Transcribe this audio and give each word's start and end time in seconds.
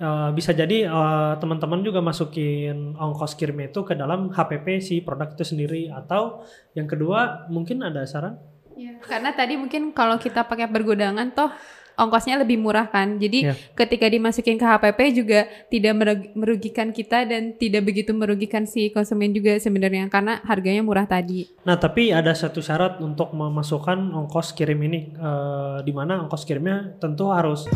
eh, 0.00 0.30
bisa 0.32 0.50
jadi 0.50 0.88
eh, 0.88 1.32
teman-teman 1.36 1.84
juga 1.84 2.00
masukin 2.00 2.96
ongkos 2.96 3.36
kirimnya 3.36 3.68
itu 3.68 3.84
ke 3.84 3.92
dalam 3.92 4.32
HPP 4.32 4.80
si 4.80 5.00
produk 5.00 5.28
itu 5.30 5.44
sendiri 5.44 5.92
atau 5.92 6.42
yang 6.72 6.88
kedua 6.88 7.46
mungkin 7.46 7.84
ada 7.84 8.02
saran 8.04 8.40
Iya, 8.70 8.96
Karena 9.04 9.36
tadi 9.36 9.60
mungkin 9.60 9.92
kalau 9.92 10.16
kita 10.16 10.48
pakai 10.48 10.64
pergudangan 10.64 11.36
toh 11.36 11.52
ongkosnya 12.00 12.40
lebih 12.40 12.56
murah 12.56 12.88
kan. 12.88 13.20
Jadi 13.20 13.44
Iya. 13.44 13.52
ketika 13.76 14.08
dimasukin 14.08 14.56
ke 14.56 14.64
HPP 14.64 15.00
juga 15.12 15.44
tidak 15.68 15.92
merug- 15.92 16.30
merugikan 16.32 16.88
kita 16.88 17.28
dan 17.28 17.60
tidak 17.60 17.84
begitu 17.84 18.16
merugikan 18.16 18.64
si 18.64 18.88
konsumen 18.88 19.36
juga 19.36 19.60
sebenarnya 19.60 20.08
karena 20.08 20.40
harganya 20.48 20.80
murah 20.80 21.04
tadi. 21.04 21.52
Nah, 21.60 21.76
tapi 21.76 22.08
ada 22.08 22.32
satu 22.32 22.64
syarat 22.64 23.04
untuk 23.04 23.36
memasukkan 23.36 24.16
ongkos 24.16 24.56
kirim 24.56 24.80
ini, 24.80 25.12
eh, 25.12 25.78
di 25.84 25.92
mana 25.92 26.24
ongkos 26.24 26.48
kirimnya 26.48 26.96
tentu 26.96 27.28
harus 27.28 27.68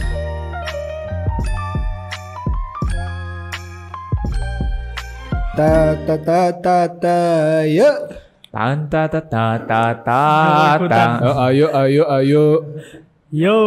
Ta 5.54 5.94
ta 6.02 6.16
ta 6.18 6.40
ta 6.50 6.78
ta 6.98 7.18
ya. 7.62 7.86
Tan 8.50 8.90
ta 8.90 9.06
ta 9.06 9.22
ta 9.22 9.54
ta 9.62 9.82
ta 10.02 10.22
ta. 10.82 11.02
Ayo 11.46 11.70
ayo 11.70 12.02
ayo. 12.10 12.44
yo. 13.30 13.58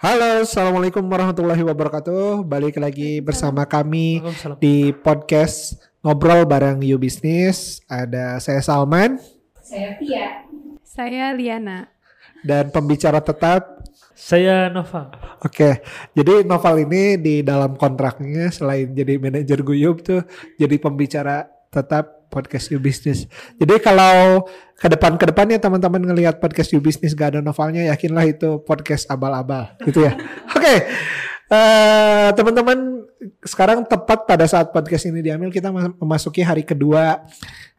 Halo, 0.00 0.48
assalamualaikum 0.48 1.04
warahmatullahi 1.04 1.60
wabarakatuh. 1.60 2.48
Balik 2.48 2.80
lagi 2.80 3.20
bersama 3.20 3.68
kami 3.68 4.24
di 4.56 4.96
podcast 4.96 5.76
ngobrol 6.00 6.48
bareng 6.48 6.80
You 6.80 6.96
Business. 6.96 7.84
Ada 7.84 8.40
saya 8.40 8.64
Salman 8.64 9.20
Saya 9.60 10.00
Tia. 10.00 10.48
Saya 10.88 11.36
Liana. 11.36 11.92
dan 12.44 12.72
pembicara 12.72 13.20
tetap. 13.20 13.73
Saya 14.14 14.70
Nova. 14.70 15.10
Oke, 15.42 15.82
jadi 16.14 16.46
Noval 16.46 16.86
ini 16.86 17.18
di 17.18 17.42
dalam 17.42 17.74
kontraknya 17.74 18.46
selain 18.54 18.94
jadi 18.94 19.18
manajer 19.18 19.66
Guyub 19.66 20.06
tuh 20.06 20.22
jadi 20.54 20.78
pembicara 20.78 21.50
tetap 21.66 22.30
podcast 22.30 22.70
You 22.70 22.78
Business. 22.78 23.26
Jadi 23.58 23.74
kalau 23.82 24.46
ke 24.78 24.86
depan 24.86 25.18
ke 25.18 25.26
depannya 25.26 25.58
teman-teman 25.58 25.98
ngelihat 25.98 26.38
podcast 26.38 26.70
You 26.70 26.78
Business 26.78 27.18
gak 27.18 27.34
ada 27.34 27.40
novelnya, 27.42 27.90
yakinlah 27.90 28.22
itu 28.30 28.62
podcast 28.62 29.10
abal-abal, 29.10 29.74
gitu 29.82 30.06
ya. 30.06 30.14
Oke, 30.54 30.74
eh, 31.50 32.28
teman-teman 32.38 33.02
sekarang 33.42 33.82
tepat 33.82 34.30
pada 34.30 34.46
saat 34.46 34.70
podcast 34.70 35.10
ini 35.10 35.26
diambil 35.26 35.50
kita 35.50 35.74
mas- 35.74 35.90
memasuki 35.98 36.38
hari 36.38 36.62
kedua, 36.62 37.18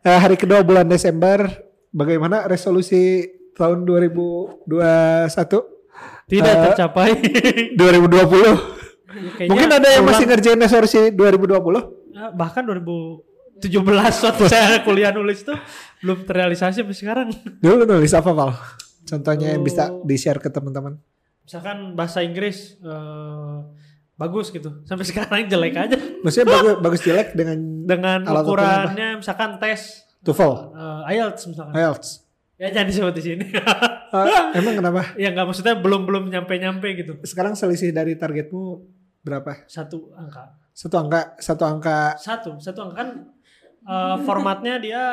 eh, 0.04 0.20
hari 0.20 0.36
kedua 0.36 0.68
bulan 0.68 0.88
Desember. 0.88 1.48
Bagaimana 1.96 2.44
resolusi 2.44 3.24
tahun 3.56 3.88
2021? 3.88 4.68
Tidak 6.26 6.50
Eh, 6.50 6.64
tercapai. 6.70 7.10
2020. 7.80 8.76
Kayaknya 9.06 9.48
Mungkin 9.48 9.70
ada 9.72 9.88
yang 9.90 10.04
masih 10.04 10.26
ngerjain 10.26 10.58
resolusi 10.58 11.00
2020? 11.10 11.80
eh, 12.12 12.30
bahkan 12.32 12.64
2017 12.64 13.64
waktu 14.22 14.44
saya 14.52 14.82
kuliah 14.82 15.12
nulis 15.12 15.42
tuh 15.42 15.56
belum 16.00 16.24
terrealisasi 16.24 16.82
sampai 16.82 16.94
sekarang. 16.94 17.28
Dulu 17.58 17.84
nulis 17.86 18.12
apa, 18.12 18.32
Val? 18.32 18.52
Contohnya 19.04 19.54
yang 19.54 19.62
bisa 19.62 19.88
Oh. 19.88 20.02
di-share 20.02 20.38
ke 20.38 20.50
teman-teman. 20.50 20.98
Misalkan 21.42 21.94
bahasa 21.94 22.20
Inggris 22.20 22.76
eh, 22.78 23.58
bagus 24.16 24.50
gitu. 24.50 24.82
Sampai 24.84 25.06
sekarang 25.10 25.46
jelek 25.46 25.76
aja 25.78 25.98
Maksudnya 26.20 26.48
bagus, 26.50 26.76
bagus 26.82 27.02
jelek 27.02 27.28
dengan 27.34 27.58
dengan 27.86 28.20
ukurannya 28.26 29.20
misalkan 29.20 29.56
tes 29.58 30.04
TOEFL, 30.20 30.54
eh, 30.74 31.14
IELTS 31.14 31.42
misalkan. 31.46 31.72
IELTS. 31.72 32.08
Ya 32.58 32.68
jangan 32.70 32.88
disebut 32.90 33.14
di 33.14 33.24
sini. 33.24 33.46
Ah, 34.12 34.52
emang 34.54 34.76
kenapa? 34.76 35.02
ya 35.16 35.30
nggak 35.30 35.46
maksudnya 35.46 35.76
belum 35.76 36.06
belum 36.06 36.24
nyampe 36.28 36.54
nyampe 36.56 36.88
gitu. 36.96 37.14
Sekarang 37.24 37.54
selisih 37.54 37.90
dari 37.90 38.14
targetmu 38.14 38.82
berapa? 39.22 39.66
Satu 39.66 40.14
angka. 40.14 40.54
Satu 40.72 40.96
angka, 40.98 41.22
satu 41.40 41.64
angka. 41.64 42.00
Satu, 42.20 42.50
satu 42.60 42.80
angka 42.84 42.96
kan 43.00 43.10
eh, 43.82 44.16
formatnya 44.22 44.76
dia 44.78 45.04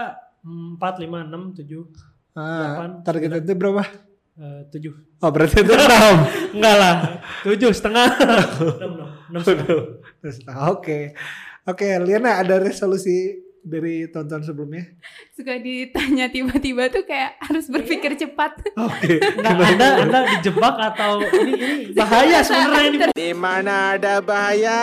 empat 0.42 0.98
lima 0.98 1.22
enam 1.22 1.54
tujuh 1.54 1.86
Ah, 2.32 2.80
Delapan, 2.80 2.90
target 3.04 3.30
itu 3.44 3.54
berapa? 3.54 3.84
eh, 4.32 4.60
tujuh. 4.72 4.92
Oh, 5.20 5.28
berarti 5.28 5.60
itu 5.60 5.70
6. 5.70 6.56
Enggak 6.56 6.74
lah, 6.82 6.94
tujuh 7.44 7.70
setengah. 7.70 8.08
Enam, 8.80 8.90
enam, 8.96 9.08
enam 9.28 9.40
setengah. 9.44 10.72
Oke. 10.72 11.12
Oke, 11.62 11.86
Liana 12.00 12.40
ada 12.40 12.56
resolusi 12.58 13.38
dari 13.62 14.10
tonton 14.10 14.42
sebelumnya? 14.42 14.82
Suka 15.32 15.56
ditanya 15.56 16.26
tiba-tiba 16.28 16.90
tuh 16.90 17.06
kayak 17.06 17.38
harus 17.38 17.70
berpikir 17.70 18.18
cepat. 18.18 18.58
Oke. 18.90 19.22
Enggak, 19.22 19.56
anda, 19.74 19.86
anda 20.02 20.18
dijebak 20.36 20.74
atau 20.92 21.22
ini, 21.22 21.52
ini 21.54 21.74
bahaya 21.98 22.42
sebenarnya 22.42 22.84
ini 22.90 22.98
Di 23.14 23.30
mana 23.32 23.94
ada 23.96 24.18
bahaya, 24.18 24.78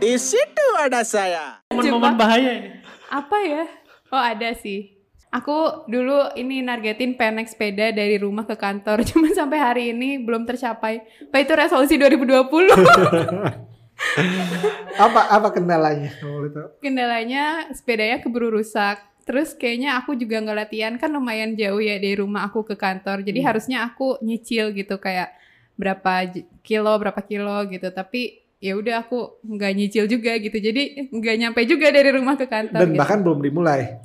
di 0.00 0.16
situ 0.16 0.68
ada 0.80 1.04
saya. 1.04 1.60
momen-momen 1.68 2.16
bahaya 2.16 2.50
ini. 2.58 2.68
Apa 3.12 3.36
ya? 3.44 3.64
Oh 4.08 4.20
ada 4.20 4.56
sih. 4.56 4.96
Aku 5.28 5.84
dulu 5.84 6.32
ini 6.40 6.64
nargetin 6.64 7.20
pengen 7.20 7.44
naik 7.44 7.52
sepeda 7.52 7.92
dari 7.92 8.16
rumah 8.16 8.48
ke 8.48 8.56
kantor. 8.56 9.04
Cuma 9.12 9.28
sampai 9.36 9.60
hari 9.60 9.84
ini 9.92 10.24
belum 10.24 10.48
tercapai. 10.48 11.04
Pak 11.28 11.40
itu 11.44 11.52
resolusi 11.52 12.00
2020. 12.00 13.67
apa 15.04 15.20
apa 15.30 15.48
kendalanya? 15.50 16.10
Kalau 16.18 16.42
boleh 16.42 16.52
tahu? 16.54 16.68
Kendalanya 16.82 17.44
sepedanya 17.74 18.18
keburu 18.22 18.54
rusak. 18.58 19.02
Terus 19.28 19.52
kayaknya 19.52 20.00
aku 20.00 20.16
juga 20.16 20.40
nggak 20.40 20.56
latihan 20.56 20.94
kan 20.96 21.12
lumayan 21.12 21.52
jauh 21.52 21.82
ya 21.82 22.00
dari 22.00 22.16
rumah 22.16 22.48
aku 22.48 22.64
ke 22.64 22.74
kantor. 22.78 23.20
Jadi 23.20 23.44
harusnya 23.44 23.84
aku 23.84 24.16
nyicil 24.24 24.72
gitu 24.72 24.96
kayak 24.96 25.36
berapa 25.76 26.32
kilo 26.64 26.92
berapa 26.96 27.20
kilo 27.20 27.68
gitu. 27.68 27.92
Tapi 27.92 28.40
ya 28.58 28.74
udah 28.74 29.04
aku 29.04 29.44
nggak 29.44 29.72
nyicil 29.76 30.08
juga 30.08 30.32
gitu. 30.40 30.56
Jadi 30.56 31.12
nggak 31.12 31.36
nyampe 31.44 31.60
juga 31.68 31.92
dari 31.92 32.10
rumah 32.14 32.40
ke 32.40 32.48
kantor. 32.48 32.80
Dan 32.80 32.90
gitu. 32.96 33.00
bahkan 33.00 33.18
belum 33.20 33.40
dimulai. 33.44 34.00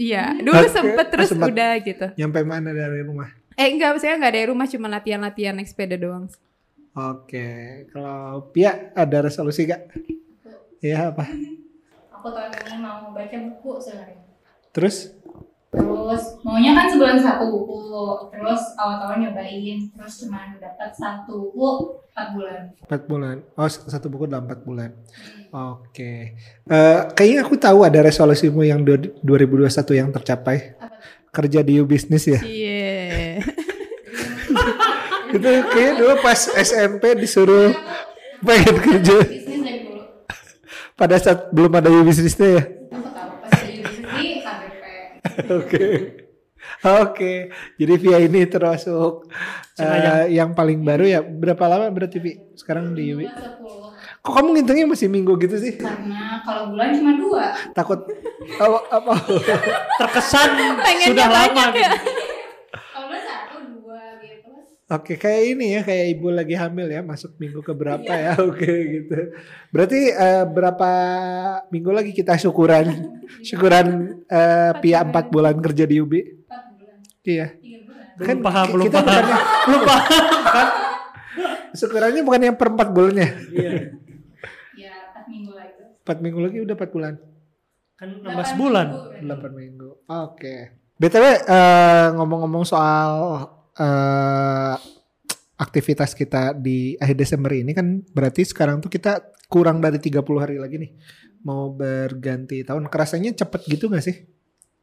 iya 0.00 0.32
dulu 0.32 0.64
Oke, 0.64 0.72
sempet 0.72 1.06
terus 1.12 1.28
sempet. 1.28 1.52
udah 1.52 1.72
gitu. 1.82 2.06
Nyampe 2.16 2.40
mana 2.46 2.72
dari 2.72 3.04
rumah? 3.04 3.28
Eh 3.58 3.68
enggak, 3.68 4.00
saya 4.00 4.16
nggak 4.16 4.32
dari 4.32 4.46
rumah 4.48 4.64
cuma 4.64 4.88
latihan-latihan 4.88 5.52
naik 5.52 5.68
sepeda 5.68 6.00
doang. 6.00 6.30
Oke, 7.00 7.48
kalau 7.88 8.52
Pia 8.52 8.92
ada 8.92 9.24
resolusi 9.24 9.64
gak? 9.64 9.88
Iya 10.80 11.12
apa? 11.12 11.24
Aku 12.12 12.28
tahun 12.28 12.52
ini 12.52 12.76
mau 12.76 13.08
baca 13.08 13.36
buku 13.40 13.70
sebenarnya. 13.80 14.20
Terus? 14.70 15.16
Terus 15.70 16.24
maunya 16.42 16.74
kan 16.74 16.90
sebulan 16.90 17.16
satu 17.16 17.44
buku. 17.48 17.78
Terus 18.34 18.62
awal-awal 18.76 19.16
nyobain. 19.16 19.78
Terus 19.88 20.14
cuma 20.20 20.52
dapat 20.58 20.90
satu 20.92 21.48
buku 21.48 21.70
4 22.10 22.34
bulan. 22.36 22.60
4 22.84 23.02
bulan. 23.06 23.36
Oh, 23.54 23.68
satu 23.70 24.06
buku 24.12 24.28
dalam 24.28 24.44
4 24.44 24.60
bulan. 24.60 24.90
Oke. 25.50 26.36
Eh, 26.66 27.00
kayaknya 27.14 27.40
aku 27.46 27.54
tahu 27.56 27.86
ada 27.86 28.02
resolusimu 28.02 28.60
yang 28.60 28.82
du- 28.82 29.14
2021 29.22 29.94
yang 29.96 30.10
tercapai. 30.10 30.76
Apa? 30.76 30.96
Kerja 31.30 31.62
di 31.62 31.78
U 31.78 31.86
Business 31.86 32.26
ya. 32.26 32.40
Iya. 32.42 32.79
Itu 35.30 35.48
kayaknya 35.70 35.92
dulu 35.98 36.14
pas 36.20 36.40
SMP 36.58 37.14
disuruh 37.16 37.70
pengen 38.42 38.76
kerja. 38.80 39.16
Pada 40.94 41.16
saat 41.16 41.48
belum 41.54 41.72
ada 41.80 41.88
U 41.88 42.04
Business-nya 42.04 42.48
ya. 42.60 42.62
Oke. 45.50 45.84
Oke. 46.80 47.32
Jadi 47.76 47.92
Via 48.00 48.18
ini 48.20 48.44
termasuk 48.44 49.28
eh, 49.76 50.32
yang 50.32 50.52
paling 50.52 50.80
baru 50.80 51.04
ya. 51.04 51.20
Berapa 51.24 51.64
lama 51.68 51.88
berarti 51.88 52.20
Vi 52.20 52.32
sekarang 52.56 52.92
di 52.92 53.16
10. 53.16 53.24
Kok 54.20 54.32
kamu 54.36 54.48
ngitungnya 54.52 54.84
masih 54.84 55.08
minggu 55.08 55.32
gitu 55.40 55.56
sih? 55.56 55.80
Karena 55.80 56.44
kalau 56.44 56.76
bulan 56.76 56.92
cuma 56.92 57.12
dua. 57.16 57.44
Takut 57.72 58.04
apa? 58.60 58.78
apa? 58.92 59.12
Terkesan 59.96 60.76
Pengennya 60.76 61.08
sudah 61.16 61.28
lama 61.32 61.48
banyak 61.48 61.68
ya. 61.72 61.88
gitu. 61.96 61.96
Kalau 62.92 63.06
bulan 63.08 63.22
satu 63.24 63.56
dua 63.80 64.02
gitu. 64.20 64.52
Oke, 64.90 65.14
kayak 65.14 65.54
ini 65.54 65.78
ya, 65.78 65.86
kayak 65.86 66.18
ibu 66.18 66.34
lagi 66.34 66.58
hamil 66.58 66.90
ya, 66.90 66.98
masuk 66.98 67.38
minggu 67.38 67.62
ke 67.62 67.70
berapa 67.70 68.10
ya? 68.10 68.34
Oke, 68.50 68.66
gitu. 68.66 69.30
Berarti 69.70 70.10
eh, 70.10 70.42
berapa 70.42 70.90
minggu 71.70 71.94
lagi 71.94 72.10
kita 72.10 72.34
syukuran, 72.34 72.90
syukuran 73.46 74.18
eh, 74.26 74.74
Pia 74.82 75.06
4 75.06 75.30
bulan 75.30 75.54
kerja 75.62 75.86
di 75.86 76.02
UB? 76.02 76.10
4 76.10 76.74
bulan. 76.74 76.98
Iya. 77.22 77.46
3 77.54 77.86
bulan. 77.86 78.04
Belum 78.18 78.38
paham, 78.42 78.66
belum 78.74 78.84
kita 78.90 78.98
paham. 78.98 79.06
bukannya, 79.06 79.38
Belum 79.70 79.82
paham 79.86 80.24
kan? 80.42 80.68
syukurannya 81.70 82.22
bukan 82.26 82.40
yang 82.50 82.56
per 82.58 82.68
4 82.74 82.90
bulannya. 82.90 83.28
Iya. 83.54 83.70
Ya 84.74 84.94
4 85.14 85.30
minggu 85.30 85.52
lagi. 85.54 85.80
4 86.02 86.18
minggu 86.18 86.40
lagi 86.42 86.58
udah 86.66 86.74
4 86.74 86.90
bulan. 86.90 87.14
Kan 87.94 88.08
16 88.18 88.26
Delapan 88.26 88.54
bulan. 88.58 88.86
minggu, 89.22 89.38
8 89.38 89.54
minggu. 89.54 89.88
Oke. 90.10 90.54
BTW 90.98 91.24
eh, 91.46 92.06
ngomong-ngomong 92.18 92.66
soal 92.66 93.10
eh, 93.80 94.74
aktivitas 95.56 96.12
kita 96.12 96.52
di 96.52 96.96
akhir 96.96 97.16
Desember 97.16 97.52
ini 97.52 97.72
kan 97.72 98.00
berarti 98.12 98.44
sekarang 98.44 98.80
tuh 98.80 98.88
kita 98.88 99.20
kurang 99.48 99.80
dari 99.80 99.98
30 99.98 100.20
hari 100.40 100.56
lagi 100.56 100.76
nih 100.78 100.92
mau 101.42 101.72
berganti 101.72 102.60
tahun. 102.60 102.92
Kerasanya 102.92 103.32
cepet 103.34 103.64
gitu 103.66 103.88
gak 103.88 104.04
sih? 104.04 104.16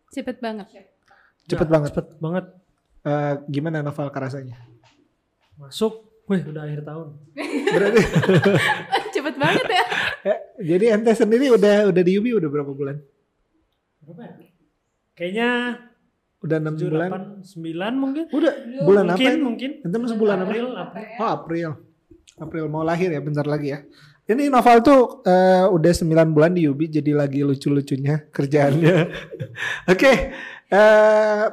Cepet 0.09 0.41
banget. 0.41 0.67
Cepet 1.47 1.67
Ya, 1.67 1.71
banget. 1.71 1.89
Cepet 1.93 2.07
banget. 2.17 2.45
Eh, 3.05 3.33
gimana 3.47 3.79
novel 3.79 4.09
kerasanya? 4.09 4.57
Masuk. 5.55 6.03
Wih, 6.27 6.43
udah 6.43 6.67
akhir 6.67 6.83
tahun. 6.83 7.07
Berarti 7.71 8.01
Cepet 9.15 9.35
banget 9.39 9.67
ya. 9.71 9.85
Eh, 10.27 10.39
Jadi 10.59 10.91
ente 10.91 11.13
sendiri 11.15 11.47
udah 11.55 11.87
udah 11.87 12.03
di 12.03 12.19
Ubi 12.19 12.35
udah 12.35 12.49
berapa 12.51 12.67
bulan? 12.67 12.99
Berapa 14.03 14.27
ya? 14.27 14.51
Kayaknya 15.15 15.49
Udah 16.47 16.57
enam 16.63 16.75
7, 16.79 16.87
bulan. 16.87 17.09
8, 17.43 17.43
9 17.43 18.03
mungkin. 18.03 18.23
Udah 18.31 18.53
bulan 18.87 19.03
apa 19.11 19.19
mungkin, 19.19 19.31
ini? 19.35 19.43
mungkin. 19.43 19.69
Ente 19.83 19.97
masuk 19.99 20.17
bulan 20.17 20.37
apa? 20.41 20.47
April, 20.47 20.67
April. 20.73 21.07
Oh 21.19 21.29
April. 21.29 21.69
April 22.37 22.63
mau 22.71 22.83
lahir 22.87 23.11
ya 23.11 23.19
bentar 23.19 23.43
lagi 23.43 23.75
ya. 23.75 23.83
Ini 24.27 24.51
Noval 24.51 24.83
tuh 24.83 25.23
eh, 25.23 25.65
udah 25.67 25.91
9 25.91 26.35
bulan 26.35 26.51
di 26.51 26.67
Ubi 26.67 26.91
jadi 26.91 27.11
lagi 27.15 27.43
lucu-lucunya 27.43 28.31
kerjaannya. 28.31 28.95
Oke. 29.93 30.11
eh, 30.67 31.45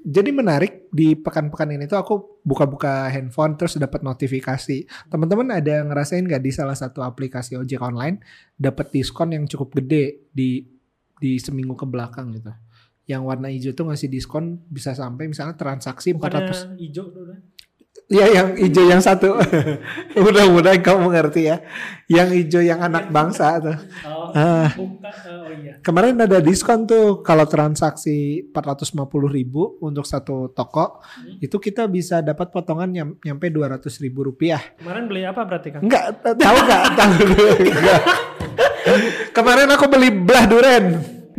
jadi 0.00 0.32
menarik 0.32 0.88
di 0.88 1.12
pekan-pekan 1.12 1.76
ini 1.76 1.84
tuh 1.84 2.00
aku 2.00 2.14
buka-buka 2.40 3.12
handphone 3.12 3.60
terus 3.60 3.76
dapat 3.76 4.00
notifikasi. 4.00 4.88
Teman-teman 5.12 5.60
ada 5.60 5.84
ngerasain 5.84 6.24
nggak 6.24 6.40
di 6.40 6.52
salah 6.56 6.72
satu 6.72 7.04
aplikasi 7.04 7.60
ojek 7.60 7.84
online 7.84 8.24
dapat 8.56 8.88
diskon 8.88 9.36
yang 9.36 9.44
cukup 9.44 9.76
gede 9.76 10.24
di 10.32 10.64
di 11.20 11.36
seminggu 11.36 11.76
ke 11.76 11.84
belakang 11.84 12.32
gitu. 12.32 12.48
Yang 13.10 13.22
warna 13.26 13.50
hijau 13.50 13.74
tuh 13.74 13.90
ngasih 13.90 14.06
diskon 14.06 14.62
bisa 14.70 14.94
sampai 14.94 15.26
misalnya 15.26 15.58
transaksi 15.58 16.14
400 16.14 16.22
Bukannya 16.22 16.78
hijau. 16.78 17.04
Iya 18.10 18.26
yang 18.26 18.48
hijau 18.54 18.86
yang 18.86 18.98
satu. 18.98 19.38
Mudah-mudahan 20.18 20.82
kamu 20.82 21.10
mengerti 21.10 21.46
ya. 21.46 21.62
Yang 22.10 22.28
hijau 22.42 22.62
yang 22.62 22.82
anak 22.82 23.06
bangsa 23.10 23.58
tuh. 23.58 23.78
Oh, 24.02 24.34
Ah. 24.34 24.70
bukan. 24.74 25.10
Oh 25.30 25.50
iya. 25.54 25.78
Kemarin 25.78 26.18
ada 26.18 26.38
diskon 26.38 26.86
tuh 26.86 27.22
kalau 27.22 27.46
transaksi 27.46 28.46
450 28.50 28.94
ribu 29.26 29.78
untuk 29.82 30.06
satu 30.06 30.50
toko 30.50 30.98
itu 31.38 31.54
kita 31.54 31.86
bisa 31.86 32.18
dapat 32.18 32.50
potongan 32.50 32.90
nyam, 32.90 33.08
nyampe 33.22 33.46
200 33.46 33.78
ribu 34.02 34.26
rupiah. 34.26 34.58
Kemarin 34.78 35.06
beli 35.06 35.22
apa 35.26 35.46
berarti 35.46 35.68
kan? 35.70 35.80
Enggak 35.82 36.04
tahu 36.22 36.58
nggak? 36.66 36.82
Tahu. 36.94 37.14
Kemarin 39.38 39.70
aku 39.70 39.86
beli 39.86 40.10
belah 40.10 40.46
duren. 40.50 40.84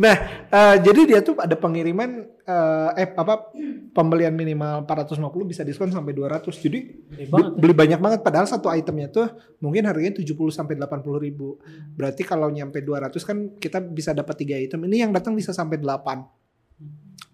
Nah, 0.02 0.16
eh, 0.50 0.76
jadi 0.82 1.00
dia 1.06 1.20
tuh 1.22 1.38
ada 1.38 1.54
pengiriman 1.54 2.26
eh, 2.42 2.90
eh 2.98 3.08
apa 3.14 3.54
pembelian 3.94 4.34
minimal 4.34 4.82
450 4.82 5.46
bisa 5.46 5.62
diskon 5.62 5.94
sampai 5.94 6.10
200. 6.10 6.42
Jadi 6.58 6.78
Gede 7.06 7.30
Be- 7.30 7.30
banget. 7.30 7.52
ya. 7.54 7.58
beli 7.62 7.74
banyak 7.78 8.00
banget 8.02 8.20
padahal 8.26 8.50
satu 8.50 8.66
itemnya 8.74 9.14
tuh 9.14 9.30
mungkin 9.62 9.86
harganya 9.86 10.18
70 10.18 10.50
sampai 10.50 10.74
80 10.74 11.22
ribu. 11.22 11.62
Berarti 11.94 12.26
kalau 12.26 12.50
nyampe 12.50 12.82
200 12.82 13.14
kan 13.22 13.38
kita 13.62 13.78
bisa 13.78 14.10
dapat 14.10 14.34
tiga 14.34 14.58
item. 14.58 14.90
Ini 14.90 15.06
yang 15.06 15.14
datang 15.14 15.38
bisa 15.38 15.54
sampai 15.54 15.78
8. 15.78 16.42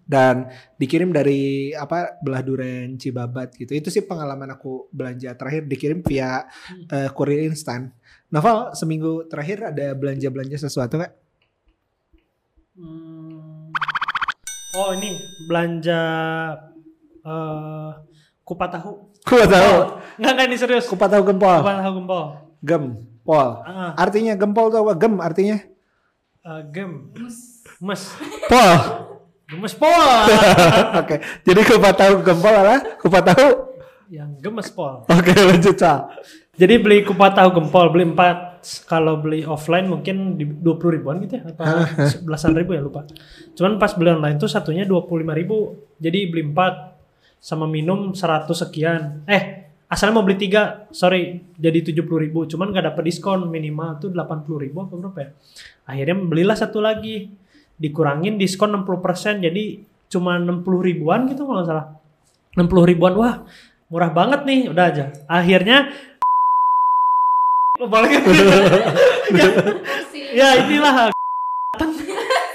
Dan 0.09 0.49
dikirim 0.77 1.13
dari 1.13 1.69
apa 1.73 2.17
belah 2.21 2.41
duren 2.41 2.97
Cibabat 2.97 3.53
gitu. 3.57 3.77
Itu 3.77 3.93
sih 3.93 4.05
pengalaman 4.05 4.49
aku 4.49 4.89
belanja 4.89 5.33
terakhir 5.37 5.69
dikirim 5.69 6.01
via 6.05 6.45
eh, 6.89 7.09
kurir 7.13 7.45
instan. 7.45 7.93
Novel 8.29 8.73
seminggu 8.77 9.25
terakhir 9.25 9.73
ada 9.73 9.93
belanja-belanja 9.97 10.69
sesuatu 10.69 10.97
nggak? 11.01 11.28
Hmm. 12.79 13.67
Oh 14.71 14.95
ini 14.95 15.11
belanja 15.45 16.03
eh 17.19 17.89
kupat 18.41 18.69
tahu. 18.79 18.91
Kupat 19.21 19.49
tahu. 19.51 19.73
Enggak 20.17 20.31
enggak 20.33 20.47
ini 20.47 20.55
serius. 20.57 20.85
Kupat 20.87 21.09
tahu 21.11 21.23
gempol. 21.27 21.59
Kupat 21.59 21.75
tahu 21.83 21.93
gempol. 21.99 22.23
Gempol. 22.63 23.47
Ah, 23.61 23.91
Artinya 23.99 24.33
gempol 24.33 24.71
tuh 24.71 24.79
apa? 24.81 24.93
Gem 24.95 25.13
artinya? 25.19 25.57
eh, 26.39 26.61
gem. 26.71 27.11
Mes. 27.79 27.99
Pol. 28.47 28.73
Gemes 29.49 29.73
pol. 29.73 30.05
Oke. 31.01 31.15
Jadi 31.43 31.61
kupat 31.65 31.95
tahu 31.95 32.13
gempol 32.21 32.53
adalah 32.53 32.81
kupat 32.97 33.23
tahu 33.33 33.47
Yang 34.09 34.31
gemes 34.41 34.69
pol. 34.71 35.03
Oke 35.05 35.33
lanjut 35.35 35.75
Sal. 35.75 36.09
Jadi 36.55 36.75
beli 36.79 37.03
kupat 37.03 37.37
tahu 37.37 37.49
gempol 37.53 37.89
beli 37.89 38.09
empat 38.09 38.48
kalau 38.85 39.19
beli 39.23 39.47
offline 39.47 39.87
mungkin 39.87 40.39
di 40.39 40.45
20 40.47 40.95
ribuan 40.99 41.19
gitu 41.23 41.39
ya 41.39 41.43
apa 41.49 41.89
belasan 42.25 42.55
ribu 42.55 42.75
ya 42.75 42.81
lupa. 42.83 43.07
Cuman 43.55 43.79
pas 43.79 43.91
beli 43.95 44.15
online 44.15 44.37
tuh 44.37 44.51
satunya 44.51 44.83
25 44.83 45.39
ribu. 45.39 45.75
Jadi 45.99 46.19
beli 46.29 46.43
empat 46.49 46.99
sama 47.39 47.65
minum 47.67 48.11
100 48.11 48.49
sekian. 48.51 49.23
Eh 49.27 49.59
asalnya 49.89 50.21
mau 50.21 50.23
beli 50.23 50.37
tiga 50.37 50.85
sorry 50.93 51.41
jadi 51.57 51.81
70 51.81 52.05
ribu 52.05 52.45
cuman 52.45 52.69
gak 52.69 52.93
dapet 52.93 53.09
diskon 53.09 53.49
minimal 53.49 53.97
tuh 53.97 54.13
80 54.13 54.63
ribu 54.69 54.85
apa 54.85 54.93
berapa 54.93 55.17
ya 55.17 55.29
akhirnya 55.89 56.15
belilah 56.29 56.53
satu 56.53 56.77
lagi 56.77 57.33
dikurangin 57.73 58.37
diskon 58.37 58.69
60% 58.85 59.41
jadi 59.41 59.81
cuma 60.13 60.37
60 60.37 60.61
ribuan 60.93 61.25
gitu 61.25 61.41
kalau 61.49 61.65
nggak 61.65 61.69
salah 61.73 61.85
60 62.53 62.69
ribuan 62.93 63.13
wah 63.17 63.49
murah 63.89 64.13
banget 64.13 64.45
nih 64.45 64.69
udah 64.69 64.85
aja 64.93 65.05
akhirnya 65.25 65.89
balik 67.87 68.11
ya, 68.11 68.19
ya 70.35 70.47
inilah. 70.67 70.93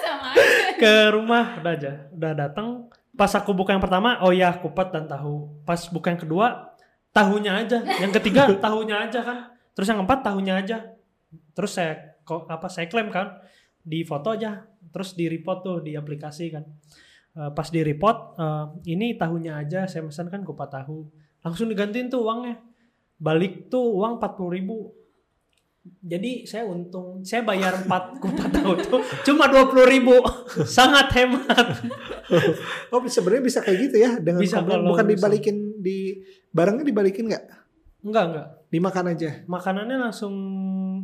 Sama 0.05 0.29
aja. 0.37 0.77
ke 0.77 0.95
rumah. 1.17 1.57
Udah 1.65 1.73
aja. 1.73 1.93
Udah 2.13 2.33
datang. 2.37 2.69
Pas 3.15 3.31
aku 3.33 3.55
buka 3.57 3.73
yang 3.73 3.81
pertama 3.81 4.21
oh 4.21 4.35
ya 4.35 4.53
kupat 4.53 4.93
dan 4.93 5.09
tahu. 5.09 5.49
Pas 5.65 5.81
buka 5.89 6.13
yang 6.13 6.21
kedua 6.21 6.77
tahunya 7.17 7.53
aja. 7.65 7.79
Yang 8.03 8.13
ketiga 8.21 8.53
tahunya 8.65 9.09
aja 9.09 9.21
kan. 9.25 9.39
Terus 9.73 9.87
yang 9.89 10.05
keempat 10.05 10.21
tahunya 10.27 10.55
aja. 10.61 10.79
Terus 11.57 11.73
saya 11.73 12.21
kok 12.27 12.45
apa 12.51 12.69
saya 12.69 12.91
klaim 12.93 13.09
kan. 13.09 13.41
Di 13.81 14.05
foto 14.05 14.37
aja. 14.37 14.67
Terus 14.93 15.17
di 15.17 15.31
report 15.33 15.59
tuh 15.65 15.77
di 15.81 15.97
aplikasi 15.97 16.53
kan. 16.53 16.65
Eh, 17.35 17.51
pas 17.55 17.67
di 17.71 17.81
report 17.81 18.37
eh, 18.37 18.67
ini 18.93 19.17
tahunya 19.17 19.57
aja. 19.57 19.89
Saya 19.89 20.05
pesan 20.05 20.29
kan 20.29 20.45
kupat 20.45 20.85
tahu. 20.85 21.09
Langsung 21.41 21.73
digantiin 21.73 22.13
tuh 22.13 22.29
uangnya. 22.29 22.61
Balik 23.17 23.71
tuh 23.71 23.95
uang 23.95 24.19
40 24.19 24.57
ribu 24.59 25.04
jadi 25.85 26.45
saya 26.45 26.65
untung 26.65 27.21
saya 27.21 27.41
bayar 27.41 27.77
4 27.79 27.89
kupat 28.17 28.49
tahu 28.57 28.73
tuh 28.79 29.01
cuma 29.23 29.45
20 29.47 29.85
ribu 29.87 30.17
sangat 30.69 31.13
hemat 31.13 31.67
Oh 32.89 33.05
sebenarnya 33.05 33.45
bisa 33.45 33.61
kayak 33.61 33.79
gitu 33.83 33.97
ya 33.99 34.17
dengan 34.17 34.41
Bisa 34.41 34.59
komplain. 34.59 34.81
kalau 34.81 34.91
bukan 34.91 35.05
bisa. 35.05 35.13
dibalikin 35.15 35.57
di 35.77 36.25
barangnya 36.49 36.85
dibalikin 36.85 37.25
nggak? 37.29 37.45
enggak 38.03 38.25
enggak 38.27 38.47
Dimakan 38.67 39.05
aja. 39.09 39.31
makanannya 39.47 39.97
langsung 40.01 40.35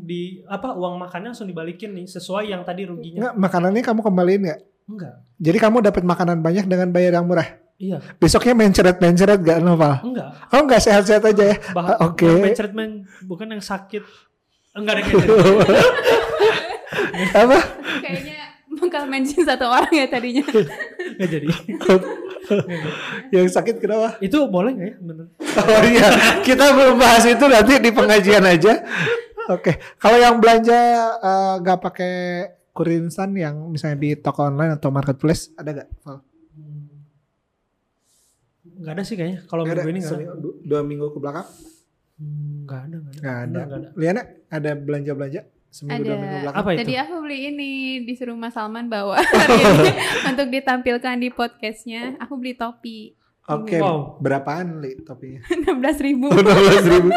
di 0.01 0.43
apa 0.45 0.73
uang 0.73 0.97
makannya 0.99 1.31
langsung 1.31 1.47
dibalikin 1.47 1.93
nih 1.93 2.09
sesuai 2.09 2.49
yang 2.49 2.61
tadi 2.61 2.83
ruginya 2.83 3.21
Nggak 3.23 3.35
makanannya 3.37 3.83
kamu 3.83 4.01
kembaliin 4.03 4.43
nggak? 4.43 4.61
enggak 4.87 5.15
Jadi 5.39 5.59
kamu 5.59 5.77
dapat 5.83 6.03
makanan 6.03 6.41
banyak 6.41 6.65
dengan 6.65 6.89
bayar 6.89 7.15
yang 7.15 7.25
murah. 7.25 7.47
iya 7.77 8.01
Besoknya 8.17 8.53
menceret-menceret 8.55 9.39
gak 9.39 9.61
Noval? 9.61 10.01
enggak 10.03 10.29
Oh 10.51 10.61
nggak 10.61 10.81
sehat-sehat 10.81 11.25
aja 11.27 11.45
ya? 11.47 11.57
Oke. 12.01 12.27
yang 12.27 12.43
mencret 12.43 12.73
men- 12.73 13.05
bukan 13.23 13.49
yang 13.51 13.63
sakit 13.63 14.03
enggak 14.73 14.95
ada 14.95 15.03
kayaknya 15.03 15.29
Apa? 17.33 17.59
Kayaknya 18.01 18.37
bakal 18.73 19.03
mention 19.07 19.43
satu 19.43 19.67
orang 19.67 19.93
ya 19.93 20.07
tadinya. 20.07 20.45
enggak 21.11 21.29
jadi 21.29 21.47
yang 23.31 23.47
sakit 23.47 23.79
kenapa? 23.79 24.17
itu 24.19 24.35
boleh 24.45 24.73
nggak 24.73 24.89
ya 24.89 24.97
bener 24.99 25.27
Oh 25.61 25.83
iya, 25.85 26.09
kita 26.41 26.73
belum 26.73 26.97
bahas 26.97 27.23
itu 27.23 27.45
nanti 27.45 27.79
di 27.79 27.91
pengajian 27.91 28.43
aja. 28.43 28.81
Oke, 29.49 29.73
kalau 29.97 30.17
yang 30.17 30.39
belanja 30.39 30.79
eh, 31.17 31.55
nggak 31.59 31.79
pakai 31.81 32.15
kurir 32.71 33.03
instan 33.05 33.35
yang 33.35 33.67
misalnya 33.67 33.99
di 33.99 34.15
toko 34.15 34.45
online 34.45 34.75
atau 34.75 34.89
marketplace 34.89 35.51
ada 35.55 35.71
nggak? 35.73 35.89
Val? 36.01 36.19
Hmm. 36.51 36.87
nggak 38.81 38.93
ada 38.93 39.03
sih 39.03 39.15
kayaknya 39.15 39.39
kalau 39.45 39.63
Nggak 39.63 39.75
ada. 39.75 39.83
minggu 39.83 39.93
ini 39.93 40.01
nggak 40.01 40.17
ada 40.17 40.35
dua 40.65 40.81
minggu 40.81 41.07
ke 41.11 41.19
belakang 41.19 41.47
Hmm, 42.21 42.69
nggak 42.69 42.81
ada 42.83 42.97
nggak 43.01 43.15
ada 43.17 43.41
nggak 43.41 43.65
ada. 43.67 43.77
Ada 43.81 43.89
Liana 43.97 44.23
ada 44.47 44.71
belanja 44.77 45.13
belanja 45.15 45.41
seminggu 45.69 46.03
dua 46.03 46.11
Ada. 46.11 46.21
minggu 46.21 46.37
belakang? 46.43 46.61
apa 46.61 46.69
itu 46.71 46.81
Tadi 46.81 46.95
aku 46.99 47.15
beli 47.21 47.39
ini 47.47 47.71
disuruh 48.03 48.35
Mas 48.35 48.53
Salman 48.53 48.87
bawa 48.87 49.17
ini 49.25 49.91
untuk 50.31 50.47
ditampilkan 50.49 51.17
di 51.17 51.29
podcastnya. 51.31 52.19
Aku 52.19 52.37
beli 52.37 52.55
topi 52.55 53.17
Oke, 53.49 53.83
Wow. 53.83 54.21
berapaan 54.21 54.79
li 54.79 54.95
topinya? 55.01 55.43
16 55.67 55.75
ribu. 56.01 56.31
16 56.31 56.47
ribu. 56.87 57.09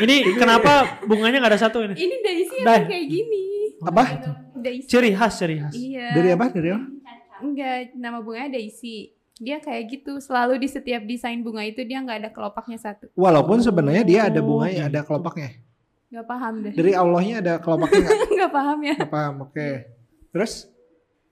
ini 0.00 0.34
kenapa 0.34 0.98
bunganya 1.04 1.38
nggak 1.38 1.52
ada 1.52 1.60
satu 1.60 1.78
ini 1.80 1.94
Ini 1.94 2.14
Dai. 2.18 2.42
emang 2.58 2.88
kayak 2.88 3.06
gini. 3.06 3.44
Apa? 3.78 4.02
Daisy. 4.56 4.88
ciri 4.88 5.12
khas 5.12 5.36
ciri 5.36 5.60
khas 5.60 5.74
Iya. 5.76 6.08
Dari 6.10 6.28
apa? 6.32 6.46
Dari 6.48 6.68
apa? 6.72 6.86
Enggak, 7.38 7.92
nama 7.94 8.18
bunganya 8.18 8.56
Daisy. 8.56 9.12
Dia 9.36 9.58
kayak 9.58 9.84
gitu, 9.90 10.22
selalu 10.22 10.62
di 10.62 10.68
setiap 10.70 11.02
desain 11.02 11.42
bunga 11.42 11.62
itu 11.62 11.82
dia 11.82 11.98
nggak 11.98 12.18
ada 12.22 12.30
kelopaknya 12.30 12.78
satu. 12.78 13.10
Walaupun 13.12 13.58
sebenarnya 13.58 14.04
dia 14.06 14.20
ada 14.30 14.38
Oh, 14.38 14.46
bunganya, 14.46 14.86
ada 14.86 15.00
kelopaknya. 15.02 15.50
Nggak 16.06 16.26
paham 16.26 16.54
deh. 16.62 16.72
Dari 16.72 16.92
Allahnya 16.94 17.34
ada 17.42 17.52
kelopaknya 17.58 17.98
nggak? 18.00 18.18
Nggak 18.38 18.52
paham 18.52 18.78
ya. 18.80 18.94
Nggak 18.94 19.12
paham. 19.12 19.34
Oke. 19.42 19.68
Terus 20.30 20.52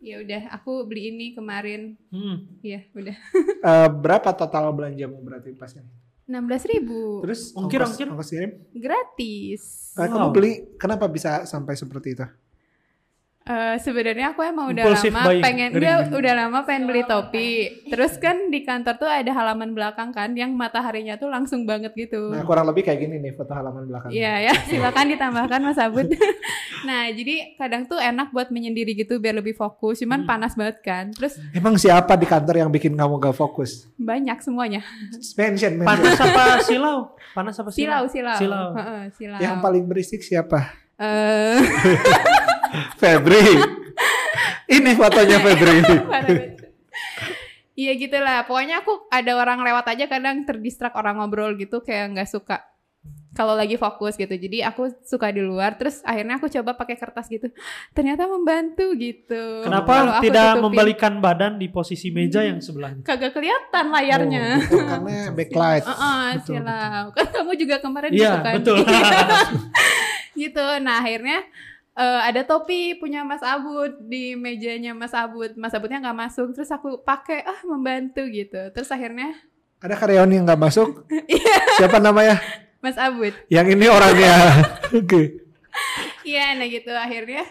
Ya 0.03 0.19
udah, 0.19 0.51
aku 0.51 0.83
beli 0.83 1.15
ini 1.15 1.31
kemarin. 1.31 1.95
Hmm. 2.11 2.59
Iya, 2.59 2.91
udah. 2.91 3.15
eh, 3.71 3.89
berapa 3.89 4.35
total 4.35 4.75
belanjamu 4.75 5.15
berarti 5.23 5.55
pasnya? 5.55 5.87
16 6.27 6.43
ribu. 6.67 7.23
Terus 7.23 7.55
Ongkir, 7.55 7.79
ongkos, 7.79 7.95
ongkir. 7.95 8.07
ongkos 8.11 8.31
kirim? 8.31 8.51
Gratis. 8.75 9.63
Kamu 9.95 10.11
Wow. 10.19 10.35
beli 10.35 10.75
kenapa 10.75 11.07
bisa 11.07 11.47
sampai 11.47 11.79
seperti 11.79 12.19
itu? 12.19 12.27
Eh, 13.45 13.75
sebenarnya 13.77 14.31
aku 14.31 14.41
emang 14.41 14.71
udah 14.71 14.87
Impulsive 14.87 15.11
lama 15.11 15.27
buying. 15.27 15.43
pengen 15.43 15.71
ngeri. 15.73 16.15
udah 16.15 16.35
lama 16.37 16.59
pengen 16.63 16.85
beli 16.87 17.03
topi. 17.03 17.51
Terus 17.85 18.15
kan 18.17 18.49
di 18.49 18.63
kantor 18.63 18.95
tuh 18.97 19.11
ada 19.11 19.27
halaman 19.29 19.71
belakang 19.71 20.11
kan 20.11 20.31
yang 20.33 20.53
mataharinya 20.53 21.17
tuh 21.17 21.27
langsung 21.27 21.63
banget 21.63 21.91
gitu. 21.93 22.31
Nah 22.31 22.43
kurang 22.43 22.65
lebih 22.65 22.83
kayak 22.83 23.03
gini 23.03 23.19
nih 23.19 23.35
foto 23.35 23.51
halaman 23.51 23.83
belakang. 23.85 24.11
Iya 24.11 24.47
ya, 24.47 24.55
silakan 24.71 25.07
ditambahkan 25.09 25.59
Mas 25.61 25.75
Abud. 25.77 26.07
nah, 26.89 27.07
jadi 27.09 27.35
kadang 27.57 27.83
tuh 27.85 27.99
enak 27.99 28.31
buat 28.31 28.49
menyendiri 28.49 28.95
gitu 28.97 29.19
biar 29.19 29.35
lebih 29.35 29.53
fokus. 29.53 29.99
Cuman 29.99 30.23
Hmm. 30.23 30.31
panas 30.31 30.55
banget 30.55 30.79
kan. 30.81 31.11
Terus 31.11 31.35
Emang 31.51 31.75
siapa 31.75 32.15
di 32.15 32.25
kantor 32.25 32.55
yang 32.57 32.71
bikin 32.71 32.95
kamu 32.95 33.19
gak 33.19 33.35
fokus? 33.35 33.91
banyak 33.97 34.39
semuanya. 34.39 34.87
Mention, 35.33 35.77
mention. 35.77 35.83
Panas 35.83 36.15
apa 36.17 36.43
silau? 36.61 36.99
Panas 37.33 37.55
apa 37.57 37.69
Silau, 37.71 38.07
silau? 38.07 38.39
silau. 38.39 38.39
Silau. 38.39 38.67
Heeh, 38.77 39.03
silau. 39.13 39.39
Yang 39.41 39.55
paling 39.59 39.85
berisik 39.85 40.21
siapa? 40.21 40.79
Eh, 40.95 41.59
Febri. 42.97 43.45
Ini 44.73 44.91
fotonya 44.97 45.39
Febri. 45.41 45.77
Iya 47.73 47.97
gitu 47.97 48.21
lah. 48.21 48.45
Pokoknya 48.45 48.85
aku 48.85 49.09
ada 49.09 49.33
orang 49.33 49.65
lewat 49.65 49.97
aja 49.97 50.05
kadang 50.05 50.45
terdistrak 50.45 50.93
orang 50.93 51.17
ngobrol 51.17 51.57
gitu 51.57 51.81
kayak 51.81 52.13
nggak 52.13 52.29
suka 52.29 52.61
kalau 53.33 53.57
lagi 53.57 53.81
fokus 53.81 54.21
gitu. 54.21 54.29
Jadi 54.29 54.61
aku 54.61 54.93
suka 55.09 55.33
di 55.33 55.41
luar. 55.41 55.81
Terus 55.81 56.05
akhirnya 56.05 56.37
aku 56.37 56.53
coba 56.53 56.77
pakai 56.77 57.01
kertas 57.01 57.33
gitu. 57.33 57.49
Ternyata 57.97 58.29
membantu 58.29 58.93
gitu. 58.93 59.65
Kenapa 59.65 60.21
aku 60.21 60.29
tidak 60.29 60.61
tutupin, 60.61 60.63
membalikan 60.69 61.15
badan 61.25 61.57
di 61.57 61.73
posisi 61.73 62.13
meja 62.13 62.45
yang 62.45 62.61
sebelahnya? 62.61 63.01
Kagak 63.09 63.33
kelihatan 63.33 63.85
layarnya. 63.89 64.45
Oh, 64.61 64.65
itu 64.69 64.77
karena 64.85 65.17
backlight. 65.33 65.85
Heeh, 65.89 66.25
Betul, 66.37 66.55
silau. 66.61 67.05
Kan 67.17 67.27
kamu 67.33 67.53
juga 67.57 67.77
kemarin 67.81 68.11
Iya, 68.13 68.21
gitu 68.21 68.37
kan. 68.45 68.55
betul. 68.61 68.77
gitu. 70.45 70.67
Nah, 70.85 70.95
akhirnya 71.01 71.39
eh, 71.97 72.21
ada 72.29 72.43
topi 72.45 72.97
punya 72.97 73.25
Mas 73.25 73.45
Abud 73.45 74.01
di 74.07 74.37
mejanya 74.39 74.97
Mas 74.97 75.13
Abud. 75.13 75.57
Mas 75.57 75.75
Abudnya 75.77 76.01
nggak 76.01 76.19
masuk, 76.19 76.57
terus 76.57 76.71
aku 76.73 77.01
pakai 77.03 77.45
ah 77.45 77.61
membantu 77.69 78.25
gitu. 78.29 78.59
Terus 78.73 78.89
akhirnya 78.93 79.35
Ada 79.83 79.99
karyawan 79.99 80.31
yang 80.31 80.47
nggak 80.47 80.63
masuk? 80.63 81.11
Iya. 81.11 81.59
Siapa 81.83 81.99
namanya? 81.99 82.39
Mas 82.79 82.95
Abud. 82.95 83.35
Yang 83.51 83.67
ini 83.75 83.87
orangnya. 83.91 84.35
Oke. 84.99 85.43
Iya, 86.23 86.55
nah 86.55 86.67
gitu 86.71 86.95
akhirnya 86.95 87.43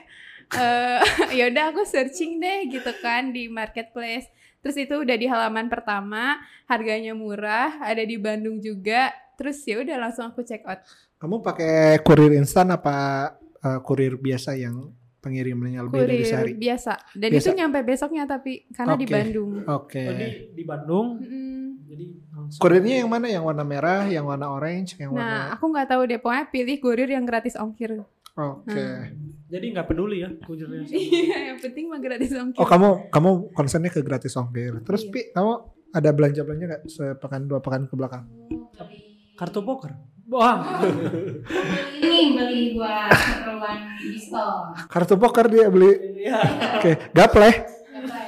eh 0.52 1.00
ya 1.38 1.48
udah 1.48 1.72
aku 1.72 1.88
searching 1.88 2.44
deh 2.44 2.68
gitu 2.72 2.92
kan 3.04 3.32
di 3.36 3.48
marketplace. 3.48 4.28
Terus 4.62 4.78
itu 4.78 4.94
udah 5.02 5.18
di 5.18 5.26
halaman 5.26 5.74
pertama, 5.74 6.38
harganya 6.70 7.18
murah, 7.18 7.82
ada 7.82 8.06
di 8.06 8.16
Bandung 8.16 8.62
juga. 8.62 9.10
Terus 9.34 9.58
ya 9.66 9.82
udah 9.82 9.98
langsung 9.98 10.30
aku 10.30 10.46
check 10.46 10.62
out. 10.70 10.86
Kamu 11.18 11.42
pakai 11.42 11.98
kurir 12.06 12.30
instan 12.38 12.70
apa 12.70 13.30
eh, 13.62 13.80
kurir 13.82 14.15
biasa 14.15 14.53
yang 14.53 14.89
pengirimannya 15.18 15.86
lebih 15.86 15.98
dari 16.00 16.15
Kurir 16.15 16.25
sehari? 16.25 16.51
biasa. 16.56 16.94
Dan 17.13 17.30
Biasa. 17.30 17.46
itu 17.46 17.50
nyampe 17.53 17.80
besoknya 17.84 18.24
tapi 18.25 18.65
karena 18.72 18.96
di 18.96 19.06
Oke. 19.06 19.13
Bandung. 19.13 19.51
Oke. 19.63 20.03
Tadi 20.03 20.27
di 20.51 20.63
Bandung, 20.63 21.08
Mm-mm. 21.15 21.62
jadi 21.86 22.06
langsung. 22.32 22.58
Kurirnya 22.60 22.96
yang 22.98 23.10
mana? 23.10 23.27
Yang 23.27 23.44
warna 23.46 23.62
merah, 23.63 24.01
yang 24.06 24.25
warna 24.25 24.50
orange, 24.50 24.98
yang 24.98 25.13
Nah, 25.13 25.22
warna 25.22 25.39
aku 25.53 25.65
nggak 25.68 25.88
tahu 25.88 26.01
deh. 26.06 26.18
Pokoknya 26.18 26.46
pilih 26.50 26.75
kurir 26.80 27.06
yang 27.08 27.22
gratis 27.24 27.53
ongkir. 27.53 28.01
Oke. 28.32 28.86
Jadi 29.46 29.65
nggak 29.70 29.86
peduli 29.86 30.18
ya 30.20 30.30
kurirnya. 30.39 30.89
Iya, 30.89 31.53
yang 31.53 31.60
penting 31.60 31.86
mah 31.86 32.00
gratis 32.00 32.32
ongkir. 32.34 32.58
Oh, 32.58 32.65
kamu 32.65 32.89
kamu 33.10 33.30
konsennya 33.53 33.89
ke 33.89 34.01
gratis 34.01 34.34
ongkir. 34.34 34.82
Terus 34.82 35.06
Iya. 35.06 35.12
Pi, 35.12 35.22
kamu 35.30 35.51
ada 35.91 36.10
belanja-belanja 36.10 36.65
nggak 36.65 36.84
sepekan 36.88 37.46
dua 37.46 37.60
pekan 37.60 37.86
ke 37.86 37.94
belakang? 37.94 38.25
Kartu 39.36 39.60
poker. 39.60 39.91
Wah, 40.32 40.64
Ini 41.94 42.20
beli 42.32 42.72
buat 42.72 43.12
keperluan 43.12 43.78
di 44.00 44.16
store. 44.16 44.80
Kartu 44.88 45.20
poker 45.20 45.52
dia 45.52 45.68
beli. 45.68 45.92
iya. 46.18 46.40
Oke, 46.80 46.92
gaple. 47.12 47.52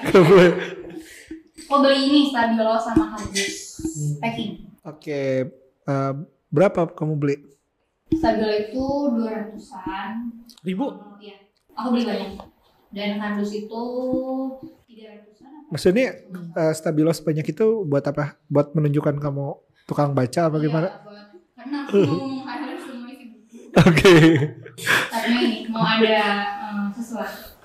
Gaple. 0.03 0.47
Oh 1.65 1.79
beli 1.79 1.99
ini 2.03 2.19
stabilo 2.27 2.75
sama 2.77 3.15
kardus 3.15 3.79
packing. 4.19 4.67
Oke, 4.83 5.47
eh, 5.81 6.13
berapa 6.51 6.91
kamu 6.91 7.13
beli? 7.15 7.35
Stabilo 8.11 8.51
itu 8.51 8.83
200-an. 9.15 10.11
Ribu? 10.61 10.85
Oh, 10.85 11.15
Iya. 11.17 11.39
Aku 11.73 11.87
beli 11.89 12.03
banyak. 12.03 12.29
Dan 12.91 13.15
kardus 13.17 13.55
itu 13.55 13.83
300-an. 14.85 15.51
apa? 15.55 15.71
Maksudnya 15.71 16.19
eh, 16.53 16.73
stabilo 16.75 17.09
sebanyak 17.09 17.47
itu 17.47 17.87
buat 17.87 18.03
apa? 18.03 18.35
Buat 18.45 18.75
menunjukkan 18.75 19.17
kamu 19.17 19.47
tukang 19.83 20.11
baca 20.11 20.41
apa 20.43 20.57
gimana? 20.59 20.87
Iya, 20.91 20.99
karena 21.63 21.77
aku 21.87 21.95
mau 22.43 22.75
semua 22.75 23.07
isi 23.09 23.25
buku. 23.31 23.57
Oke. 23.71 24.15
Karena 25.07 25.37
ini 25.39 25.57
mau 25.71 25.79
ada 25.81 26.19
eh, 26.43 26.85
sesuatu 26.93 27.55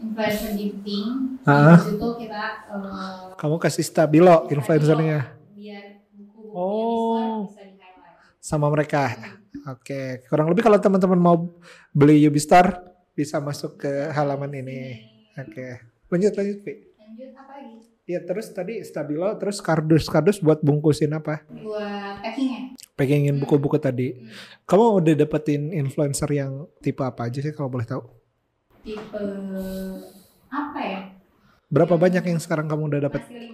influencer 0.00 0.50
gifting. 0.56 1.06
Ah. 1.44 1.76
Terus 1.76 1.96
itu 1.96 2.08
kita 2.24 2.42
eh, 2.72 3.36
Kamu 3.36 3.56
kasih 3.60 3.84
stabilo 3.84 4.48
influencernya 4.48 5.18
biar 5.52 5.84
buku-buku 6.16 6.56
Oh. 6.56 7.46
bisa 7.46 7.62
di-highlight. 7.62 8.40
sama 8.40 8.66
mereka. 8.68 9.12
Oke, 9.64 10.20
kurang 10.28 10.48
lebih 10.48 10.60
kalau 10.60 10.76
teman-teman 10.76 11.16
mau 11.16 11.36
beli 11.90 12.20
Ubistar 12.24 12.84
bisa 13.12 13.38
masuk 13.38 13.78
ke 13.78 14.12
halaman 14.12 14.52
ini. 14.52 15.00
Oke. 15.34 15.80
Lanjut 16.08 16.32
lanjut, 16.32 16.58
Pi. 16.60 16.72
Lanjut 16.94 17.30
apa 17.32 17.52
lagi? 17.56 17.80
Ya 18.04 18.20
terus 18.20 18.52
tadi 18.52 18.84
stabilo 18.84 19.24
terus 19.40 19.64
kardus 19.64 20.12
kardus 20.12 20.36
buat 20.36 20.60
bungkusin 20.60 21.16
apa? 21.16 21.40
Buat 21.48 22.20
packingnya. 22.20 22.73
Pegangin 22.94 23.42
buku-buku 23.42 23.74
tadi. 23.82 24.14
Hmm. 24.14 24.30
Kamu 24.70 25.02
udah 25.02 25.14
dapetin 25.18 25.74
influencer 25.74 26.30
yang 26.30 26.70
tipe 26.78 27.02
apa 27.02 27.26
aja 27.26 27.42
sih 27.42 27.50
kalau 27.50 27.66
boleh 27.66 27.86
tahu? 27.86 28.02
Tipe 28.86 29.22
apa 30.46 30.78
ya? 30.78 31.00
Berapa 31.66 31.98
banyak 31.98 32.22
yang 32.22 32.38
sekarang 32.38 32.70
kamu 32.70 32.94
udah 32.94 33.00
dapet? 33.10 33.26
Masih 33.26 33.50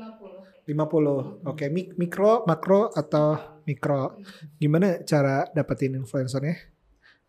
50. 0.69 0.69
50. 0.69 1.49
Oke, 1.49 1.73
mik- 1.73 1.97
mikro, 1.97 2.45
makro 2.45 2.93
atau 2.93 3.61
mikro? 3.65 4.21
Gimana 4.61 5.01
cara 5.09 5.49
dapetin 5.57 5.97
influencernya? 5.97 6.71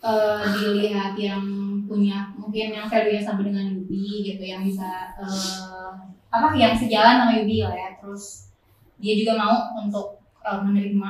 eh 0.01 0.46
dilihat 0.58 1.13
yang 1.13 1.46
punya 1.86 2.34
mungkin 2.34 2.74
yang 2.74 2.89
value-nya 2.89 3.22
sama 3.22 3.46
dengan 3.46 3.70
Yubi 3.70 4.34
gitu 4.34 4.41
yang 4.41 4.65
bisa 4.65 5.13
eh, 5.22 5.94
apa 6.34 6.58
yang 6.58 6.74
sejalan 6.74 7.22
sama 7.22 7.38
Yubi 7.38 7.62
lah 7.62 7.77
ya 7.77 7.89
terus 8.01 8.50
dia 8.98 9.13
juga 9.13 9.38
mau 9.38 9.77
untuk 9.77 10.18
eh, 10.41 10.58
menerima 10.65 11.10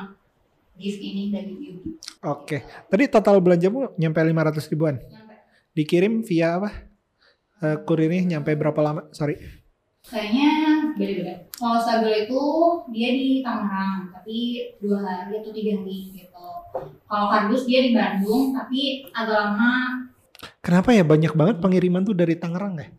gift 0.81 0.99
ini 0.99 1.29
dari 1.29 1.53
Yubi 1.53 2.01
Oke. 2.21 2.65
Tadi 2.89 3.09
total 3.09 3.41
belanjamu 3.41 3.97
nyampe 3.97 4.21
500 4.21 4.69
ribuan. 4.69 4.97
Nyampe. 4.97 5.35
Dikirim 5.73 6.21
via 6.21 6.57
apa? 6.57 6.69
Eh, 7.61 7.77
kurirnya 7.85 8.37
nyampe 8.37 8.53
berapa 8.57 8.77
lama? 8.81 9.09
Sorry. 9.13 9.37
kayaknya 10.01 10.49
beda-beda 10.97 11.45
kalau 11.53 11.77
stabil 11.77 12.25
itu 12.25 12.41
dia 12.89 13.09
di 13.13 13.45
Tangerang 13.45 14.09
tapi 14.09 14.37
dua 14.81 14.97
hari 14.97 15.37
atau 15.37 15.53
tiga 15.53 15.77
hari 15.77 16.09
gitu 16.17 16.47
kalau 17.05 17.25
kardus 17.29 17.69
dia 17.69 17.85
di 17.85 17.93
Bandung 17.93 18.49
tapi 18.49 19.05
agak 19.13 19.37
lama 19.37 19.73
Kenapa 20.61 20.89
ya 20.89 21.05
banyak 21.05 21.33
banget 21.37 21.55
pengiriman 21.61 22.01
tuh 22.01 22.17
dari 22.17 22.33
Tangerang 22.33 22.81
ya? 22.81 22.89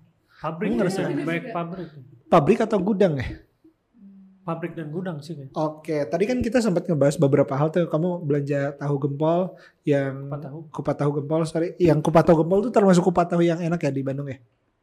Pabrik 0.43 0.75
ya, 0.79 1.11
baik 1.27 1.55
pabrik. 1.55 1.89
Pabrik 2.27 2.59
atau 2.63 2.79
gudang 2.79 3.19
ya? 3.19 3.27
Pabrik 4.43 4.75
dan 4.75 4.91
gudang 4.91 5.23
sih. 5.23 5.39
Oke, 5.55 6.03
tadi 6.11 6.25
kan 6.27 6.43
kita 6.43 6.59
sempat 6.59 6.91
ngebahas 6.91 7.15
beberapa 7.15 7.55
hal 7.55 7.71
tuh. 7.71 7.87
Kamu 7.87 8.27
belanja 8.27 8.75
tahu 8.75 8.95
gempol 9.07 9.55
yang 9.87 10.27
Kupat 10.27 10.41
tahu. 10.43 10.59
kupat 10.75 10.97
tahu 10.99 11.11
gempol, 11.23 11.41
sorry. 11.47 11.79
Yang 11.79 11.99
kupat 12.03 12.27
tahu 12.27 12.43
gempol 12.43 12.59
tuh 12.67 12.75
termasuk 12.75 13.07
kupat 13.07 13.31
tahu 13.31 13.47
yang 13.47 13.63
enak 13.63 13.79
ya 13.79 13.91
di 13.95 14.03
Bandung 14.03 14.27
ya? 14.27 14.43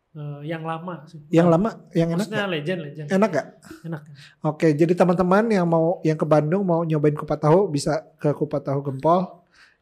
Eh, 0.10 0.42
yang 0.50 0.66
lama 0.66 1.06
sih. 1.06 1.20
Yang 1.30 1.48
lama, 1.54 1.70
yang 1.94 2.10
enak 2.16 2.26
Maksudnya 2.26 2.48
legend, 2.50 2.80
legend. 2.82 3.08
Enak 3.14 3.30
gak? 3.30 3.48
Enak. 3.86 4.02
Oke, 4.42 4.68
jadi 4.74 4.94
teman-teman 4.98 5.46
yang 5.54 5.68
mau 5.70 6.02
yang 6.02 6.18
ke 6.18 6.26
Bandung 6.26 6.64
mau 6.66 6.82
nyobain 6.82 7.14
kupat 7.14 7.40
tahu 7.44 7.70
bisa 7.70 8.04
ke 8.18 8.34
kupat 8.34 8.64
tahu 8.68 8.80
gempol 8.82 9.39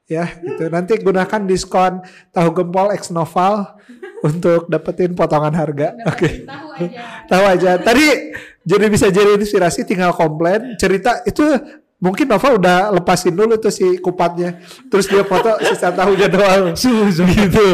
ya 0.07 0.25
gitu. 0.39 0.71
Nanti 0.71 0.97
gunakan 1.03 1.41
diskon 1.43 2.01
tahu 2.31 2.49
gempol 2.55 2.95
X 2.95 3.11
Noval 3.11 3.77
untuk 4.23 4.65
dapetin 4.71 5.13
potongan 5.13 5.53
harga. 5.53 5.93
Oke. 6.07 6.47
dapat 6.47 6.47
tahu 6.47 6.67
aja 6.73 7.01
Tahu 7.31 7.43
aja. 7.45 7.71
Tadi 7.77 8.07
jadi 8.63 8.85
bisa 8.89 9.07
jadi 9.11 9.37
inspirasi 9.37 9.85
tinggal 9.85 10.15
komplain 10.15 10.79
cerita 10.79 11.21
itu 11.27 11.43
mungkin 11.97 12.29
Nova 12.29 12.53
udah 12.57 12.79
lepasin 12.93 13.35
dulu 13.35 13.59
tuh 13.59 13.69
si 13.69 13.99
kupatnya. 14.01 14.63
Terus 14.89 15.05
dia 15.11 15.21
foto 15.27 15.59
sisa 15.61 15.93
tahunya 15.93 16.27
doang. 16.31 16.73
gitu. 17.35 17.67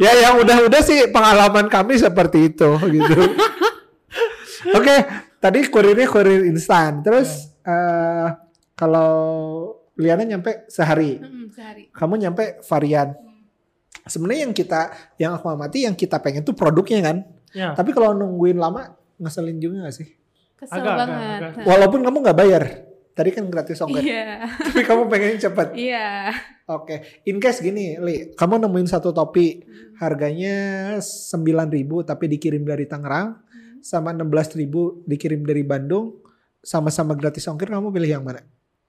Ya 0.00 0.10
yang 0.18 0.40
udah-udah 0.42 0.82
sih 0.82 1.12
pengalaman 1.12 1.68
kami 1.70 2.00
seperti 2.00 2.54
itu 2.54 2.70
gitu. 2.90 3.18
Oke, 4.78 4.96
tadi 5.38 5.68
kurirnya 5.68 6.08
kurir 6.08 6.48
instan. 6.48 7.04
Terus 7.04 7.52
eh 7.62 8.28
kalau 8.74 9.12
Liana 9.94 10.26
nyampe 10.26 10.66
sehari, 10.66 11.22
Mm-mm, 11.22 11.54
sehari. 11.54 11.86
kamu 11.94 12.26
nyampe 12.26 12.58
varian. 12.66 13.14
Sebenarnya 14.04 14.50
yang 14.50 14.54
kita 14.54 14.80
yang 15.16 15.32
aku 15.38 15.46
amati 15.48 15.86
yang 15.86 15.94
kita 15.94 16.18
pengen 16.18 16.42
tuh 16.42 16.52
produknya 16.52 17.00
kan. 17.00 17.16
Ya. 17.54 17.72
Tapi 17.72 17.94
kalau 17.94 18.10
nungguin 18.12 18.58
lama 18.58 18.90
ngeselin 19.16 19.62
juga 19.62 19.86
gak 19.86 19.94
sih? 19.94 20.08
Kesel 20.58 20.82
Agak, 20.82 20.92
agak, 20.92 20.98
banget. 20.98 21.40
agak. 21.40 21.52
Nah, 21.54 21.64
Walaupun 21.64 22.00
kamu 22.02 22.16
nggak 22.20 22.38
bayar. 22.38 22.64
Tadi 23.14 23.30
kan 23.30 23.46
gratis 23.46 23.78
ongkir. 23.78 24.02
Iya. 24.02 24.42
Tapi 24.66 24.82
kamu 24.82 25.02
pengen 25.06 25.38
cepet. 25.38 25.68
Iya. 25.78 26.34
Oke, 26.66 27.22
in 27.22 27.38
case 27.38 27.62
gini, 27.62 27.94
Li, 28.00 28.34
kamu 28.34 28.58
nemuin 28.58 28.88
satu 28.90 29.14
topi 29.14 29.62
harganya 30.00 30.56
9.000 30.98 31.38
tapi 32.02 32.24
dikirim 32.26 32.64
dari 32.64 32.88
Tangerang 32.88 33.36
sama 33.78 34.10
16.000 34.10 34.66
dikirim 35.04 35.44
dari 35.44 35.60
Bandung 35.62 36.18
sama-sama 36.58 37.12
gratis 37.12 37.44
ongkir, 37.44 37.68
kamu 37.68 37.92
pilih 37.92 38.10
yang 38.10 38.24
mana? 38.24 38.40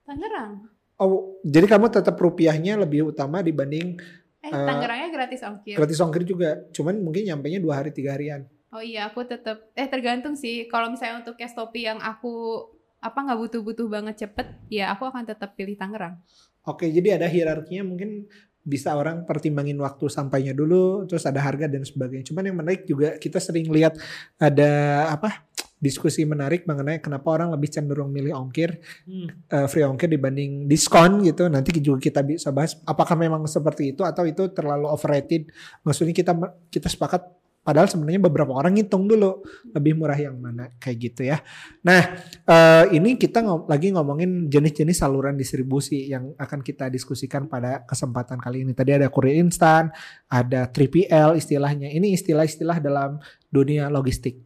Tangerang. 0.02 0.64
Oh, 0.96 1.36
jadi 1.44 1.68
kamu 1.68 1.92
tetap 1.92 2.16
rupiahnya 2.16 2.80
lebih 2.80 3.12
utama 3.12 3.44
dibanding 3.44 4.00
Eh, 4.46 4.54
Eh, 4.54 4.62
Tangerangnya 4.62 5.08
gratis 5.10 5.42
ongkir. 5.42 5.74
gratis 5.74 5.98
ongkir 5.98 6.22
juga. 6.22 6.50
Cuman 6.70 7.02
mungkin 7.02 7.26
nyampainya 7.26 7.58
dua 7.58 7.82
hari 7.82 7.90
tiga 7.90 8.14
harian. 8.14 8.46
Oh 8.70 8.78
iya, 8.78 9.10
aku 9.10 9.26
tetap 9.26 9.58
eh 9.74 9.88
tergantung 9.90 10.38
sih. 10.38 10.70
Kalau 10.70 10.86
misalnya 10.86 11.26
untuk 11.26 11.34
cash 11.34 11.50
topi 11.50 11.82
yang 11.82 11.98
aku 11.98 12.62
apa 13.02 13.18
nggak 13.26 13.38
butuh-butuh 13.42 13.86
banget 13.90 14.26
cepet, 14.26 14.46
ya 14.70 14.94
aku 14.94 15.10
akan 15.10 15.26
tetap 15.26 15.58
pilih 15.58 15.74
Tangerang. 15.74 16.22
Oke, 16.62 16.86
jadi 16.90 17.18
ada 17.18 17.26
hierarkinya 17.26 17.86
mungkin 17.86 18.26
bisa 18.62 18.94
orang 18.98 19.22
pertimbangin 19.22 19.78
waktu 19.78 20.10
sampainya 20.10 20.50
dulu, 20.50 21.06
terus 21.06 21.22
ada 21.22 21.38
harga 21.38 21.70
dan 21.70 21.86
sebagainya. 21.86 22.26
Cuman 22.30 22.42
yang 22.46 22.58
menarik 22.58 22.82
juga 22.86 23.14
kita 23.18 23.38
sering 23.38 23.70
lihat 23.70 23.94
ada 24.38 24.70
apa 25.10 25.46
diskusi 25.76 26.24
menarik 26.24 26.64
mengenai 26.64 26.98
kenapa 26.98 27.28
orang 27.28 27.52
lebih 27.52 27.68
cenderung 27.68 28.08
milih 28.08 28.32
ongkir 28.32 28.80
Hmm. 29.04 29.28
eh, 29.46 29.66
free 29.68 29.84
ongkir 29.84 30.08
dibanding 30.08 30.64
diskon 30.64 31.20
gitu. 31.22 31.46
Nanti 31.46 31.76
juga 31.78 32.00
kita 32.00 32.24
bisa 32.24 32.48
bahas 32.50 32.80
apakah 32.82 33.12
memang 33.14 33.44
seperti 33.44 33.92
itu 33.92 34.00
atau 34.02 34.24
itu 34.24 34.48
terlalu 34.50 34.88
overrated. 34.88 35.52
Maksudnya 35.84 36.16
kita 36.16 36.32
kita 36.72 36.88
sepakat 36.88 37.28
padahal 37.60 37.90
sebenarnya 37.90 38.22
beberapa 38.22 38.54
orang 38.54 38.78
ngitung 38.78 39.10
dulu 39.10 39.42
lebih 39.74 39.98
murah 39.98 40.14
yang 40.14 40.38
mana 40.38 40.70
kayak 40.78 40.96
gitu 41.02 41.26
ya. 41.26 41.42
Nah, 41.82 42.14
eh, 42.46 42.84
ini 42.94 43.18
kita 43.18 43.42
ngom- 43.42 43.66
lagi 43.66 43.90
ngomongin 43.90 44.46
jenis-jenis 44.46 45.02
saluran 45.02 45.34
distribusi 45.34 46.06
yang 46.06 46.30
akan 46.38 46.62
kita 46.62 46.86
diskusikan 46.86 47.50
pada 47.50 47.82
kesempatan 47.82 48.38
kali 48.38 48.62
ini. 48.62 48.70
Tadi 48.70 48.94
ada 48.94 49.10
kurir 49.10 49.34
instan, 49.42 49.90
ada 50.30 50.70
3PL 50.70 51.34
istilahnya. 51.34 51.90
Ini 51.90 52.14
istilah-istilah 52.14 52.78
dalam 52.78 53.18
dunia 53.50 53.90
logistik. 53.90 54.45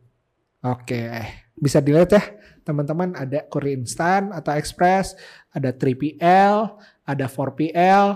Oke, 0.60 1.08
bisa 1.56 1.80
dilihat 1.80 2.12
ya 2.12 2.24
teman-teman 2.68 3.16
ada 3.16 3.42
kurir 3.48 3.80
instan 3.80 4.28
atau 4.30 4.52
express, 4.52 5.16
ada 5.50 5.72
3PL, 5.72 6.76
ada 7.08 7.26
4PL, 7.26 8.06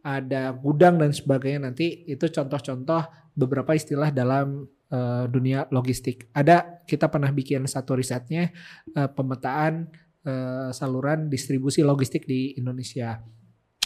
ada 0.00 0.42
gudang 0.56 0.96
dan 0.96 1.12
sebagainya 1.12 1.68
nanti 1.70 2.08
itu 2.08 2.24
contoh-contoh 2.24 3.04
beberapa 3.36 3.76
istilah 3.76 4.08
dalam 4.08 4.64
eh, 4.88 5.24
dunia 5.28 5.68
logistik. 5.68 6.32
Ada 6.32 6.82
kita 6.88 7.12
pernah 7.12 7.28
bikin 7.30 7.68
satu 7.68 7.94
risetnya 8.00 8.48
eh, 8.96 9.08
pemetaan 9.12 9.92
eh, 10.24 10.72
saluran 10.72 11.28
distribusi 11.28 11.84
logistik 11.84 12.24
di 12.24 12.56
Indonesia. 12.56 13.20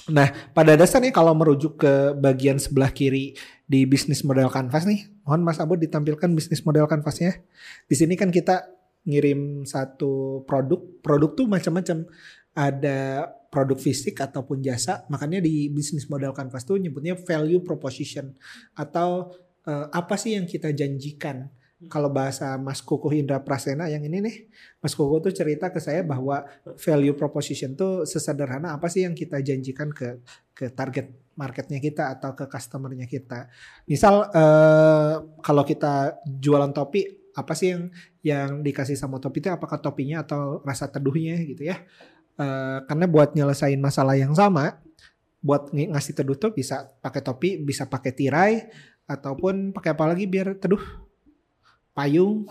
Nah, 0.04 0.28
pada 0.52 0.76
dasarnya 0.76 1.08
kalau 1.16 1.32
merujuk 1.32 1.80
ke 1.80 2.12
bagian 2.20 2.60
sebelah 2.60 2.92
kiri 2.92 3.32
di 3.64 3.88
bisnis 3.88 4.20
model 4.20 4.52
kanvas 4.52 4.84
nih, 4.84 5.08
mohon 5.24 5.40
Mas 5.40 5.56
Abu 5.56 5.80
ditampilkan 5.80 6.28
bisnis 6.36 6.60
model 6.60 6.84
kanvasnya. 6.84 7.40
Di 7.88 7.96
sini 7.96 8.12
kan 8.12 8.28
kita 8.28 8.68
ngirim 9.08 9.64
satu 9.64 10.44
produk, 10.44 11.00
produk 11.00 11.30
tuh 11.32 11.46
macam-macam. 11.48 12.04
Ada 12.54 13.26
produk 13.48 13.78
fisik 13.80 14.20
ataupun 14.20 14.60
jasa, 14.60 15.08
makanya 15.10 15.40
di 15.40 15.72
bisnis 15.72 16.06
model 16.06 16.36
kanvas 16.36 16.68
tuh 16.68 16.78
nyebutnya 16.78 17.16
value 17.18 17.64
proposition 17.64 18.30
atau 18.76 19.32
eh, 19.64 19.86
apa 19.88 20.14
sih 20.20 20.36
yang 20.36 20.44
kita 20.44 20.70
janjikan. 20.70 21.48
Kalau 21.88 22.10
bahasa 22.10 22.54
Mas 22.60 22.82
Kukuh 22.82 23.12
Indra 23.14 23.40
Prasena 23.40 23.86
yang 23.90 24.02
ini 24.04 24.18
nih, 24.22 24.36
Mas 24.78 24.92
Kukuh 24.92 25.24
tuh 25.24 25.32
cerita 25.32 25.70
ke 25.70 25.78
saya 25.78 26.02
bahwa 26.02 26.44
value 26.78 27.14
proposition 27.16 27.74
tuh 27.74 28.04
sesederhana 28.04 28.74
apa 28.76 28.86
sih 28.90 29.06
yang 29.06 29.14
kita 29.16 29.40
janjikan 29.40 29.90
ke 29.90 30.22
ke 30.54 30.70
target 30.70 31.10
marketnya 31.34 31.82
kita 31.82 32.14
atau 32.14 32.32
ke 32.32 32.46
customernya 32.46 33.10
kita. 33.10 33.50
Misal 33.90 34.30
eh, 34.30 35.14
kalau 35.42 35.62
kita 35.66 36.22
jualan 36.24 36.70
topi, 36.70 37.32
apa 37.34 37.52
sih 37.58 37.74
yang 37.74 37.82
yang 38.22 38.50
dikasih 38.62 38.94
sama 38.94 39.18
topi 39.18 39.42
itu 39.42 39.50
apakah 39.50 39.82
topinya 39.82 40.22
atau 40.22 40.62
rasa 40.62 40.86
teduhnya 40.86 41.38
gitu 41.42 41.66
ya? 41.66 41.82
Eh, 42.38 42.78
karena 42.86 43.06
buat 43.06 43.34
nyelesain 43.34 43.78
masalah 43.78 44.18
yang 44.18 44.34
sama, 44.34 44.78
buat 45.44 45.70
ng- 45.74 45.92
ngasih 45.92 46.14
teduh 46.16 46.38
tuh 46.38 46.50
bisa 46.56 46.88
pakai 47.02 47.20
topi, 47.20 47.60
bisa 47.60 47.84
pakai 47.86 48.12
tirai, 48.14 48.54
ataupun 49.04 49.76
pakai 49.76 49.92
apa 49.92 50.04
lagi 50.08 50.24
biar 50.24 50.56
teduh? 50.56 51.03
Payung, 51.94 52.42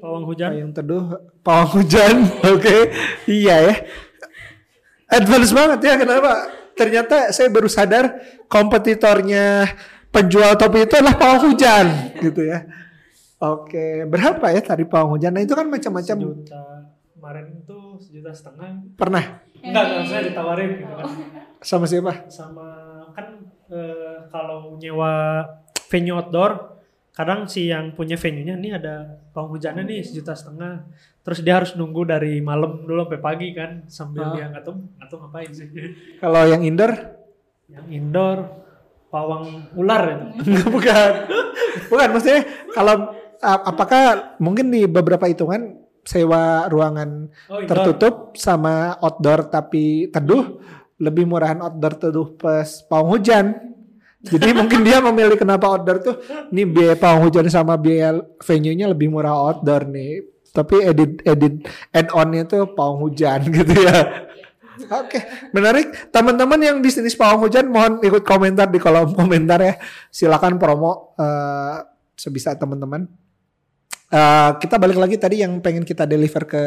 Pawang 0.00 0.24
hujan. 0.28 0.48
payung 0.52 0.72
teduh, 0.72 1.04
pawang 1.40 1.70
hujan. 1.80 2.24
Oke, 2.52 2.92
iya 3.24 3.56
ya. 3.64 3.74
Advance 5.08 5.52
banget 5.52 5.80
ya 5.82 5.94
kenapa? 5.96 6.32
Ternyata 6.72 7.32
saya 7.32 7.48
baru 7.48 7.68
sadar 7.68 8.16
kompetitornya 8.46 9.68
penjual 10.08 10.56
topi 10.56 10.84
itu 10.84 10.94
adalah 10.96 11.16
pawang 11.16 11.52
hujan 11.52 12.16
gitu 12.16 12.44
ya. 12.44 12.64
Oke, 13.40 14.04
berapa 14.04 14.52
ya 14.52 14.60
tadi 14.60 14.84
pawang 14.84 15.16
hujan? 15.16 15.32
Nah 15.32 15.42
itu 15.44 15.52
kan 15.52 15.64
macam-macam. 15.64 16.16
Sejuta. 16.16 16.64
Kemarin 17.12 17.44
itu 17.56 17.78
sejuta 18.00 18.30
setengah. 18.32 18.68
Pernah 18.96 19.24
Enggak, 19.60 19.84
enggak, 19.84 20.04
saya 20.08 20.22
ditawarin 20.24 20.70
gitu 20.80 20.92
kan. 20.96 21.06
sama 21.68 21.84
siapa? 21.84 22.12
Sama 22.32 22.68
kan 23.12 23.26
eh, 23.68 24.24
kalau 24.32 24.80
nyewa 24.80 25.44
venue 25.92 26.16
outdoor, 26.16 26.79
kadang 27.10 27.44
si 27.44 27.66
yang 27.66 27.92
punya 27.92 28.14
venue-nya 28.14 28.54
nih 28.54 28.72
ada 28.76 28.94
pawang 29.30 29.54
hujannya 29.54 29.82
nih 29.82 30.00
sejuta 30.00 30.32
setengah. 30.32 30.86
Terus 31.20 31.38
dia 31.40 31.54
harus 31.56 31.74
nunggu 31.74 32.02
dari 32.04 32.40
malam 32.40 32.82
dulu 32.82 33.04
sampai 33.04 33.20
pagi 33.20 33.48
kan 33.52 33.84
sambil 33.86 34.24
Ah. 34.24 34.32
dia 34.32 34.44
nggak 34.48 34.62
tahu 34.62 34.74
nggak 34.96 35.08
tahu 35.08 35.18
ngapain 35.20 35.50
sih. 35.50 35.68
Kalau 36.22 36.42
yang 36.44 36.62
indoor? 36.62 36.92
yang 37.70 37.86
indoor 37.86 38.38
pawang 39.06 39.46
ular 39.74 40.02
itu. 40.10 40.26
Bukan. 40.74 41.12
Bukan 41.86 42.08
maksudnya 42.10 42.42
kalau 42.70 43.14
apakah 43.40 44.34
mungkin 44.38 44.70
di 44.70 44.86
beberapa 44.86 45.26
hitungan 45.26 45.78
sewa 46.02 46.66
ruangan 46.66 47.30
Oh, 47.46 47.58
indoor. 47.58 47.68
tertutup 47.68 48.14
sama 48.34 48.98
outdoor 48.98 49.46
tapi 49.46 50.10
teduh 50.10 50.58
lebih 50.98 51.24
murahan 51.24 51.62
outdoor 51.62 51.94
teduh 51.96 52.28
pas 52.34 52.66
pawang 52.86 53.14
hujan. 53.14 53.46
Jadi 54.20 54.52
mungkin 54.58 54.84
dia 54.84 55.00
memilih 55.00 55.36
kenapa 55.40 55.68
outdoor 55.72 55.98
tuh 56.04 56.16
nih 56.52 56.68
biaya 56.68 56.94
pawang 56.96 57.28
hujan 57.28 57.48
sama 57.48 57.80
biaya 57.80 58.20
venue-nya 58.44 58.92
lebih 58.92 59.08
murah 59.08 59.32
outdoor 59.32 59.88
nih. 59.88 60.28
Tapi 60.50 60.82
edit 60.82 61.22
edit 61.22 61.54
add 61.94 62.10
on-nya 62.10 62.42
tuh 62.44 62.74
pawang 62.74 63.06
hujan 63.06 63.46
gitu 63.56 63.74
ya. 63.80 64.28
Oke, 64.80 65.20
menarik. 65.52 66.08
Teman-teman 66.08 66.56
yang 66.60 66.76
bisnis 66.80 67.12
pawang 67.12 67.44
hujan 67.44 67.68
mohon 67.68 68.00
ikut 68.00 68.24
komentar 68.24 68.68
di 68.68 68.80
kolom 68.80 69.12
komentar 69.12 69.60
ya. 69.60 69.74
Silakan 70.08 70.56
promo 70.56 71.14
eh, 71.20 71.84
sebisa 72.16 72.56
teman-teman. 72.56 73.04
Eh, 74.10 74.50
kita 74.58 74.74
balik 74.74 74.98
lagi 74.98 75.16
tadi 75.22 75.44
yang 75.44 75.62
pengen 75.62 75.86
kita 75.86 76.02
deliver 76.02 76.42
ke 76.42 76.62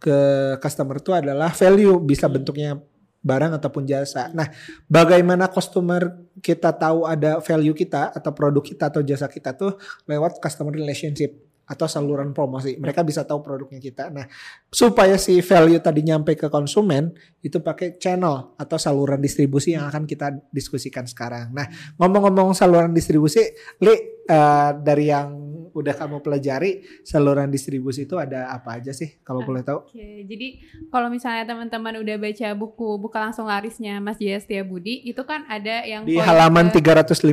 ke 0.00 0.16
customer 0.64 0.96
itu 0.96 1.12
adalah 1.12 1.52
value 1.52 2.00
bisa 2.00 2.24
bentuknya 2.24 2.80
barang 3.26 3.58
ataupun 3.58 3.82
jasa. 3.82 4.30
Nah, 4.30 4.46
bagaimana 4.86 5.50
customer 5.50 6.14
kita 6.38 6.70
tahu 6.70 7.02
ada 7.10 7.42
value 7.42 7.74
kita 7.74 8.14
atau 8.14 8.30
produk 8.30 8.62
kita 8.62 8.94
atau 8.94 9.02
jasa 9.02 9.26
kita 9.26 9.58
tuh 9.58 9.74
lewat 10.06 10.38
customer 10.38 10.70
relationship 10.70 11.34
atau 11.66 11.90
saluran 11.90 12.30
promosi. 12.30 12.78
Mereka 12.78 13.02
bisa 13.02 13.26
tahu 13.26 13.42
produknya 13.42 13.82
kita. 13.82 14.06
Nah, 14.14 14.30
supaya 14.70 15.18
si 15.18 15.42
value 15.42 15.82
tadi 15.82 16.06
nyampe 16.06 16.38
ke 16.38 16.46
konsumen 16.46 17.10
itu 17.42 17.58
pakai 17.58 17.98
channel 17.98 18.54
atau 18.54 18.78
saluran 18.78 19.18
distribusi 19.18 19.74
yang 19.74 19.90
akan 19.90 20.06
kita 20.06 20.30
diskusikan 20.54 21.10
sekarang. 21.10 21.50
Nah, 21.50 21.66
ngomong-ngomong 21.98 22.54
saluran 22.54 22.94
distribusi, 22.94 23.42
Li 23.82 24.22
eh, 24.30 24.70
dari 24.78 25.10
yang 25.10 25.45
udah 25.76 25.92
kamu 25.92 26.18
pelajari 26.18 26.70
saluran 27.02 27.46
distribusi 27.46 28.02
itu 28.02 28.16
ada 28.16 28.48
apa 28.48 28.76
aja 28.76 28.90
sih 28.90 29.20
kalau 29.20 29.42
boleh 29.42 29.60
tahu? 29.60 29.84
Oke, 29.86 30.24
jadi 30.24 30.56
kalau 30.88 31.06
misalnya 31.06 31.44
teman-teman 31.44 31.98
udah 31.98 32.16
baca 32.16 32.48
buku 32.52 32.88
Buka 32.96 33.20
Langsung 33.20 33.44
Larisnya 33.44 33.98
Mas 33.98 34.16
Jaya 34.16 34.36
Setiabudi, 34.36 35.04
itu 35.04 35.20
kan 35.20 35.44
ada 35.46 35.84
yang 35.84 36.02
Di 36.02 36.16
halaman 36.16 36.68
ke- 36.68 36.80
352 36.80 37.28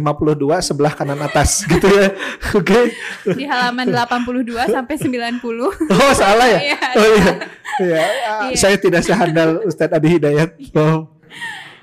sebelah 0.60 0.92
kanan 0.92 1.18
atas 1.18 1.64
gitu 1.72 1.88
ya. 1.88 2.12
Oke. 2.52 2.92
di 3.32 3.46
halaman 3.46 3.88
82 3.88 4.44
sampai 4.68 4.96
90. 4.96 5.40
Oh, 5.94 6.12
salah 6.14 6.48
ya? 6.48 6.60
Iya, 6.62 6.78
Oh 6.94 7.08
iya. 7.08 7.32
Iya, 7.76 8.02
ah, 8.28 8.42
Iya. 8.46 8.56
saya 8.56 8.76
tidak 8.76 9.02
sehandal 9.02 9.64
Ustadz 9.64 9.94
Adi 9.94 10.10
Hidayat. 10.12 10.50
Oh. 10.74 11.10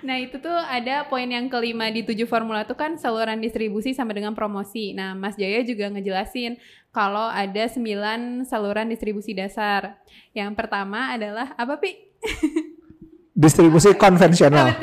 Nah 0.01 0.17
itu 0.17 0.41
tuh 0.41 0.55
ada 0.55 1.05
poin 1.07 1.29
yang 1.29 1.47
kelima 1.53 1.93
di 1.93 2.01
tujuh 2.01 2.25
formula 2.25 2.65
tuh 2.65 2.77
kan 2.77 2.97
saluran 2.97 3.41
distribusi 3.41 3.93
sama 3.93 4.17
dengan 4.17 4.33
promosi. 4.33 4.97
Nah 4.97 5.13
Mas 5.13 5.37
Jaya 5.37 5.61
juga 5.61 5.93
ngejelasin 5.93 6.57
kalau 6.91 7.29
ada 7.29 7.69
sembilan 7.69 8.49
saluran 8.49 8.89
distribusi 8.89 9.37
dasar. 9.37 10.01
Yang 10.33 10.57
pertama 10.57 11.13
adalah 11.15 11.53
apa 11.55 11.77
Pi? 11.77 11.97
Distribusi 13.37 13.97
konvensional. 13.97 14.75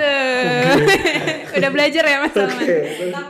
Udah 1.58 1.72
belajar 1.74 2.04
ya 2.06 2.18
Mas 2.22 2.34
Salman. 2.34 2.64
Oke. 2.64 2.80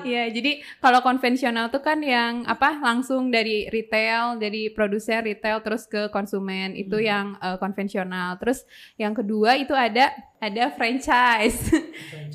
Iya, 0.08 0.24
jadi 0.32 0.52
kalau 0.84 1.00
konvensional 1.04 1.72
tuh 1.72 1.82
kan 1.84 2.00
yang 2.04 2.44
apa 2.46 2.80
langsung 2.80 3.32
dari 3.32 3.68
retail, 3.72 4.40
dari 4.40 4.72
produsen 4.72 5.24
retail 5.24 5.64
terus 5.64 5.88
ke 5.88 6.12
konsumen 6.12 6.76
itu 6.76 7.00
yang 7.00 7.40
eh, 7.40 7.58
konvensional. 7.58 8.36
Terus 8.40 8.68
yang 9.00 9.16
kedua 9.16 9.56
itu 9.56 9.72
ada 9.72 10.12
ada 10.38 10.64
franchise. 10.76 11.72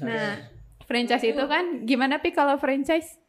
nah, 0.03 0.41
franchise 0.89 1.25
itu 1.25 1.43
kan 1.47 1.85
gimana 1.87 2.19
pi 2.19 2.33
kalau 2.35 2.57
franchise? 2.59 3.21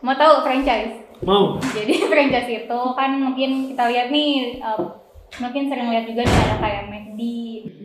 Mau 0.00 0.16
tahu 0.16 0.44
franchise? 0.44 1.04
Mau. 1.20 1.60
Jadi 1.60 1.94
franchise 2.12 2.50
itu 2.64 2.80
kan 2.96 3.10
mungkin 3.20 3.72
kita 3.72 3.84
lihat 3.92 4.08
nih, 4.08 4.60
eh, 4.60 4.80
mungkin 5.38 5.70
sering 5.70 5.88
lihat 5.94 6.04
juga 6.10 6.26
nih 6.26 6.38
ada 6.42 6.56
kayak 6.58 6.84
McD, 6.90 7.20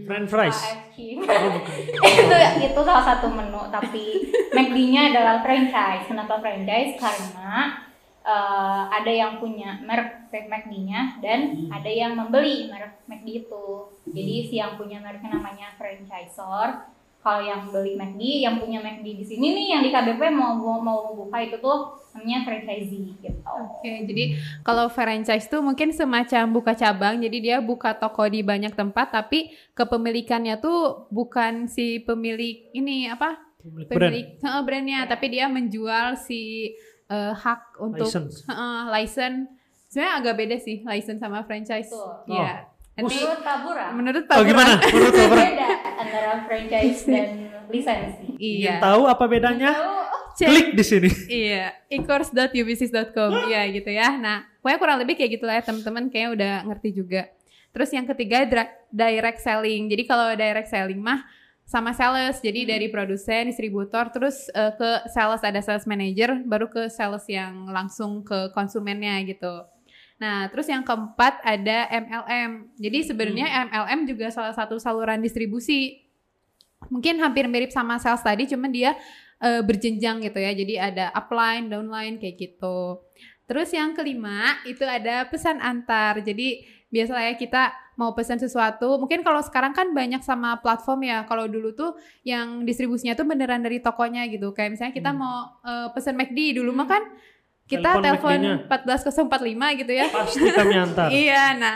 French 0.10 0.30
fries. 0.34 0.60
Oh, 0.64 2.10
itu 2.24 2.38
itu 2.66 2.80
salah 2.82 3.06
satu 3.06 3.28
menu 3.30 3.62
tapi 3.70 4.32
McD-nya 4.56 5.14
adalah 5.14 5.44
franchise. 5.46 6.08
Kenapa 6.10 6.42
franchise? 6.42 6.98
Karena 6.98 7.76
eh, 8.26 8.84
ada 8.90 9.12
yang 9.12 9.38
punya 9.38 9.78
merek 9.84 10.32
McD-nya 10.32 11.20
dan 11.22 11.70
ada 11.70 11.92
yang 11.92 12.18
membeli 12.18 12.72
merek 12.72 13.04
McD 13.06 13.46
itu. 13.46 13.68
Jadi 14.10 14.36
si 14.50 14.56
yang 14.58 14.80
punya 14.80 15.04
mereknya 15.04 15.38
namanya 15.38 15.76
franchisor. 15.78 16.95
Kalau 17.26 17.42
yang 17.42 17.74
beli 17.74 17.98
McD, 17.98 18.22
yang 18.46 18.62
punya 18.62 18.78
McD 18.86 19.08
di 19.18 19.26
sini 19.26 19.48
nih 19.58 19.66
yang 19.74 19.82
di 19.82 19.90
KBP 19.90 20.22
mau 20.30 20.54
mau 20.78 21.18
buka 21.18 21.42
itu 21.42 21.58
tuh 21.58 22.06
namanya 22.14 22.46
franchisee 22.46 23.18
gitu. 23.18 23.42
Oke, 23.42 24.06
jadi 24.06 24.24
kalau 24.62 24.86
franchise 24.94 25.50
tuh 25.50 25.66
mungkin 25.66 25.90
semacam 25.90 26.44
buka 26.54 26.78
cabang, 26.78 27.18
jadi 27.18 27.38
dia 27.42 27.58
buka 27.66 27.98
toko 27.98 28.30
di 28.30 28.46
banyak 28.46 28.78
tempat, 28.78 29.10
tapi 29.10 29.50
kepemilikannya 29.74 30.62
tuh 30.62 31.10
bukan 31.10 31.66
si 31.66 31.98
pemilik 32.06 32.70
ini 32.78 33.10
apa 33.10 33.42
Pemilik 33.66 33.88
brand. 33.90 34.02
pemilik 34.14 34.26
Heeh, 34.46 34.62
brandnya, 34.62 35.00
tapi 35.10 35.26
dia 35.34 35.46
menjual 35.50 36.08
si 36.22 36.74
eh, 37.10 37.34
hak 37.34 37.82
untuk 37.82 38.06
License. 38.14 38.46
Heeh, 38.46 38.78
license. 38.94 39.42
Sebenarnya 39.90 40.14
agak 40.22 40.34
beda 40.38 40.58
sih 40.62 40.78
license 40.86 41.20
sama 41.24 41.42
franchise. 41.48 41.90
Iya. 42.30 42.75
Nanti 42.96 43.16
Menurut 43.20 43.42
Tabura, 43.44 43.86
menurut 43.92 44.24
Oh 44.24 44.30
Pak 44.32 44.48
gimana? 44.48 44.74
Menurut 44.80 45.14
Bapak? 45.20 45.36
beda 45.36 45.68
antara 46.02 46.32
franchise 46.48 47.02
dan 47.12 47.28
lisensi. 47.68 48.26
Iya. 48.40 48.80
Ingin 48.80 48.84
tahu 48.84 49.02
apa 49.12 49.24
bedanya? 49.28 49.72
Tahu? 49.76 49.94
Cek. 50.36 50.48
Klik 50.52 50.68
di 50.76 50.84
sini. 50.84 51.10
Iya, 51.32 51.64
e-course.ubisis.com. 51.88 53.32
Iya 53.52 53.62
gitu 53.72 53.92
ya. 53.92 54.20
Nah, 54.20 54.44
pokoknya 54.60 54.80
kurang 54.80 54.98
lebih 55.00 55.16
kayak 55.16 55.40
gitu 55.40 55.48
lah 55.48 55.60
ya 55.60 55.64
teman-teman 55.64 56.12
kayaknya 56.12 56.30
udah 56.36 56.54
ngerti 56.72 56.90
juga. 56.92 57.32
Terus 57.72 57.92
yang 57.92 58.08
ketiga 58.08 58.48
direct 58.92 59.40
selling. 59.44 59.92
Jadi 59.92 60.04
kalau 60.08 60.32
direct 60.36 60.72
selling 60.72 61.00
mah 61.00 61.24
sama 61.68 61.92
sales. 61.92 62.40
Jadi 62.40 62.64
dari 62.64 62.88
produsen, 62.88 63.52
distributor, 63.52 64.08
terus 64.12 64.48
eh, 64.52 64.72
ke 64.76 65.08
sales 65.12 65.44
ada 65.44 65.60
sales 65.60 65.84
manager, 65.84 66.40
baru 66.48 66.72
ke 66.72 66.88
sales 66.88 67.28
yang 67.28 67.68
langsung 67.68 68.24
ke 68.24 68.52
konsumennya 68.56 69.20
gitu. 69.28 69.68
Nah, 70.16 70.48
terus 70.48 70.72
yang 70.72 70.82
keempat 70.82 71.44
ada 71.44 71.92
MLM. 71.92 72.72
Jadi 72.80 73.00
sebenarnya 73.04 73.48
MLM 73.68 74.08
juga 74.08 74.32
salah 74.32 74.56
satu 74.56 74.80
saluran 74.80 75.20
distribusi. 75.20 76.08
Mungkin 76.88 77.20
hampir 77.20 77.50
mirip 77.50 77.74
sama 77.74 78.00
sales 78.00 78.24
tadi, 78.24 78.48
cuman 78.48 78.72
dia 78.72 78.96
eh, 79.44 79.60
berjenjang 79.60 80.24
gitu 80.24 80.40
ya. 80.40 80.56
Jadi 80.56 80.74
ada 80.80 81.12
upline, 81.12 81.68
downline 81.68 82.16
kayak 82.16 82.40
gitu. 82.40 83.04
Terus 83.46 83.70
yang 83.76 83.92
kelima 83.92 84.56
itu 84.64 84.88
ada 84.88 85.28
pesan 85.28 85.60
antar. 85.60 86.24
Jadi 86.24 86.64
biasanya 86.88 87.36
kita 87.36 87.64
mau 87.96 88.16
pesan 88.16 88.40
sesuatu, 88.40 88.96
mungkin 89.00 89.24
kalau 89.24 89.40
sekarang 89.44 89.72
kan 89.72 89.92
banyak 89.92 90.24
sama 90.24 90.60
platform 90.64 91.04
ya. 91.04 91.28
Kalau 91.28 91.48
dulu 91.48 91.76
tuh 91.76 92.00
yang 92.24 92.64
distribusinya 92.64 93.16
tuh 93.16 93.28
beneran 93.28 93.60
dari 93.60 93.84
tokonya 93.84 94.28
gitu. 94.32 94.56
Kayak 94.56 94.80
misalnya 94.80 94.94
kita 94.96 95.12
Hmm. 95.12 95.20
mau 95.20 95.38
eh, 95.68 95.88
pesan 95.92 96.16
McD 96.16 96.56
dulu 96.56 96.72
mah 96.72 96.88
kan 96.88 97.04
kita 97.66 97.98
Telepon 97.98 98.06
telepon 98.06 98.40
McD-nya. 99.66 99.74
14045 99.74 99.82
gitu 99.82 99.94
ya. 99.98 100.06
Pasti 100.14 100.50
kami 100.54 100.76
antar. 100.78 101.10
Iya, 101.26 101.44
nah 101.58 101.76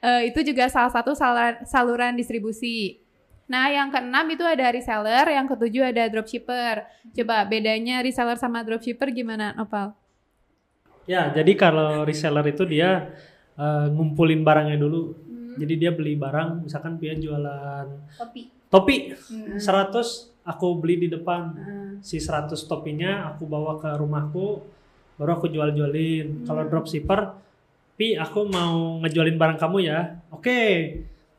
eh, 0.00 0.32
itu 0.32 0.40
juga 0.40 0.64
salah 0.72 0.88
satu 0.88 1.12
saluran, 1.12 1.60
saluran 1.68 2.12
distribusi. 2.16 3.04
Nah, 3.46 3.70
yang 3.70 3.94
keenam 3.94 4.26
itu 4.26 4.42
ada 4.42 4.66
reseller, 4.74 5.30
yang 5.30 5.46
ketujuh 5.46 5.94
ada 5.94 6.10
dropshipper. 6.10 6.82
Coba 7.14 7.46
bedanya 7.46 8.02
reseller 8.02 8.34
sama 8.34 8.66
dropshipper 8.66 9.14
gimana, 9.14 9.54
Nopal? 9.54 9.94
Ya, 11.06 11.30
jadi 11.30 11.54
kalau 11.54 12.02
reseller 12.02 12.42
itu 12.50 12.66
dia 12.66 13.14
eh, 13.54 13.86
ngumpulin 13.92 14.42
barangnya 14.42 14.80
dulu. 14.80 15.14
Jadi 15.56 15.74
dia 15.80 15.92
beli 15.92 16.16
barang, 16.20 16.68
misalkan 16.68 17.00
dia 17.00 17.16
jualan 17.16 17.88
Topi. 18.20 18.42
topi 18.68 18.96
Hmm. 19.32 19.56
100, 19.56 20.36
aku 20.44 20.66
beli 20.76 21.06
di 21.06 21.08
depan. 21.08 21.42
Hmm. 21.56 21.92
Si 22.04 22.20
100 22.20 22.60
topinya 22.68 23.32
aku 23.32 23.48
bawa 23.48 23.80
ke 23.80 23.88
rumahku, 23.96 24.75
baru 25.16 25.40
aku 25.40 25.48
jual-jualin. 25.48 26.44
Kalau 26.44 26.62
dropshipper, 26.68 27.20
Pi 27.96 28.12
aku 28.12 28.44
mau 28.52 29.00
ngejualin 29.00 29.40
barang 29.40 29.58
kamu 29.58 29.78
ya. 29.88 30.20
Oke. 30.28 30.60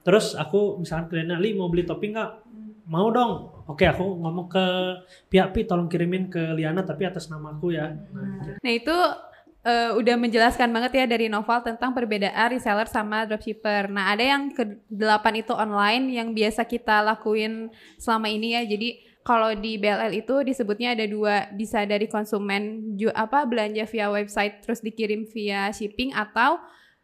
Terus 0.01 0.33
aku 0.33 0.81
misalkan 0.81 1.13
kliennya, 1.13 1.37
Li 1.37 1.53
mau 1.53 1.69
beli 1.69 1.85
topi 1.85 2.09
nggak? 2.09 2.31
Mau 2.89 3.13
dong. 3.13 3.53
Oke, 3.69 3.85
aku 3.85 4.01
ngomong 4.01 4.47
ke 4.49 4.65
pihak 5.29 5.53
Pi 5.53 5.67
tolong 5.67 5.85
kirimin 5.91 6.31
ke 6.31 6.55
Liana 6.57 6.81
tapi 6.81 7.05
atas 7.05 7.29
namaku 7.29 7.77
ya. 7.77 7.93
Nah, 7.93 8.25
gitu. 8.41 8.57
Nah, 8.63 8.73
itu 8.73 8.97
eh, 9.67 9.91
udah 9.93 10.15
menjelaskan 10.15 10.71
banget 10.71 11.03
ya 11.03 11.05
dari 11.05 11.27
Noval 11.27 11.61
tentang 11.61 11.91
perbedaan 11.91 12.47
reseller 12.49 12.87
sama 12.87 13.27
dropshipper. 13.27 13.91
Nah, 13.91 14.15
ada 14.15 14.23
yang 14.23 14.49
ke 14.55 14.79
delapan 14.87 15.43
itu 15.43 15.51
online 15.51 16.15
yang 16.15 16.31
biasa 16.31 16.63
kita 16.65 17.03
lakuin 17.03 17.69
selama 17.99 18.31
ini 18.31 18.55
ya. 18.55 18.63
Jadi 18.63 19.06
kalau 19.27 19.51
di 19.51 19.75
BLL 19.75 20.23
itu 20.23 20.39
disebutnya 20.39 20.95
ada 20.95 21.03
dua, 21.03 21.51
bisa 21.51 21.83
dari 21.83 22.07
konsumen 22.07 22.95
ju 22.95 23.11
apa 23.11 23.43
belanja 23.43 23.83
via 23.83 24.07
website 24.07 24.63
terus 24.63 24.79
dikirim 24.79 25.27
via 25.27 25.67
shipping 25.75 26.15
atau 26.15 26.55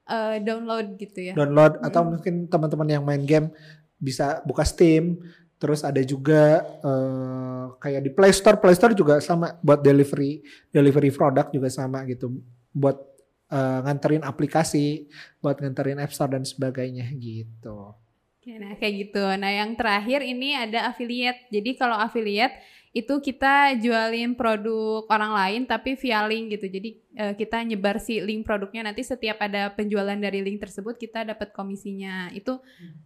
eh, 0.07 0.39
download 0.39 0.95
gitu 0.95 1.19
ya. 1.19 1.33
download 1.36 1.83
atau 1.83 2.07
mungkin 2.07 2.47
teman-teman 2.47 2.88
yang 2.88 3.03
main 3.03 3.27
game 3.27 3.51
bisa 3.99 4.39
buka 4.47 4.63
Steam 4.63 5.19
terus 5.59 5.83
ada 5.83 5.99
juga 5.99 6.63
eh, 6.63 7.65
kayak 7.83 8.01
di 8.07 8.12
Play 8.15 8.31
Store. 8.31 8.55
Play 8.55 8.79
Store 8.79 8.95
juga 8.95 9.19
sama 9.19 9.59
buat 9.59 9.83
delivery 9.83 10.39
delivery 10.71 11.12
produk 11.12 11.51
juga 11.51 11.67
sama 11.67 12.07
gitu. 12.07 12.39
Buat 12.71 13.03
eh, 13.51 13.79
nganterin 13.83 14.23
aplikasi 14.23 15.12
buat 15.43 15.59
nganterin 15.59 15.99
App 15.99 16.15
Store 16.15 16.31
dan 16.31 16.47
sebagainya 16.47 17.03
gitu 17.19 17.99
Nah, 18.43 18.75
kayak 18.75 18.93
gitu. 19.08 19.23
Nah, 19.39 19.51
yang 19.56 19.71
terakhir 19.79 20.19
ini 20.19 20.51
ada 20.51 20.91
affiliate. 20.91 21.47
Jadi 21.47 21.79
kalau 21.79 21.95
affiliate 21.95 22.51
itu 22.93 23.17
kita 23.25 23.73
jualin 23.82 24.38
produk 24.38 25.10
orang 25.10 25.34
lain 25.34 25.62
tapi 25.65 25.97
via 25.97 26.21
link 26.29 26.53
gitu. 26.53 26.69
Jadi 26.69 26.89
eh, 27.17 27.34
kita 27.34 27.65
nyebar 27.65 27.97
si 27.97 28.21
link 28.21 28.45
produknya 28.45 28.86
nanti 28.86 29.01
setiap 29.01 29.41
ada 29.41 29.73
penjualan 29.73 30.13
dari 30.13 30.45
link 30.45 30.62
tersebut 30.62 31.01
kita 31.01 31.25
dapat 31.25 31.49
komisinya. 31.58 32.29
Itu 32.38 32.62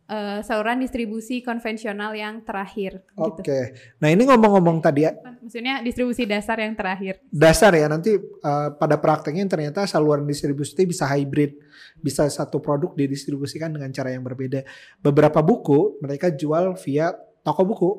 eh, 0.07 0.39
saluran 0.43 0.83
distribusi 0.83 1.43
konvensional 1.43 2.15
yang 2.15 2.43
terakhir 2.43 3.03
oke 3.15 3.43
gitu. 3.43 3.51
nah 3.99 4.07
ini 4.11 4.23
ngomong-ngomong 4.27 4.79
tadi 4.79 5.07
ya 5.07 5.11
Maksudnya 5.43 5.83
distribusi 5.83 6.23
dasar 6.27 6.59
yang 6.59 6.75
terakhir. 6.75 7.19
dasar 7.31 7.71
ya 7.75 7.87
nanti 7.91 8.15
eh, 8.19 8.69
pada 8.75 8.95
prakteknya 8.99 9.47
ternyata 9.47 9.83
saluran 9.87 10.23
distribusi 10.27 10.75
itu 10.75 10.95
bisa 10.95 11.07
hybrid 11.07 11.59
bisa 11.99 12.27
satu 12.29 12.59
produk 12.63 12.93
didistribusikan 12.95 13.71
dengan 13.73 13.91
cara 13.91 14.11
yang 14.15 14.23
berbeda 14.23 14.63
beberapa 15.03 15.43
buku 15.43 15.99
mereka 16.03 16.31
jual 16.31 16.75
via 16.79 17.13
toko 17.43 17.61
buku 17.63 17.89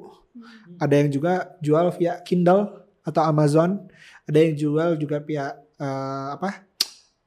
ada 0.79 0.94
yang 0.94 1.11
juga 1.11 1.59
jual 1.59 1.90
via 1.96 2.20
Kindle 2.22 2.88
atau 3.03 3.22
Amazon. 3.24 3.88
Ada 4.29 4.38
yang 4.44 4.55
jual 4.55 4.90
juga 5.01 5.24
via 5.24 5.57
eh, 5.81 6.27
apa 6.35 6.68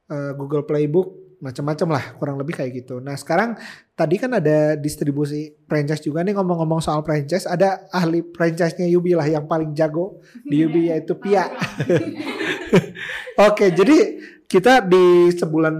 eh, 0.10 0.32
Google 0.38 0.64
Playbook. 0.64 1.20
Macam-macam 1.42 1.98
lah 1.98 2.04
kurang 2.22 2.38
lebih 2.38 2.54
kayak 2.54 2.86
gitu. 2.86 3.02
Nah 3.02 3.18
sekarang 3.18 3.58
tadi 3.98 4.22
kan 4.22 4.30
ada 4.30 4.78
distribusi 4.78 5.58
franchise 5.66 6.06
juga 6.06 6.22
nih 6.22 6.38
ngomong-ngomong 6.38 6.86
soal 6.86 7.02
franchise. 7.02 7.50
Ada 7.50 7.90
ahli 7.90 8.22
franchise-nya 8.30 8.86
Yubi 8.86 9.18
lah 9.18 9.26
yang 9.26 9.50
paling 9.50 9.74
jago 9.74 10.22
di 10.46 10.62
Yubi 10.62 10.86
yaitu 10.94 11.18
Pia. 11.18 11.50
Oke, 13.50 13.74
jadi 13.74 14.22
kita 14.46 14.86
di 14.86 15.34
sebulan 15.34 15.76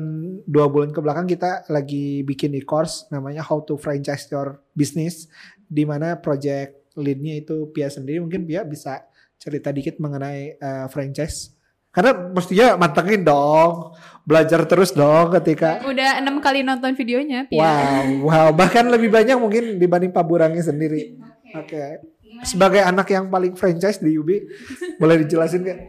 dua 0.50 0.66
bulan 0.66 0.90
ke 0.90 1.00
belakang 1.04 1.30
kita 1.30 1.68
lagi 1.70 2.26
bikin 2.26 2.58
e-course 2.58 3.06
namanya 3.14 3.46
How 3.46 3.62
to 3.68 3.78
Franchise 3.78 4.32
Your 4.34 4.66
Business, 4.74 5.30
di 5.70 5.86
mana 5.86 6.18
project 6.18 6.81
leadnya 6.98 7.40
itu 7.40 7.70
Pia 7.72 7.88
sendiri. 7.88 8.20
Mungkin 8.20 8.44
Pia 8.44 8.66
bisa 8.68 9.06
cerita 9.42 9.74
dikit 9.74 9.98
mengenai 9.98 10.56
eh, 10.58 10.86
franchise. 10.92 11.56
Karena 11.92 12.16
mestinya 12.32 12.80
mantengin 12.80 13.28
dong, 13.28 13.92
belajar 14.24 14.64
terus 14.64 14.96
dong 14.96 15.28
ketika. 15.36 15.84
Udah 15.84 16.24
enam 16.24 16.40
kali 16.40 16.64
nonton 16.64 16.96
videonya, 16.96 17.52
Pia. 17.52 17.60
Wow, 17.60 18.32
wow, 18.32 18.48
bahkan 18.56 18.88
lebih 18.88 19.12
banyak 19.12 19.36
mungkin 19.36 19.76
dibanding 19.76 20.16
Pak 20.16 20.24
Burangnya 20.24 20.64
sendiri. 20.64 21.20
Oke, 21.52 22.00
sebagai 22.48 22.80
anak 22.80 23.12
yang 23.12 23.28
paling 23.28 23.60
franchise 23.60 24.00
di 24.00 24.16
Yubi, 24.16 24.40
boleh 24.96 25.28
dijelasin 25.28 25.68
nggak? 25.68 25.80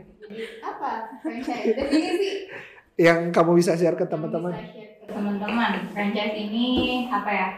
Apa 0.59 0.91
franchise? 1.23 1.71
Definisi. 1.71 2.51
Yang 2.99 3.31
kamu 3.31 3.51
bisa 3.55 3.79
share 3.79 3.95
ke 3.95 4.05
teman-teman? 4.11 4.53
Bisa 4.59 4.67
share 4.75 4.93
ke 4.99 5.07
Teman-teman, 5.07 5.71
franchise 5.95 6.35
ini 6.35 6.67
apa 7.15 7.31
ya? 7.31 7.49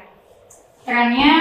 Trennya 0.84 1.34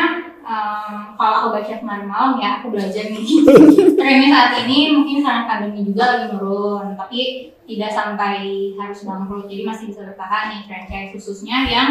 em, 0.43 0.95
kalau 1.19 1.36
aku 1.39 1.47
baca 1.60 1.73
kemarin 1.79 2.08
malam 2.08 2.39
ya 2.39 2.60
aku 2.60 2.71
belajar 2.71 3.12
nih. 3.12 3.27
Trennya 3.99 4.27
saat 4.32 4.51
ini 4.65 4.95
mungkin 4.95 5.23
karena 5.23 5.43
pandemi 5.47 5.84
juga 5.88 6.03
lagi 6.03 6.25
menurun 6.32 6.95
tapi 6.95 7.51
tidak 7.63 7.91
sampai 7.91 8.75
harus 8.75 8.99
bangkrut 9.08 9.47
jadi 9.47 9.63
masih 9.63 9.86
bisa 9.91 10.03
bertahan 10.03 10.51
nih 10.51 10.62
franchise 10.67 11.12
khususnya 11.15 11.58
yang 11.67 11.89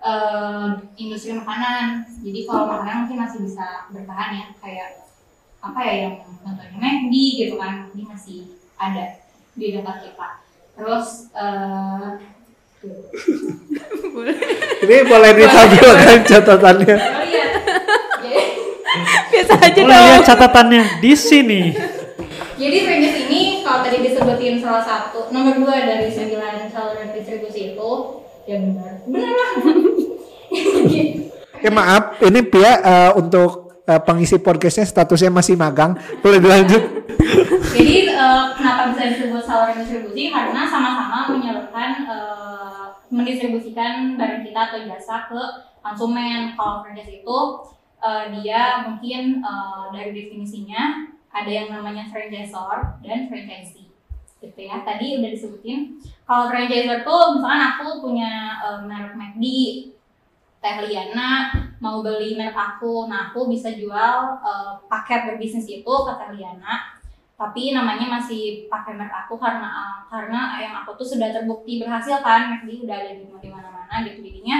eh, 0.00 0.68
industri 0.96 1.36
makanan. 1.36 2.04
Jadi 2.24 2.40
kalau 2.48 2.68
makanan 2.68 3.06
mungkin 3.06 3.18
masih 3.24 3.38
bisa 3.44 3.88
bertahan 3.92 4.30
ya 4.36 4.46
kayak 4.60 4.88
apa 5.60 5.80
ya 5.82 5.94
yang 6.06 6.14
contohnya 6.44 6.78
McD 6.78 7.14
gitu 7.42 7.54
kan 7.58 7.90
ini 7.92 8.04
masih 8.04 8.38
ada 8.76 9.24
di 9.56 9.66
dekat 9.72 9.96
kita. 10.12 10.28
Terus 10.76 11.32
eh, 11.32 12.35
tuh. 12.80 13.08
Ini 14.82 14.96
boleh 15.04 15.30
ditampilkan 15.34 16.18
catatannya. 16.24 16.96
Oh 16.96 17.24
iya. 17.26 17.46
Biasa 19.28 19.52
aja 19.60 19.80
Oh 19.80 19.84
dong. 19.84 19.92
lihat 19.92 20.22
catatannya 20.24 20.82
di 21.00 21.12
sini. 21.12 21.62
jadi 22.56 22.88
franchise 22.88 23.28
ini 23.28 23.60
kalau 23.60 23.84
tadi 23.84 24.00
disebutin 24.00 24.56
salah 24.56 24.80
satu 24.80 25.28
nomor 25.28 25.60
dua 25.60 25.76
dari 25.84 26.08
sembilan 26.08 26.72
saluran 26.72 27.12
distribusi 27.12 27.76
itu 27.76 27.90
ya 28.48 28.56
benar 28.64 29.04
benar 29.04 29.28
lah. 29.28 29.52
Oke 31.56 31.68
maaf, 31.68 32.16
ini 32.24 32.40
Pia 32.40 32.72
eh, 32.80 33.10
untuk 33.12 33.65
eh, 33.86 34.00
pengisi 34.02 34.36
podcastnya 34.42 34.84
statusnya 34.84 35.30
masih 35.30 35.54
magang. 35.54 35.94
Boleh 36.20 36.42
dilanjut? 36.42 36.82
Jadi 37.72 37.96
eh, 38.10 38.44
kenapa 38.58 38.92
bisa 38.92 39.02
disebut 39.14 39.42
saluran 39.46 39.78
distribusi? 39.80 40.28
Karena 40.34 40.66
sama-sama 40.66 41.30
menyalurkan 41.30 41.90
eh, 42.04 42.86
mendistribusikan 43.08 44.18
barang 44.18 44.42
kita 44.42 44.60
atau 44.70 44.78
jasa 44.82 45.30
ke 45.30 45.40
konsumen. 45.80 46.58
Kalau 46.58 46.82
franchise 46.82 47.22
itu 47.22 47.38
eh, 48.02 48.24
dia 48.34 48.90
mungkin 48.90 49.40
eh, 49.40 49.84
dari 49.94 50.10
definisinya 50.10 51.14
ada 51.30 51.50
yang 51.52 51.68
namanya 51.70 52.08
franchisor 52.10 53.00
dan 53.06 53.30
franchisee 53.30 53.86
gitu 54.42 54.60
ya. 54.60 54.82
Tadi 54.82 55.22
udah 55.22 55.30
disebutin. 55.30 56.02
Kalau 56.26 56.50
franchisor 56.50 57.06
tuh 57.06 57.22
misalkan 57.38 57.62
aku 57.76 57.86
punya 58.02 58.58
eh, 58.66 58.80
merek 58.82 59.14
McD, 59.14 59.44
Teh 60.58 60.76
Liana 60.82 61.65
mau 61.84 62.00
beli 62.04 62.36
merek 62.38 62.56
aku, 62.56 63.06
nah 63.10 63.30
aku 63.32 63.48
bisa 63.52 63.68
jual 63.76 64.14
eh, 64.40 64.72
paket 64.90 65.20
berbisnis 65.28 65.66
itu 65.68 65.94
ke 66.06 66.12
Liana 66.34 66.96
tapi 67.36 67.76
namanya 67.76 68.08
masih 68.16 68.64
pakai 68.72 68.96
merek 68.96 69.12
aku 69.28 69.36
karena 69.36 69.68
karena 70.08 70.56
yang 70.56 70.74
aku 70.80 70.96
tuh 70.96 71.04
sudah 71.04 71.28
terbukti 71.36 71.76
berhasil 71.84 72.24
kan 72.24 72.48
McD 72.48 72.88
udah 72.88 72.96
ada 72.96 73.12
di 73.12 73.48
mana-mana 73.52 73.94
gitu. 74.08 74.24
Jadinya 74.24 74.58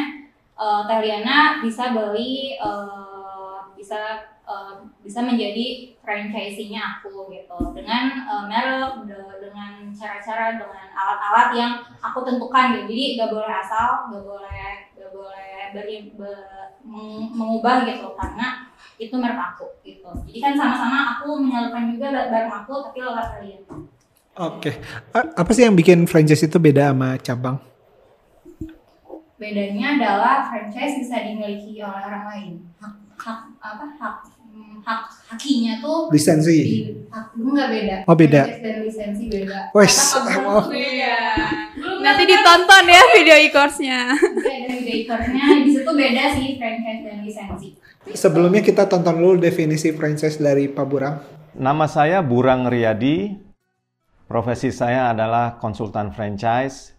eh, 0.57 0.81
Teh 0.89 0.99
Liana 1.01 1.39
bisa 1.65 1.97
beli 1.97 2.57
eh, 2.61 3.57
bisa 3.77 4.01
eh, 4.45 4.75
bisa 5.01 5.21
menjadi 5.25 5.97
franchise-nya 6.05 7.01
aku 7.01 7.33
gitu. 7.33 7.59
Dengan 7.73 8.05
eh, 8.29 8.45
merek 8.45 9.09
de- 9.09 9.37
dengan 9.49 9.89
cara-cara 9.97 10.61
dengan 10.61 10.87
alat-alat 10.93 11.49
yang 11.57 11.73
aku 12.05 12.21
tentukan 12.29 12.77
gitu. 12.77 12.85
Jadi 12.93 13.05
gak 13.17 13.31
boleh 13.33 13.49
asal 13.57 14.13
gak 14.13 14.25
boleh 14.25 14.86
gak 15.07 15.13
boleh 15.13 15.55
beri, 15.71 15.97
be- 16.11 16.51
meng- 16.83 17.31
mengubah 17.33 17.87
gitu 17.87 18.11
karena 18.13 18.67
itu 18.97 19.15
merek 19.15 19.39
aku 19.47 19.67
gitu 19.81 20.11
jadi 20.27 20.39
kan 20.41 20.53
sama-sama 20.57 20.99
aku 21.15 21.39
menyalurkan 21.39 21.91
juga 21.91 22.07
barang 22.27 22.55
aku 22.57 22.73
tapi 22.83 22.99
lewat 23.01 23.27
kalian 23.33 23.63
Oke. 24.37 24.69
A- 25.11 25.33
Apa 25.35 25.51
sih 25.51 25.63
yang 25.63 25.73
bikin 25.73 26.05
franchise 26.05 26.43
itu 26.43 26.59
beda 26.59 26.91
sama 26.91 27.17
cabang? 27.17 27.57
bedanya 29.37 29.95
adalah 29.95 30.37
franchise 30.45 30.97
bisa 30.99 31.21
dimiliki 31.23 31.77
oleh 31.79 32.03
orang 32.03 32.25
lain 32.27 32.53
hak 32.75 32.93
hak 33.15 33.41
apa 33.59 33.85
hak 33.95 34.17
hmm, 34.43 34.81
hak 34.81 35.01
hakinya 35.27 35.77
tuh 35.79 36.09
Lisensi. 36.09 36.57
di 36.57 36.81
hak 37.07 37.33
enggak 37.35 37.69
beda 37.71 37.97
Oh, 38.05 38.13
beda. 38.15 38.43
franchise 38.45 38.63
dan 38.63 38.77
lisensi 38.81 39.25
beda 39.27 39.61
Wes, 39.73 39.97
oh. 40.17 40.65
beda 40.67 41.17
Nanti 41.97 42.23
ditonton 42.25 42.85
ya 42.87 43.03
video 43.13 43.37
e-course-nya. 43.37 44.01
Videonya 44.97 45.47
di 45.61 45.71
situ 45.77 45.91
beda 45.93 46.25
sih 46.33 46.57
franchise 46.57 47.03
dan 47.05 47.17
lisensi 47.21 47.69
Sebelumnya 48.17 48.63
kita 48.63 48.87
tonton 48.87 49.19
dulu 49.19 49.37
definisi 49.37 49.91
franchise 49.91 50.39
dari 50.39 50.71
Pak 50.71 50.87
Burang. 50.87 51.17
Nama 51.59 51.87
saya 51.91 52.23
Burang 52.23 52.71
Riyadi. 52.71 53.35
Profesi 54.31 54.71
saya 54.71 55.11
adalah 55.11 55.59
konsultan 55.59 56.15
franchise. 56.15 56.95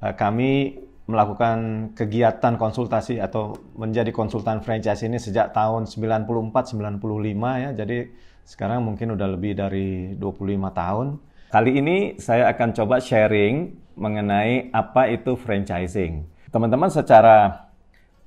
Eh, 0.00 0.16
Kami 0.16 0.80
melakukan 1.06 1.90
kegiatan 1.94 2.58
konsultasi 2.58 3.22
atau 3.22 3.54
menjadi 3.78 4.10
konsultan 4.10 4.64
franchise 4.64 5.06
ini 5.06 5.20
sejak 5.20 5.54
tahun 5.54 5.86
94-95 5.86 7.62
ya. 7.62 7.70
Jadi 7.76 7.98
sekarang 8.42 8.80
mungkin 8.82 9.14
udah 9.14 9.28
lebih 9.36 9.54
dari 9.54 10.16
25 10.18 10.72
tahun. 10.72 11.06
Kali 11.52 11.70
ini 11.78 11.96
saya 12.18 12.50
akan 12.50 12.68
coba 12.74 12.96
sharing 12.98 13.76
mengenai 13.94 14.72
apa 14.74 15.08
itu 15.12 15.38
franchising. 15.38 16.35
Teman-teman 16.56 16.88
secara 16.88 17.68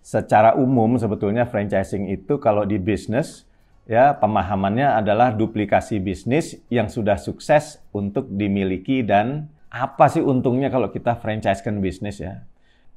secara 0.05 0.53
umum 0.53 1.01
sebetulnya 1.01 1.49
franchising 1.49 2.13
itu 2.13 2.37
kalau 2.37 2.61
di 2.61 2.77
bisnis 2.77 3.49
ya 3.89 4.13
pemahamannya 4.13 4.85
adalah 5.01 5.33
duplikasi 5.33 5.97
bisnis 5.97 6.61
yang 6.69 6.93
sudah 6.93 7.17
sukses 7.17 7.81
untuk 7.89 8.29
dimiliki 8.29 9.01
dan 9.01 9.49
apa 9.73 10.13
sih 10.13 10.21
untungnya 10.21 10.69
kalau 10.69 10.93
kita 10.93 11.17
franchisekan 11.17 11.81
bisnis 11.81 12.21
ya. 12.21 12.45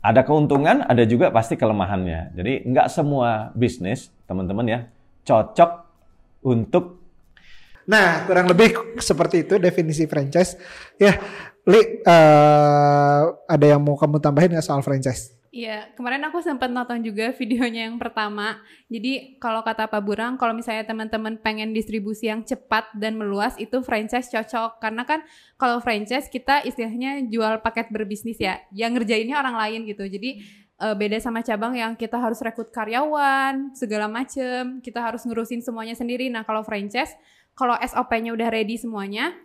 Ada 0.05 0.21
keuntungan, 0.29 0.85
ada 0.85 1.09
juga 1.09 1.33
pasti 1.33 1.57
kelemahannya. 1.57 2.37
Jadi 2.37 2.68
nggak 2.68 2.92
semua 2.92 3.57
bisnis, 3.57 4.12
teman-teman 4.29 4.68
ya, 4.68 4.81
cocok 5.25 5.71
untuk 6.45 7.01
Nah, 7.83 8.23
kurang 8.31 8.47
lebih 8.47 8.95
seperti 9.03 9.42
itu 9.42 9.59
definisi 9.59 10.07
franchise. 10.07 10.55
Ya, 11.03 11.18
Li, 11.62 11.79
eh, 12.03 13.22
ada 13.46 13.66
yang 13.66 13.79
mau 13.79 13.94
kamu 13.94 14.18
tambahin 14.18 14.51
nggak 14.51 14.66
soal 14.66 14.83
franchise? 14.83 15.42
Iya, 15.53 15.92
kemarin 15.92 16.25
aku 16.27 16.40
sempat 16.40 16.72
nonton 16.72 17.05
juga 17.05 17.29
videonya 17.37 17.85
yang 17.85 18.01
pertama. 18.01 18.57
Jadi 18.88 19.37
kalau 19.37 19.61
kata 19.61 19.85
Pak 19.85 20.01
Burang, 20.01 20.40
kalau 20.40 20.57
misalnya 20.57 20.88
teman-teman 20.88 21.37
pengen 21.44 21.77
distribusi 21.77 22.33
yang 22.33 22.40
cepat 22.40 22.88
dan 22.96 23.20
meluas, 23.20 23.53
itu 23.61 23.85
franchise 23.85 24.33
cocok. 24.33 24.81
Karena 24.81 25.05
kan 25.05 25.20
kalau 25.61 25.79
franchise 25.85 26.33
kita 26.33 26.64
istilahnya 26.64 27.29
jual 27.29 27.61
paket 27.61 27.92
berbisnis 27.92 28.40
ya, 28.40 28.64
yang 28.72 28.96
ngerjainnya 28.96 29.37
orang 29.37 29.55
lain 29.61 29.85
gitu. 29.92 30.09
Jadi 30.09 30.40
eh, 30.81 30.94
beda 30.96 31.20
sama 31.20 31.44
cabang 31.44 31.77
yang 31.77 32.01
kita 32.01 32.16
harus 32.16 32.40
rekrut 32.40 32.72
karyawan, 32.72 33.77
segala 33.77 34.09
macem. 34.09 34.81
Kita 34.81 35.05
harus 35.05 35.22
ngurusin 35.29 35.61
semuanya 35.61 35.92
sendiri. 35.92 36.33
Nah 36.33 36.48
kalau 36.48 36.64
franchise, 36.64 37.12
kalau 37.53 37.77
SOP-nya 37.77 38.33
udah 38.33 38.48
ready 38.48 38.81
semuanya, 38.81 39.37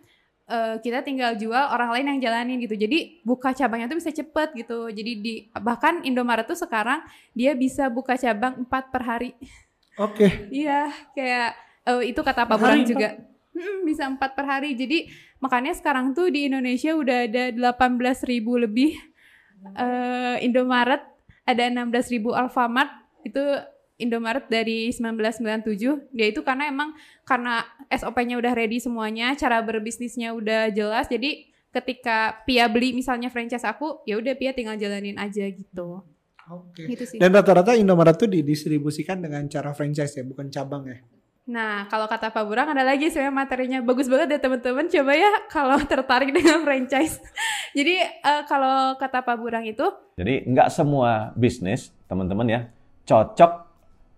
eh, 0.48 0.76
kita 0.80 1.04
tinggal 1.04 1.36
jual 1.36 1.70
orang 1.70 1.92
lain 1.94 2.06
yang 2.16 2.18
jalanin 2.24 2.58
gitu. 2.64 2.74
Jadi 2.74 3.20
buka 3.22 3.52
cabangnya 3.52 3.92
tuh 3.92 4.00
bisa 4.00 4.10
cepet 4.10 4.56
gitu. 4.56 4.88
Jadi 4.88 5.12
di 5.20 5.34
bahkan 5.60 6.00
Indomaret 6.02 6.48
tuh 6.48 6.56
sekarang 6.56 7.04
dia 7.36 7.52
bisa 7.52 7.86
buka 7.92 8.16
cabang 8.16 8.64
4 8.64 8.92
per 8.92 9.02
hari. 9.04 9.30
Oke. 10.00 10.26
Iya, 10.64 10.88
kayak 11.12 11.50
eh, 11.84 12.02
itu 12.10 12.20
kata 12.24 12.48
Pak 12.48 12.56
Burang 12.56 12.82
juga. 12.82 13.20
Mm, 13.52 13.78
bisa 13.84 14.08
4 14.08 14.18
per 14.18 14.46
hari. 14.48 14.72
Jadi 14.74 15.12
makanya 15.38 15.76
sekarang 15.76 16.16
tuh 16.16 16.32
di 16.32 16.48
Indonesia 16.48 16.96
udah 16.96 17.28
ada 17.28 17.44
18.000 17.52 18.32
ribu 18.32 18.56
lebih 18.56 18.96
eh, 19.76 20.36
Indomaret, 20.42 21.04
ada 21.44 21.62
16.000 21.68 22.14
ribu 22.16 22.30
Alfamart. 22.32 22.90
Itu 23.26 23.42
Indomaret 23.98 24.46
dari 24.46 24.94
1997. 24.94 26.14
Dia 26.14 26.26
itu 26.30 26.40
karena 26.46 26.70
emang 26.70 26.94
karena 27.26 27.66
SOP-nya 27.90 28.38
udah 28.38 28.54
ready 28.54 28.78
semuanya, 28.78 29.34
cara 29.34 29.58
berbisnisnya 29.58 30.32
udah 30.32 30.70
jelas. 30.70 31.10
Jadi 31.10 31.50
ketika 31.74 32.46
Pia 32.46 32.70
beli 32.70 32.94
misalnya 32.94 33.28
franchise 33.28 33.66
aku, 33.66 34.06
ya 34.06 34.16
udah 34.16 34.38
Pia 34.38 34.54
tinggal 34.54 34.78
jalanin 34.78 35.18
aja 35.18 35.50
gitu. 35.50 36.06
Oke. 36.48 36.88
Gitu 36.88 37.04
sih. 37.04 37.18
Dan 37.18 37.34
rata-rata 37.34 37.76
Indomaret 37.76 38.16
tuh 38.16 38.30
didistribusikan 38.30 39.18
dengan 39.18 39.44
cara 39.50 39.74
franchise 39.74 40.14
ya, 40.16 40.24
bukan 40.24 40.48
cabang 40.48 40.86
ya. 40.88 40.98
Nah, 41.48 41.88
kalau 41.88 42.04
kata 42.04 42.28
Pak 42.28 42.44
Burang 42.44 42.68
ada 42.76 42.84
lagi 42.84 43.08
sebenarnya 43.08 43.32
materinya 43.32 43.78
bagus 43.80 44.04
banget 44.04 44.36
ya 44.36 44.38
teman-teman. 44.40 44.84
Coba 44.84 45.12
ya 45.16 45.30
kalau 45.48 45.80
tertarik 45.90 46.30
dengan 46.30 46.60
franchise. 46.60 47.18
Jadi 47.76 48.04
eh, 48.04 48.42
kalau 48.46 48.94
kata 49.00 49.24
Pak 49.24 49.36
Burang 49.40 49.64
itu 49.64 49.84
jadi 50.18 50.42
nggak 50.44 50.68
semua 50.72 51.30
bisnis, 51.38 51.94
teman-teman 52.10 52.48
ya, 52.48 52.60
cocok 53.06 53.67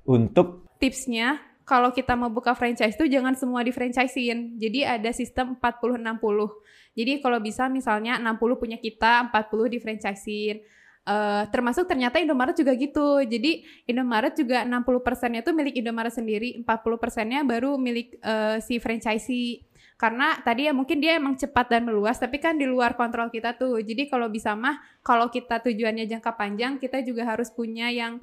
untuk 0.04 0.68
tipsnya 0.80 1.40
kalau 1.70 1.94
kita 1.94 2.18
mau 2.18 2.26
buka 2.26 2.56
franchise 2.58 2.98
itu 2.98 3.06
jangan 3.06 3.38
semua 3.38 3.62
di 3.62 3.70
franchisein. 3.70 4.58
Jadi 4.58 4.82
ada 4.82 5.14
sistem 5.14 5.54
40 5.54 6.02
60. 6.02 6.98
Jadi 6.98 7.12
kalau 7.22 7.38
bisa 7.38 7.70
misalnya 7.70 8.18
60 8.18 8.58
punya 8.58 8.74
kita, 8.74 9.30
40 9.30 9.70
di 9.70 9.78
franchisein. 9.78 10.58
Eh, 11.00 11.42
termasuk 11.48 11.86
ternyata 11.86 12.18
Indomaret 12.18 12.58
juga 12.58 12.74
gitu. 12.74 13.22
Jadi 13.22 13.62
Indomaret 13.86 14.34
juga 14.34 14.66
60 14.66 15.00
persennya 15.00 15.40
tuh 15.46 15.54
milik 15.54 15.78
Indomaret 15.78 16.10
sendiri, 16.10 16.58
40 16.60 16.66
persennya 16.98 17.40
baru 17.46 17.78
milik 17.78 18.18
eh, 18.18 18.58
si 18.60 18.82
franchisee. 18.82 19.64
Karena 19.94 20.40
tadi 20.40 20.64
ya 20.64 20.72
mungkin 20.72 20.96
dia 20.96 21.20
emang 21.20 21.36
cepat 21.36 21.70
dan 21.70 21.84
meluas, 21.84 22.16
tapi 22.16 22.40
kan 22.40 22.56
di 22.56 22.64
luar 22.64 22.96
kontrol 22.96 23.28
kita 23.28 23.54
tuh. 23.54 23.78
Jadi 23.84 24.08
kalau 24.08 24.32
bisa 24.32 24.56
mah, 24.56 24.80
kalau 25.04 25.28
kita 25.28 25.60
tujuannya 25.60 26.08
jangka 26.08 26.32
panjang, 26.40 26.80
kita 26.80 27.04
juga 27.04 27.28
harus 27.28 27.52
punya 27.52 27.92
yang 27.92 28.16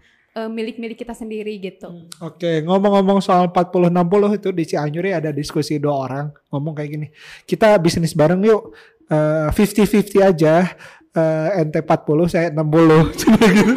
milik-milik 0.45 1.01
kita 1.01 1.17
sendiri 1.17 1.57
gitu. 1.57 2.05
Oke, 2.21 2.61
ngomong-ngomong 2.61 3.25
soal 3.25 3.49
40-60 3.49 4.37
itu 4.37 4.49
di 4.53 4.63
Cianjur 4.69 5.03
ya 5.09 5.17
ada 5.17 5.33
diskusi 5.33 5.81
dua 5.81 5.95
orang 6.05 6.25
ngomong 6.53 6.77
kayak 6.77 6.89
gini. 6.93 7.07
Kita 7.41 7.73
bisnis 7.81 8.13
bareng 8.13 8.45
yuk, 8.45 8.69
eh, 9.09 9.49
50-50 9.49 10.21
aja, 10.21 10.77
eh, 11.17 11.59
ente 11.61 11.81
40 11.81 12.29
saya 12.29 12.53
60. 12.53 13.17
Cuma 13.17 13.37
gitu. 13.49 13.73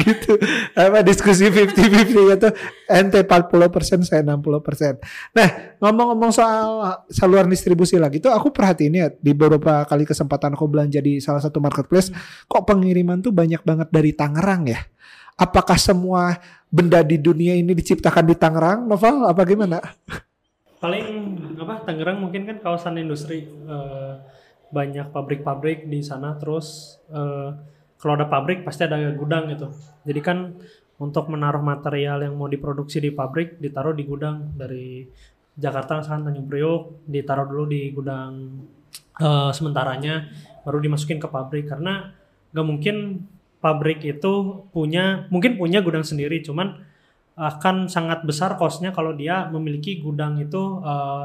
gitu. 0.00 0.32
Apa 0.72 1.04
diskusi 1.04 1.52
50-50 1.52 2.40
itu 2.40 2.48
ente 2.88 3.20
40% 3.20 4.08
saya 4.08 4.24
60%. 4.24 5.36
Nah, 5.36 5.48
ngomong-ngomong 5.84 6.32
soal 6.32 7.04
saluran 7.12 7.52
distribusi 7.52 8.00
lagi 8.00 8.24
itu 8.24 8.32
aku 8.32 8.48
perhatiin 8.48 8.94
ya 8.96 9.12
di 9.12 9.36
beberapa 9.36 9.84
kali 9.84 10.08
kesempatan 10.08 10.56
aku 10.56 10.64
belanja 10.64 11.04
di 11.04 11.20
salah 11.20 11.44
satu 11.44 11.60
marketplace 11.60 12.08
kok 12.48 12.64
pengiriman 12.64 13.20
tuh 13.20 13.36
banyak 13.36 13.60
banget 13.60 13.88
dari 13.92 14.16
Tangerang 14.16 14.64
ya. 14.72 14.80
Apakah 15.38 15.78
semua 15.78 16.42
benda 16.66 16.98
di 17.06 17.14
dunia 17.14 17.54
ini 17.54 17.70
diciptakan 17.72 18.26
di 18.26 18.34
Tangerang, 18.34 18.90
Novel? 18.90 19.22
Apa 19.30 19.46
gimana? 19.46 19.78
paling 20.78 21.06
apa 21.58 21.82
Tangerang 21.82 22.22
mungkin 22.22 22.46
kan 22.46 22.56
kawasan 22.62 23.02
industri 23.02 23.46
eh, 23.46 24.14
banyak 24.70 25.10
pabrik-pabrik 25.10 25.90
di 25.90 26.00
sana 26.02 26.38
terus 26.38 26.98
eh, 27.10 27.50
kalau 27.98 28.14
ada 28.14 28.30
pabrik 28.30 28.62
pasti 28.62 28.86
ada 28.86 28.98
gudang 29.14 29.50
gitu 29.50 29.74
jadi 30.06 30.20
kan 30.22 30.38
untuk 30.98 31.30
menaruh 31.30 31.62
material 31.62 32.26
yang 32.26 32.34
mau 32.34 32.50
diproduksi 32.50 32.98
di 32.98 33.10
pabrik 33.14 33.58
ditaruh 33.58 33.94
di 33.94 34.04
gudang 34.06 34.54
dari 34.54 35.06
Jakarta 35.58 35.98
misalkan 35.98 36.30
Tanjung 36.30 36.46
Priok 36.46 36.82
ditaruh 37.10 37.46
dulu 37.50 37.64
di 37.66 37.90
gudang 37.90 38.62
eh, 39.18 39.50
sementaranya 39.50 40.30
baru 40.62 40.78
dimasukin 40.78 41.18
ke 41.18 41.26
pabrik 41.26 41.66
karena 41.66 42.14
nggak 42.54 42.66
mungkin 42.66 43.26
pabrik 43.58 44.06
itu 44.06 44.64
punya 44.70 45.26
mungkin 45.34 45.58
punya 45.58 45.82
gudang 45.82 46.06
sendiri 46.06 46.40
cuman 46.42 46.88
akan 47.38 47.86
sangat 47.86 48.26
besar 48.26 48.58
costnya 48.58 48.90
kalau 48.90 49.14
dia 49.14 49.46
memiliki 49.46 50.02
gudang 50.02 50.42
itu 50.42 50.82
eh, 50.82 51.24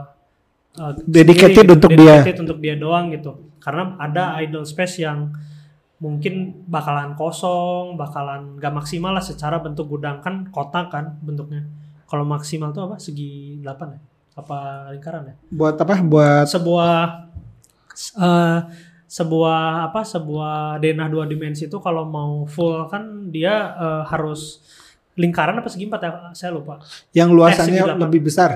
eh, 0.77 0.93
Dedicated 1.09 1.65
sendiri 1.65 1.73
untuk 1.73 1.91
dia. 1.97 2.21
Dedicated 2.21 2.37
untuk 2.45 2.57
dia 2.61 2.75
doang 2.77 3.09
gitu. 3.09 3.31
Karena 3.57 3.97
ada 3.97 4.37
idle 4.37 4.61
space 4.61 5.01
yang 5.01 5.33
mungkin 5.97 6.67
bakalan 6.69 7.15
kosong 7.17 7.95
bakalan 7.97 8.61
gak 8.61 8.75
maksimal 8.75 9.17
lah 9.17 9.25
secara 9.25 9.57
bentuk 9.57 9.89
gudang. 9.89 10.21
Kan 10.21 10.53
kotak 10.53 10.93
kan 10.93 11.17
bentuknya. 11.25 11.65
Kalau 12.05 12.29
maksimal 12.29 12.69
tuh 12.69 12.93
apa? 12.93 13.01
Segi 13.01 13.57
8 13.65 13.97
ya? 13.97 13.99
Apa 14.37 14.57
lingkaran 14.93 15.33
ya? 15.33 15.35
Buat 15.49 15.81
apa? 15.81 15.97
Buat 15.97 16.45
sebuah 16.45 16.97
eh, 18.21 18.59
sebuah 19.13 19.61
apa 19.85 20.01
sebuah 20.01 20.81
denah 20.81 21.05
dua 21.05 21.29
dimensi 21.29 21.69
itu 21.69 21.77
kalau 21.77 22.01
mau 22.03 22.49
full 22.49 22.89
kan 22.89 23.29
dia 23.29 23.53
eh, 23.77 24.01
harus 24.09 24.57
lingkaran 25.13 25.53
apa 25.53 25.69
segi 25.69 25.85
empat 25.85 26.01
ya 26.01 26.11
saya 26.33 26.49
lupa 26.49 26.81
yang 27.13 27.29
segi 27.29 27.37
luasannya 27.37 27.81
delapan. 27.85 28.01
lebih 28.01 28.21
besar. 28.25 28.51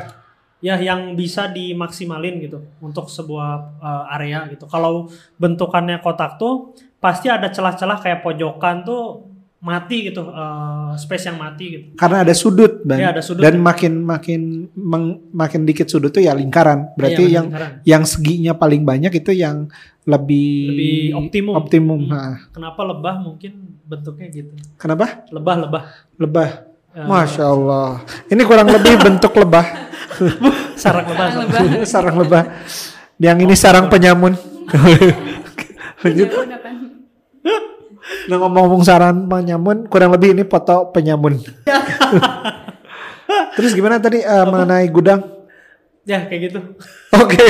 ya 0.58 0.74
yang 0.82 1.14
bisa 1.14 1.46
dimaksimalin 1.48 2.42
gitu 2.42 2.58
untuk 2.82 3.06
sebuah 3.08 3.50
eh, 3.78 4.16
area 4.18 4.50
gitu 4.50 4.66
kalau 4.66 5.06
bentukannya 5.38 6.02
kotak 6.02 6.42
tuh 6.42 6.74
pasti 6.98 7.30
ada 7.30 7.54
celah-celah 7.54 8.02
kayak 8.02 8.26
pojokan 8.26 8.82
tuh 8.82 9.30
mati 9.62 10.10
gitu 10.10 10.26
eh, 10.26 10.92
space 10.98 11.30
yang 11.30 11.38
mati 11.38 11.66
gitu 11.70 11.86
Karena 11.94 12.26
ada 12.26 12.34
sudut, 12.34 12.82
Bang. 12.82 12.98
Iya, 12.98 13.10
ada 13.14 13.22
sudut. 13.26 13.42
Dan 13.42 13.58
makin 13.58 14.06
makin 14.06 14.42
meng- 14.74 15.18
makin 15.34 15.66
dikit 15.66 15.90
sudut 15.90 16.10
tuh 16.10 16.22
ya 16.22 16.34
lingkaran. 16.34 16.94
Berarti 16.94 17.26
Iya, 17.26 17.42
yang 17.42 17.46
lingkaran. 17.50 17.72
yang 17.82 18.04
seginya 18.06 18.54
paling 18.54 18.82
banyak 18.82 19.14
itu 19.14 19.34
yang 19.34 19.66
lebih 20.08 20.52
Lebih 20.72 20.98
optimum. 21.20 21.54
optimum. 21.60 22.00
Hmm. 22.08 22.12
Nah, 22.16 22.34
kenapa 22.56 22.82
lebah 22.88 23.16
mungkin 23.20 23.52
bentuknya 23.84 24.28
gitu 24.32 24.52
kenapa? 24.80 25.28
lebah 25.32 25.56
lebah 25.68 25.84
Lebah. 26.16 26.50
Eh, 26.96 27.06
Masya 27.06 27.44
Allah. 27.46 28.02
Ini 28.26 28.42
kurang 28.42 28.72
lebih 28.72 28.98
bentuk 28.98 29.36
lebah. 29.36 29.66
sarang 30.82 31.06
lebah 31.06 31.28
Sarang 31.30 31.46
lebah. 31.46 31.62
sarang 31.94 32.16
lebah. 32.18 32.44
Yang 33.20 33.38
ini 33.46 33.54
sarang 33.54 33.86
penyamun. 33.88 34.34
Lanjut. 36.02 36.30
Nah 38.28 38.36
ngomong-ngomong 38.40 38.84
sarang 38.84 39.28
penyamun, 39.28 39.86
kurang 39.92 40.16
lebih 40.16 40.32
ini 40.32 40.48
foto 40.48 40.90
penyamun. 40.90 41.38
Terus 43.56 43.72
gimana 43.76 44.00
tadi 44.00 44.24
eh, 44.24 44.46
mengenai 44.48 44.88
gudang? 44.88 45.22
ya 46.08 46.24
kayak 46.24 46.42
gitu 46.48 46.60
Oke. 47.12 47.48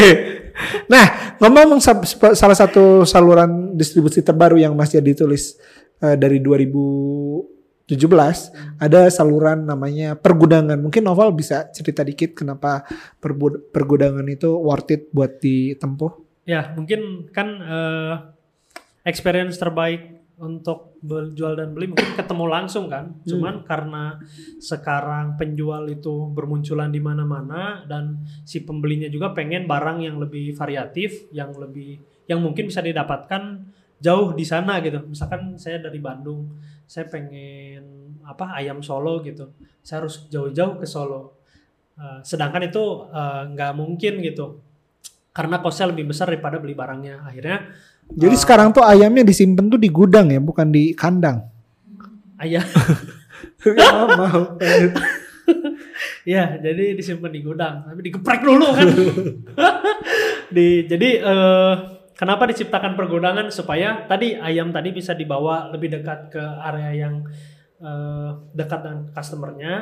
Nah, 0.90 1.38
ngomong-ngomong 1.38 1.82
salah 2.34 2.58
satu 2.58 3.06
saluran 3.06 3.78
distribusi 3.78 4.26
terbaru 4.26 4.58
yang 4.58 4.74
masih 4.74 5.02
ditulis 5.06 5.58
eh, 6.02 6.18
dari 6.18 6.42
2017 6.42 7.88
ada 8.82 9.02
saluran 9.14 9.70
namanya 9.70 10.18
pergudangan. 10.18 10.82
Mungkin 10.82 11.06
Novel 11.06 11.32
bisa 11.38 11.70
cerita 11.70 12.02
dikit 12.02 12.34
kenapa 12.34 12.84
pergudangan 13.72 14.26
itu 14.26 14.50
worth 14.58 14.92
it 14.94 15.14
buat 15.14 15.38
ditempuh? 15.38 16.12
Ya, 16.48 16.74
mungkin 16.74 17.30
kan 17.30 17.48
eh, 17.62 18.14
experience 19.06 19.62
terbaik 19.62 20.17
untuk 20.38 21.02
jual 21.34 21.58
dan 21.58 21.74
beli 21.74 21.90
mungkin 21.90 22.14
ketemu 22.14 22.46
langsung 22.46 22.86
kan. 22.86 23.18
Cuman 23.26 23.66
karena 23.66 24.22
sekarang 24.62 25.34
penjual 25.34 25.90
itu 25.90 26.30
bermunculan 26.30 26.94
di 26.94 27.02
mana-mana 27.02 27.82
dan 27.90 28.22
si 28.46 28.62
pembelinya 28.62 29.10
juga 29.10 29.34
pengen 29.34 29.66
barang 29.66 30.06
yang 30.06 30.22
lebih 30.22 30.54
variatif, 30.54 31.26
yang 31.34 31.58
lebih 31.58 31.98
yang 32.30 32.38
mungkin 32.44 32.70
bisa 32.70 32.86
didapatkan 32.86 33.66
jauh 33.98 34.38
di 34.38 34.46
sana 34.46 34.78
gitu. 34.86 35.02
Misalkan 35.10 35.58
saya 35.58 35.82
dari 35.82 35.98
Bandung, 35.98 36.54
saya 36.86 37.10
pengen 37.10 38.22
apa 38.22 38.54
ayam 38.62 38.86
Solo 38.86 39.26
gitu. 39.26 39.58
Saya 39.82 40.06
harus 40.06 40.30
jauh-jauh 40.30 40.78
ke 40.78 40.86
Solo. 40.86 41.42
Eh, 41.98 42.22
sedangkan 42.22 42.70
itu 42.70 43.10
eh, 43.10 43.44
nggak 43.58 43.74
mungkin 43.74 44.22
gitu 44.22 44.62
karena 45.38 45.62
kosnya 45.62 45.94
lebih 45.94 46.10
besar 46.10 46.34
daripada 46.34 46.58
beli 46.58 46.74
barangnya 46.74 47.22
akhirnya 47.22 47.70
Jadi 48.14 48.36
eh, 48.36 48.42
sekarang 48.42 48.72
tuh 48.72 48.86
ayamnya 48.86 49.28
disimpan 49.28 49.68
tuh 49.68 49.80
di 49.82 49.90
gudang 49.92 50.32
ya, 50.32 50.40
bukan 50.40 50.72
di 50.72 50.96
kandang. 50.96 51.44
ayah 52.38 52.62
Gak 53.66 54.08
mau. 54.14 54.42
ya 56.28 56.60
jadi 56.60 56.92
disimpan 56.94 57.32
di 57.32 57.42
gudang 57.42 57.88
tapi 57.88 58.00
digeprek 58.12 58.42
dulu 58.44 58.68
kan. 58.76 58.88
Di 60.56 60.88
jadi 60.88 61.10
eh, 61.20 61.74
kenapa 62.16 62.48
diciptakan 62.48 62.96
pergudangan? 62.96 63.52
Supaya 63.52 64.08
tadi 64.08 64.36
ayam 64.36 64.72
tadi 64.72 64.96
bisa 64.96 65.12
dibawa 65.12 65.68
lebih 65.72 66.00
dekat 66.00 66.32
ke 66.32 66.40
area 66.40 67.08
yang 67.08 67.28
eh, 67.84 68.30
dekat 68.56 68.80
dengan 68.84 69.00
customernya 69.12 69.74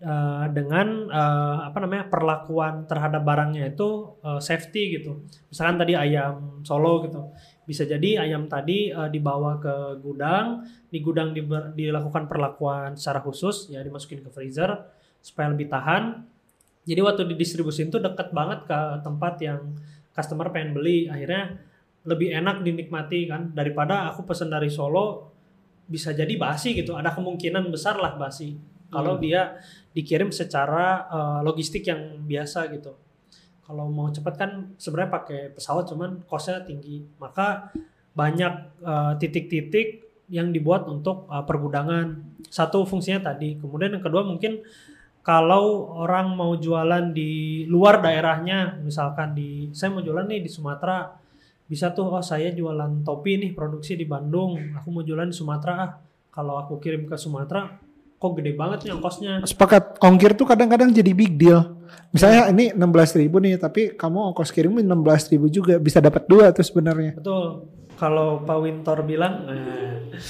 eh, 0.00 0.46
dengan 0.56 1.06
eh, 1.12 1.58
apa 1.68 1.78
namanya 1.84 2.08
perlakuan 2.08 2.88
terhadap 2.88 3.22
barangnya 3.22 3.70
itu 3.70 4.16
eh, 4.24 4.40
safety 4.40 5.00
gitu. 5.00 5.28
Misalkan 5.52 5.76
tadi 5.76 5.92
ayam 5.94 6.64
solo 6.64 7.04
gitu. 7.04 7.20
Bisa 7.68 7.86
jadi 7.86 8.24
ayam 8.24 8.48
tadi 8.48 8.90
eh, 8.90 9.08
dibawa 9.12 9.60
ke 9.60 10.00
gudang 10.00 10.64
di 10.88 10.98
gudang 11.04 11.36
diber- 11.36 11.76
dilakukan 11.76 12.26
perlakuan 12.26 12.96
secara 12.96 13.20
khusus 13.22 13.70
ya 13.70 13.84
dimasukin 13.84 14.24
ke 14.24 14.30
freezer 14.32 14.72
supaya 15.20 15.52
lebih 15.52 15.68
tahan. 15.68 16.24
Jadi 16.88 17.00
waktu 17.04 17.22
didistribusin 17.36 17.92
tuh 17.92 18.00
deket 18.00 18.32
banget 18.32 18.64
ke 18.64 18.80
tempat 19.04 19.36
yang 19.44 19.76
customer 20.16 20.48
pengen 20.48 20.72
beli. 20.74 21.06
Akhirnya 21.12 21.60
lebih 22.08 22.32
enak 22.32 22.64
dinikmati 22.64 23.28
kan. 23.28 23.52
Daripada 23.52 24.08
aku 24.10 24.24
pesen 24.24 24.48
dari 24.48 24.72
Solo 24.72 25.28
bisa 25.84 26.16
jadi 26.16 26.32
basi 26.40 26.72
gitu. 26.72 26.96
Ada 26.96 27.12
kemungkinan 27.12 27.68
besar 27.68 28.00
lah 28.00 28.16
basi 28.16 28.69
kalau 28.90 29.16
dia 29.22 29.62
dikirim 29.94 30.34
secara 30.34 31.06
eh, 31.06 31.40
logistik 31.46 31.86
yang 31.86 32.22
biasa 32.26 32.70
gitu. 32.74 32.92
Kalau 33.64 33.86
mau 33.86 34.10
cepat 34.10 34.34
kan 34.34 34.50
sebenarnya 34.74 35.10
pakai 35.14 35.40
pesawat 35.54 35.86
cuman 35.86 36.26
costnya 36.26 36.62
tinggi. 36.66 37.06
Maka 37.22 37.70
banyak 38.14 38.54
eh, 38.82 39.12
titik-titik 39.22 40.10
yang 40.30 40.50
dibuat 40.50 40.86
untuk 40.90 41.30
eh, 41.30 41.44
pergudangan. 41.46 42.18
Satu 42.50 42.82
fungsinya 42.82 43.34
tadi. 43.34 43.58
Kemudian 43.58 43.94
yang 43.98 44.04
kedua 44.04 44.26
mungkin 44.26 44.62
kalau 45.20 45.94
orang 46.00 46.32
mau 46.34 46.56
jualan 46.56 47.12
di 47.12 47.62
luar 47.68 48.00
daerahnya 48.00 48.80
misalkan 48.80 49.36
di 49.36 49.68
saya 49.70 49.94
mau 49.94 50.02
jualan 50.02 50.26
nih 50.26 50.42
di 50.42 50.50
Sumatera. 50.50 51.18
Bisa 51.70 51.94
tuh 51.94 52.10
oh 52.10 52.18
saya 52.18 52.50
jualan 52.50 53.06
topi 53.06 53.38
nih 53.38 53.54
produksi 53.54 53.94
di 53.94 54.02
Bandung. 54.02 54.58
Aku 54.82 54.90
mau 54.90 55.06
jualan 55.06 55.30
di 55.30 55.36
Sumatera 55.36 55.74
ah. 55.78 55.92
Kalau 56.30 56.58
aku 56.58 56.78
kirim 56.82 57.06
ke 57.06 57.14
Sumatera 57.14 57.89
kok 58.20 58.36
gede 58.36 58.52
banget 58.52 58.84
nih 58.84 58.92
ongkosnya 58.92 59.32
Sepakat, 59.48 59.96
ongkir 60.04 60.36
tuh 60.36 60.44
kadang-kadang 60.44 60.92
jadi 60.92 61.16
big 61.16 61.40
deal. 61.40 61.80
Misalnya 62.12 62.52
ini 62.52 62.68
16.000 62.76 63.22
ribu 63.24 63.40
nih, 63.40 63.56
tapi 63.56 63.96
kamu 63.96 64.34
ongkos 64.34 64.52
kirimin 64.52 64.84
16.000 64.84 65.32
ribu 65.40 65.46
juga, 65.48 65.80
bisa 65.80 66.04
dapat 66.04 66.28
dua 66.28 66.52
tuh 66.52 66.60
sebenarnya. 66.60 67.16
Betul. 67.16 67.64
Kalau 67.96 68.44
Pak 68.44 68.58
Wintor 68.60 68.98
bilang, 69.08 69.48
eh, 69.48 70.20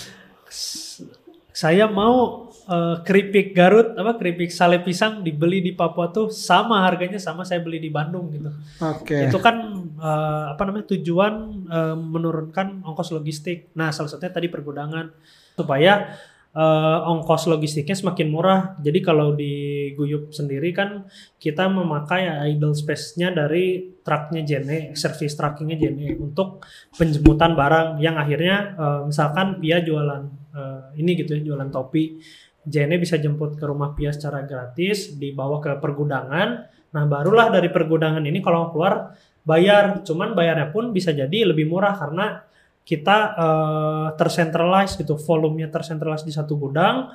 saya 1.50 1.90
mau 1.90 2.46
eh, 2.70 2.96
keripik 3.02 3.58
Garut, 3.58 3.98
apa 3.98 4.14
keripik 4.22 4.54
sale 4.54 4.78
pisang 4.86 5.26
dibeli 5.26 5.58
di 5.58 5.72
Papua 5.74 6.14
tuh 6.14 6.30
sama 6.30 6.86
harganya 6.86 7.18
sama 7.18 7.42
saya 7.42 7.58
beli 7.58 7.82
di 7.82 7.90
Bandung 7.90 8.30
gitu. 8.30 8.54
Oke. 8.86 9.26
Itu 9.26 9.42
kan 9.42 9.56
eh, 9.98 10.44
apa 10.54 10.62
namanya 10.62 10.94
tujuan 10.94 11.32
eh, 11.66 11.96
menurunkan 11.98 12.86
ongkos 12.86 13.10
logistik. 13.10 13.74
Nah 13.74 13.90
salah 13.90 14.14
satunya 14.14 14.30
tadi 14.30 14.46
pergudangan 14.46 15.10
supaya 15.58 16.14
eh, 16.50 16.98
ongkos 17.10 17.46
logistiknya 17.46 17.94
semakin 17.94 18.28
murah. 18.30 18.60
Jadi 18.82 18.98
kalau 19.02 19.34
di 19.34 19.92
Guyup 19.94 20.34
sendiri 20.34 20.70
kan 20.74 21.06
kita 21.38 21.70
memakai 21.70 22.26
idle 22.50 22.74
space-nya 22.74 23.30
dari 23.34 23.96
truknya 24.02 24.42
JNE, 24.42 24.94
service 24.98 25.34
truckingnya 25.38 25.78
JNE 25.78 26.18
untuk 26.18 26.64
penjemputan 26.94 27.54
barang 27.54 28.02
yang 28.02 28.18
akhirnya 28.18 28.56
eh, 28.74 29.00
misalkan 29.06 29.62
Pia 29.62 29.82
jualan 29.82 30.22
eh, 30.54 31.00
ini 31.00 31.10
gitu 31.18 31.38
ya, 31.38 31.40
jualan 31.54 31.70
topi. 31.70 32.18
JNE 32.60 33.00
bisa 33.00 33.16
jemput 33.16 33.56
ke 33.56 33.64
rumah 33.64 33.96
Pia 33.96 34.12
secara 34.12 34.44
gratis, 34.44 35.16
dibawa 35.16 35.64
ke 35.64 35.80
pergudangan. 35.80 36.48
Nah, 36.90 37.04
barulah 37.06 37.48
dari 37.48 37.72
pergudangan 37.72 38.20
ini 38.20 38.44
kalau 38.44 38.68
keluar 38.68 39.16
bayar. 39.48 40.04
Cuman 40.04 40.36
bayarnya 40.36 40.68
pun 40.68 40.92
bisa 40.92 41.14
jadi 41.14 41.48
lebih 41.48 41.70
murah 41.70 41.96
karena 41.96 42.44
kita 42.90 43.18
eh, 43.38 44.08
tercentralize 44.18 44.98
gitu, 44.98 45.14
volumenya 45.14 45.70
tercentralize 45.70 46.26
di 46.26 46.34
satu 46.34 46.58
gudang. 46.58 47.14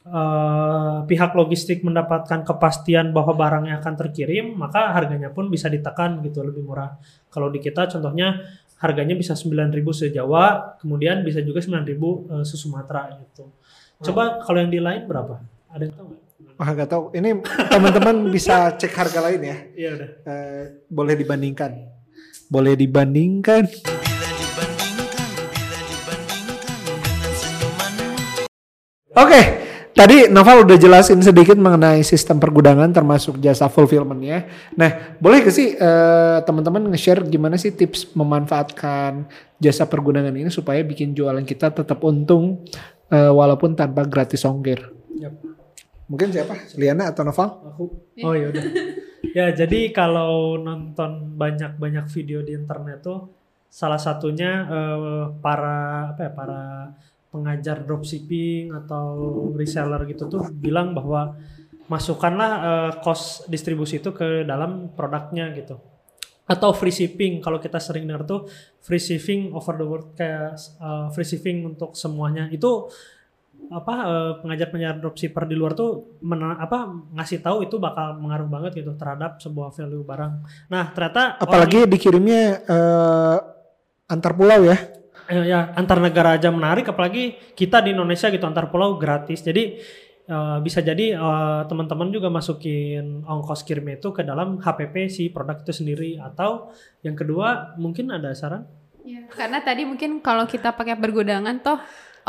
Eh, 0.00 0.98
pihak 1.04 1.34
logistik 1.34 1.82
mendapatkan 1.82 2.46
kepastian 2.46 3.10
bahwa 3.10 3.34
barangnya 3.34 3.82
akan 3.82 3.94
terkirim, 3.98 4.54
maka 4.54 4.94
harganya 4.94 5.34
pun 5.34 5.50
bisa 5.50 5.66
ditekan 5.66 6.22
gitu 6.22 6.46
lebih 6.46 6.62
murah. 6.62 6.94
Kalau 7.26 7.50
di 7.50 7.58
kita 7.58 7.90
contohnya 7.90 8.38
harganya 8.80 9.12
bisa 9.12 9.36
9.000 9.36 9.76
se-Jawa, 9.92 10.78
kemudian 10.80 11.20
bisa 11.26 11.42
juga 11.42 11.58
9.000 11.60 11.84
eh, 11.84 12.44
se-Sumatera 12.46 13.18
gitu. 13.18 13.50
Coba 14.00 14.40
kalau 14.40 14.62
yang 14.62 14.72
di 14.72 14.80
lain 14.80 15.04
berapa? 15.04 15.42
Ada 15.68 15.90
yang 15.90 15.94
tahu 15.98 16.06
nggak? 16.14 16.22
Wah 16.56 16.68
nggak 16.72 16.88
tahu. 16.88 17.04
Ini 17.12 17.30
teman-teman 17.68 18.16
bisa 18.32 18.72
cek 18.72 18.92
harga 18.96 19.20
lain 19.20 19.40
ya. 19.44 19.56
Iya 19.76 19.90
udah. 19.96 20.08
Eh, 20.24 20.64
boleh 20.88 21.14
dibandingkan. 21.18 21.72
Boleh 22.48 22.72
dibandingkan. 22.72 23.68
Oke, 29.10 29.40
tadi 29.90 30.30
Noval 30.30 30.62
udah 30.62 30.78
jelasin 30.78 31.18
sedikit 31.18 31.58
mengenai 31.58 32.06
sistem 32.06 32.38
pergudangan 32.38 32.94
termasuk 32.94 33.42
jasa 33.42 33.66
fulfillment-nya. 33.66 34.46
Nah, 34.78 35.18
boleh 35.18 35.42
gak 35.42 35.54
sih 35.54 35.74
eh, 35.74 36.38
teman-teman 36.46 36.86
nge-share 36.94 37.26
gimana 37.26 37.58
sih 37.58 37.74
tips 37.74 38.14
memanfaatkan 38.14 39.26
jasa 39.58 39.90
pergudangan 39.90 40.30
ini 40.30 40.46
supaya 40.46 40.86
bikin 40.86 41.10
jualan 41.10 41.42
kita 41.42 41.74
tetap 41.74 41.98
untung 42.06 42.62
eh, 43.10 43.32
walaupun 43.34 43.74
tanpa 43.74 44.06
gratis 44.06 44.46
ongkir? 44.46 44.78
Yap. 45.18 45.34
Mungkin 46.06 46.30
siapa? 46.30 46.54
Liana 46.78 47.10
atau 47.10 47.26
Noval? 47.26 47.50
Aku. 47.74 47.84
Oh 48.22 48.34
ya 48.38 48.46
udah. 48.54 48.62
ya 49.36 49.46
jadi 49.50 49.90
kalau 49.90 50.54
nonton 50.54 51.34
banyak-banyak 51.34 52.06
video 52.14 52.46
di 52.46 52.54
internet 52.54 53.02
tuh 53.02 53.26
salah 53.66 53.98
satunya 53.98 54.70
eh, 54.70 55.24
para 55.42 56.14
apa 56.14 56.20
ya 56.22 56.30
para 56.30 56.62
pengajar 57.30 57.86
dropshipping 57.86 58.74
atau 58.74 59.06
reseller 59.54 60.02
gitu 60.10 60.26
tuh 60.26 60.50
bilang 60.50 60.92
bahwa 60.92 61.38
masukkanlah 61.86 62.52
eh, 62.62 62.92
cost 63.02 63.46
distribusi 63.50 63.98
itu 64.02 64.10
ke 64.14 64.46
dalam 64.46 64.94
produknya 64.94 65.50
gitu 65.54 65.78
atau 66.50 66.74
free 66.74 66.90
shipping 66.90 67.38
kalau 67.38 67.62
kita 67.62 67.78
sering 67.78 68.10
dengar 68.10 68.26
tuh 68.26 68.50
free 68.82 68.98
shipping 68.98 69.54
over 69.54 69.78
the 69.78 69.86
world 69.86 70.18
kayak 70.18 70.58
eh, 70.58 71.06
free 71.14 71.26
shipping 71.26 71.62
untuk 71.62 71.94
semuanya 71.94 72.50
itu 72.50 72.90
apa 73.70 73.94
eh, 74.02 74.32
pengajar-pengajar 74.42 74.98
dropshipper 74.98 75.46
di 75.46 75.54
luar 75.54 75.78
tuh 75.78 76.18
mena- 76.26 76.58
apa 76.58 76.90
ngasih 77.14 77.38
tahu 77.38 77.62
itu 77.62 77.78
bakal 77.78 78.18
mengaruh 78.18 78.50
banget 78.50 78.82
gitu 78.82 78.98
terhadap 78.98 79.38
sebuah 79.38 79.70
value 79.70 80.02
barang. 80.02 80.32
Nah 80.74 80.90
ternyata 80.90 81.38
Apalagi 81.38 81.86
dikirimnya 81.86 82.66
eh, 82.66 83.38
antar 84.10 84.34
pulau 84.34 84.66
ya. 84.66 84.74
Eh, 85.30 85.46
ya 85.46 85.70
antar 85.78 86.02
negara 86.02 86.34
aja 86.34 86.50
menarik 86.50 86.90
apalagi 86.90 87.38
kita 87.54 87.78
di 87.86 87.94
Indonesia 87.94 88.26
gitu 88.34 88.42
antar 88.50 88.66
pulau 88.66 88.98
gratis. 88.98 89.46
Jadi 89.46 89.78
eh, 90.26 90.58
bisa 90.58 90.82
jadi 90.82 91.14
eh, 91.14 91.62
teman-teman 91.70 92.10
juga 92.10 92.26
masukin 92.26 93.22
ongkos 93.22 93.62
kirim 93.62 93.94
itu 93.94 94.10
ke 94.10 94.26
dalam 94.26 94.58
HPP 94.58 95.06
si 95.06 95.30
produk 95.30 95.62
itu 95.62 95.70
sendiri. 95.70 96.18
Atau 96.18 96.74
yang 97.06 97.14
kedua 97.14 97.78
mungkin 97.78 98.10
ada 98.10 98.34
saran? 98.34 98.66
Iya, 99.06 99.30
Karena 99.30 99.62
tadi 99.62 99.86
mungkin 99.86 100.18
kalau 100.18 100.44
kita 100.50 100.74
pakai 100.74 100.98
pergudangan 100.98 101.62
toh 101.62 101.78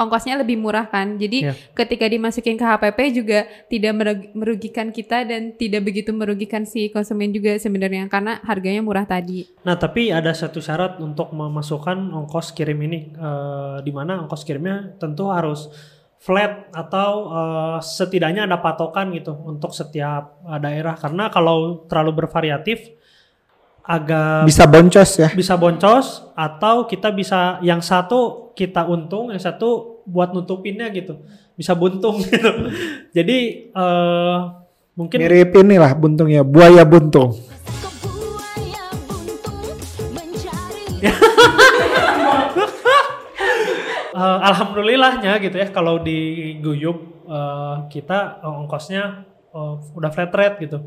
ongkosnya 0.02 0.41
lebih 0.41 0.58
murah 0.58 0.89
kan. 0.89 1.16
Jadi 1.16 1.45
Iya. 1.45 1.54
ketika 1.72 2.10
dimasukin 2.10 2.58
ke 2.58 2.66
HPP 2.66 2.99
juga 3.14 3.39
tidak 3.70 3.93
merug- 3.93 4.30
merugikan 4.34 4.89
kita 4.89 5.22
dan 5.24 5.54
tidak 5.54 5.86
begitu 5.86 6.10
merugikan 6.10 6.66
si 6.66 6.89
konsumen 6.89 7.30
juga 7.30 7.54
sebenarnya 7.56 8.10
karena 8.10 8.41
harganya 8.41 8.82
murah 8.82 9.06
tadi. 9.06 9.45
Nah, 9.62 9.78
tapi 9.78 10.10
ada 10.10 10.34
satu 10.34 10.58
syarat 10.58 10.97
untuk 10.97 11.30
memasukkan 11.32 12.10
ongkos 12.12 12.52
kirim 12.52 12.82
ini, 12.82 13.14
eh, 13.14 13.78
di 13.80 13.91
mana 13.93 14.26
ongkos 14.26 14.41
kirimnya 14.41 14.97
tentu 14.97 15.30
harus 15.30 15.70
flat 16.18 16.70
atau 16.72 17.12
eh, 17.30 17.78
setidaknya 17.80 18.45
ada 18.45 18.58
patokan 18.58 19.10
gitu 19.14 19.38
untuk 19.45 19.72
setiap 19.72 20.41
eh, 20.43 20.60
daerah. 20.60 20.97
Karena 20.97 21.30
kalau 21.30 21.86
terlalu 21.86 22.26
bervariatif, 22.26 22.97
agak 23.82 24.45
Bisa 24.45 24.70
boncos 24.70 25.10
ya. 25.18 25.30
bisa 25.34 25.58
boncos 25.58 26.30
atau 26.38 26.86
kita 26.86 27.10
bisa 27.10 27.58
yang 27.66 27.82
satu 27.82 28.54
kita 28.54 28.86
untung, 28.86 29.34
yang 29.34 29.41
satu 29.41 29.91
buat 30.08 30.34
nutupinnya 30.36 30.89
gitu, 30.93 31.22
bisa 31.56 31.74
buntung 31.74 32.22
gitu. 32.26 32.72
Jadi 33.14 33.70
eh, 33.72 34.38
mungkin 34.95 35.18
Mirip 35.18 35.56
inilah 35.56 35.91
buntungnya, 35.97 36.41
buaya 36.45 36.84
buntung. 36.86 37.36
Eh, 44.12 44.39
alhamdulillahnya 44.54 45.39
gitu 45.41 45.58
ya 45.58 45.72
kalau 45.74 45.97
di 45.97 46.54
Guyup 46.62 47.26
eh, 47.26 47.76
kita 47.89 48.43
ongkosnya 48.45 49.26
eh, 49.49 49.76
udah 49.97 50.12
flat 50.14 50.30
rate 50.30 50.68
gitu. 50.68 50.78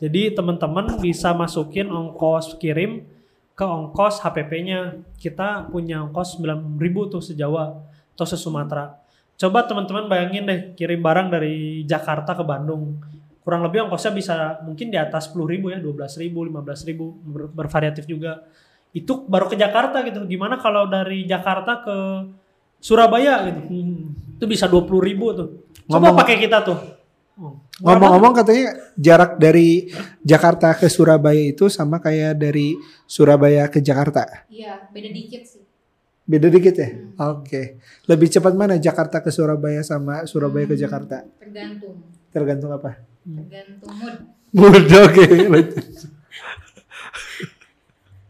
Jadi 0.00 0.32
teman-teman 0.32 0.96
bisa 0.96 1.36
masukin 1.36 1.92
ongkos 1.92 2.56
kirim 2.56 3.04
ke 3.52 3.64
ongkos 3.66 4.24
HPP-nya. 4.24 4.96
Kita 5.20 5.68
punya 5.68 6.08
ongkos 6.08 6.40
9.000 6.40 7.12
tuh 7.12 7.20
sejawa 7.20 7.84
atau 8.20 8.28
se-Sumatera. 8.28 9.00
Coba 9.34 9.64
teman-teman 9.64 10.04
bayangin 10.04 10.44
deh 10.44 10.60
kirim 10.76 11.00
barang 11.00 11.32
dari 11.32 11.80
Jakarta 11.88 12.36
ke 12.36 12.44
Bandung. 12.44 13.00
Kurang 13.40 13.64
lebih 13.64 13.88
ongkosnya 13.88 14.12
bisa 14.12 14.34
mungkin 14.60 14.92
di 14.92 15.00
atas 15.00 15.32
10.000 15.32 15.72
ya, 15.72 15.80
12.000, 15.80 16.28
15.000 16.28 17.00
ber- 17.24 17.48
bervariatif 17.48 18.04
juga. 18.04 18.44
Itu 18.92 19.24
baru 19.24 19.48
ke 19.48 19.56
Jakarta 19.56 20.04
gitu. 20.04 20.28
Gimana 20.28 20.60
kalau 20.60 20.84
dari 20.84 21.24
Jakarta 21.24 21.80
ke 21.80 21.96
Surabaya 22.76 23.48
gitu. 23.48 23.60
Hmm, 23.64 24.12
Itu 24.36 24.44
bisa 24.44 24.68
20 24.68 25.00
ribu 25.00 25.32
tuh. 25.32 25.48
Coba 25.84 26.12
Ngomong- 26.12 26.20
pakai 26.20 26.36
kita 26.36 26.60
tuh. 26.60 26.76
Murah 27.40 27.56
Ngomong-ngomong 27.96 28.32
katanya 28.36 28.76
jarak 28.92 29.40
dari 29.40 29.88
Jakarta 30.20 30.76
ke 30.76 30.92
Surabaya 30.92 31.40
itu 31.40 31.72
sama 31.72 31.96
kayak 31.96 32.36
dari 32.36 32.76
Surabaya 33.08 33.64
ke 33.72 33.80
Jakarta. 33.80 34.44
Iya, 34.52 34.84
beda 34.92 35.08
dikit 35.08 35.48
sih. 35.48 35.64
Beda 36.30 36.46
dikit 36.46 36.74
ya? 36.74 36.88
Oke. 37.26 37.82
Lebih 38.06 38.30
cepat 38.30 38.54
mana 38.54 38.78
Jakarta 38.78 39.18
ke 39.18 39.28
Surabaya 39.28 39.82
sama 39.82 40.22
Surabaya 40.24 40.62
ke 40.62 40.72
Hmm, 40.72 40.82
Jakarta? 40.86 41.16
Tergantung, 41.36 41.94
Tergantung 42.30 42.70
apa? 42.70 42.90
tergantung 43.20 43.90
mood. 43.98 44.14
Oke. 45.06 45.24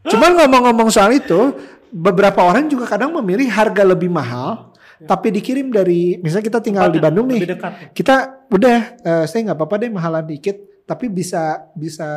Cuman 0.02 0.30
ngomong-ngomong 0.34 0.88
soal 0.88 1.12
itu, 1.14 1.54
beberapa 1.92 2.40
orang 2.40 2.66
juga 2.66 2.88
kadang 2.88 3.12
memilih 3.20 3.46
harga 3.46 3.84
lebih 3.84 4.08
mahal, 4.08 4.72
tapi 5.02 5.28
dikirim 5.30 5.68
dari, 5.68 6.16
misalnya 6.18 6.46
kita 6.48 6.60
tinggal 6.60 6.88
di 6.88 6.98
Bandung 6.98 7.28
nih, 7.28 7.44
dekat. 7.46 7.92
kita 7.92 8.16
udah, 8.48 8.78
eh, 8.98 9.24
saya 9.28 9.40
nggak 9.46 9.58
apa-apa 9.60 9.76
deh 9.78 9.90
mahalan 9.92 10.24
dikit, 10.24 10.56
tapi 10.82 11.06
bisa 11.06 11.68
bisa 11.70 12.08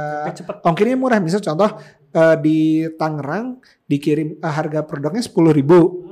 ongkirnya 0.63 0.95
murah. 0.95 1.19
Misal 1.19 1.43
contoh 1.43 1.69
eh, 2.13 2.35
di 2.39 2.59
Tangerang 2.93 3.57
dikirim 3.83 4.37
eh, 4.37 4.53
harga 4.53 4.85
produknya 4.85 5.19
sepuluh 5.19 5.51
ribu, 5.51 6.05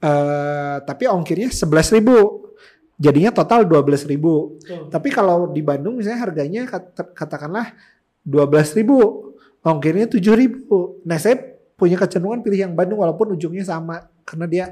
eh, 0.00 0.76
tapi 0.82 1.04
ongkirnya 1.06 1.50
sebelas 1.50 1.90
ribu, 1.90 2.48
jadinya 2.96 3.34
total 3.34 3.66
dua 3.66 3.82
belas 3.82 4.02
ribu. 4.02 4.58
Tapi 4.88 5.08
kalau 5.10 5.50
di 5.50 5.60
Bandung 5.60 5.98
misalnya 5.98 6.22
harganya 6.22 6.62
kat- 6.66 7.14
katakanlah 7.14 7.74
12.000 8.22 8.76
ribu, 8.76 8.98
ongkirnya 9.62 10.04
7.000 10.06 10.20
ribu. 10.36 11.00
Nah 11.02 11.16
saya 11.16 11.38
punya 11.78 11.96
kecenderungan 11.96 12.42
pilih 12.42 12.68
yang 12.68 12.74
Bandung 12.74 13.00
walaupun 13.00 13.32
ujungnya 13.32 13.64
sama 13.64 14.04
karena 14.22 14.44
dia 14.44 14.64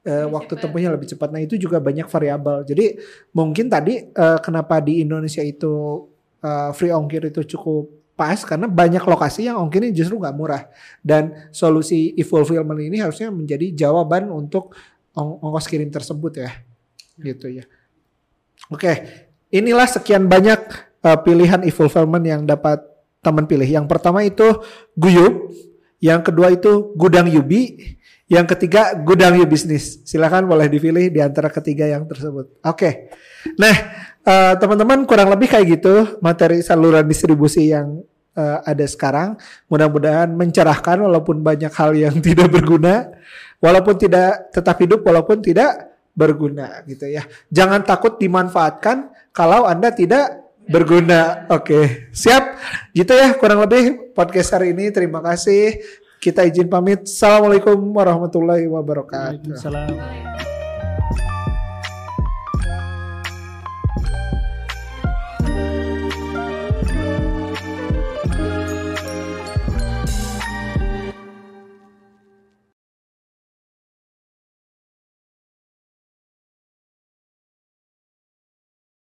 eh, 0.00 0.24
Lebih 0.24 0.32
waktu 0.32 0.52
cepat. 0.54 0.62
tempuhnya 0.64 0.90
lebih 0.94 1.08
cepat. 1.10 1.28
Nah 1.28 1.42
itu 1.42 1.58
juga 1.58 1.76
banyak 1.76 2.06
variabel. 2.06 2.64
Jadi 2.64 2.96
mungkin 3.34 3.66
tadi 3.68 4.00
eh, 4.08 4.38
kenapa 4.40 4.80
di 4.80 5.04
Indonesia 5.04 5.42
itu 5.42 6.06
eh, 6.40 6.70
free 6.72 6.94
ongkir 6.94 7.28
itu 7.28 7.44
cukup 7.44 7.84
pas 8.16 8.40
karena 8.42 8.64
banyak 8.66 9.04
lokasi 9.04 9.46
yang 9.46 9.60
ongkirnya 9.60 9.92
justru 9.92 10.16
nggak 10.16 10.34
murah. 10.34 10.66
Dan 11.04 11.52
solusi 11.52 12.16
e-fulfillment 12.16 12.80
ini 12.80 12.98
harusnya 12.98 13.28
menjadi 13.28 13.86
jawaban 13.86 14.32
untuk 14.32 14.72
ong- 15.12 15.38
ongkos 15.44 15.68
kirim 15.68 15.92
tersebut 15.92 16.40
ya. 16.40 16.50
Gitu 17.20 17.62
ya. 17.62 17.64
Oke 18.72 19.26
inilah 19.50 19.86
sekian 19.86 20.26
banyak 20.26 20.60
uh, 21.04 21.18
pilihan 21.22 21.62
e-fulfillment 21.66 22.24
yang 22.26 22.42
dapat 22.44 22.82
teman 23.22 23.46
pilih. 23.46 23.66
Yang 23.66 23.86
pertama 23.90 24.22
itu 24.22 24.62
Guyup 24.94 25.50
yang 25.98 26.20
kedua 26.20 26.52
itu 26.52 26.92
Gudang 26.94 27.26
Yubi 27.30 27.96
Yang 28.26 28.46
ketiga 28.58 28.98
gudang 28.98 29.38
you 29.38 29.46
bisnis. 29.46 30.02
Silakan 30.02 30.50
boleh 30.50 30.66
dipilih 30.66 31.14
di 31.14 31.22
antara 31.22 31.46
ketiga 31.46 31.86
yang 31.86 32.10
tersebut. 32.10 32.58
Oke. 32.66 33.14
Nah, 33.54 33.74
eh, 34.26 34.54
teman-teman 34.58 35.06
kurang 35.06 35.30
lebih 35.30 35.46
kayak 35.46 35.66
gitu 35.78 35.94
materi 36.18 36.58
saluran 36.58 37.06
distribusi 37.06 37.70
yang 37.70 38.02
eh, 38.34 38.58
ada 38.66 38.82
sekarang. 38.82 39.38
Mudah-mudahan 39.70 40.26
mencerahkan 40.34 41.06
walaupun 41.06 41.38
banyak 41.38 41.70
hal 41.70 41.94
yang 41.94 42.18
tidak 42.26 42.50
berguna, 42.50 43.14
walaupun 43.62 43.94
tidak 43.94 44.50
tetap 44.50 44.74
hidup 44.82 45.06
walaupun 45.06 45.38
tidak 45.38 45.94
berguna 46.16 46.82
gitu 46.90 47.06
ya. 47.06 47.22
Jangan 47.52 47.86
takut 47.86 48.18
dimanfaatkan 48.18 49.30
kalau 49.30 49.70
Anda 49.70 49.94
tidak 49.94 50.50
berguna. 50.66 51.46
Oke, 51.46 52.10
siap. 52.10 52.58
Gitu 52.90 53.14
ya 53.14 53.38
kurang 53.38 53.62
lebih 53.62 54.16
podcast 54.18 54.58
hari 54.58 54.74
ini. 54.74 54.90
Terima 54.90 55.22
kasih. 55.22 55.78
Kita 56.26 56.42
izin 56.42 56.66
pamit. 56.66 57.06
Assalamualaikum 57.06 57.94
warahmatullahi 57.94 58.66
wabarakatuh. 58.66 59.46
Waalaikumsalam. 59.46 60.55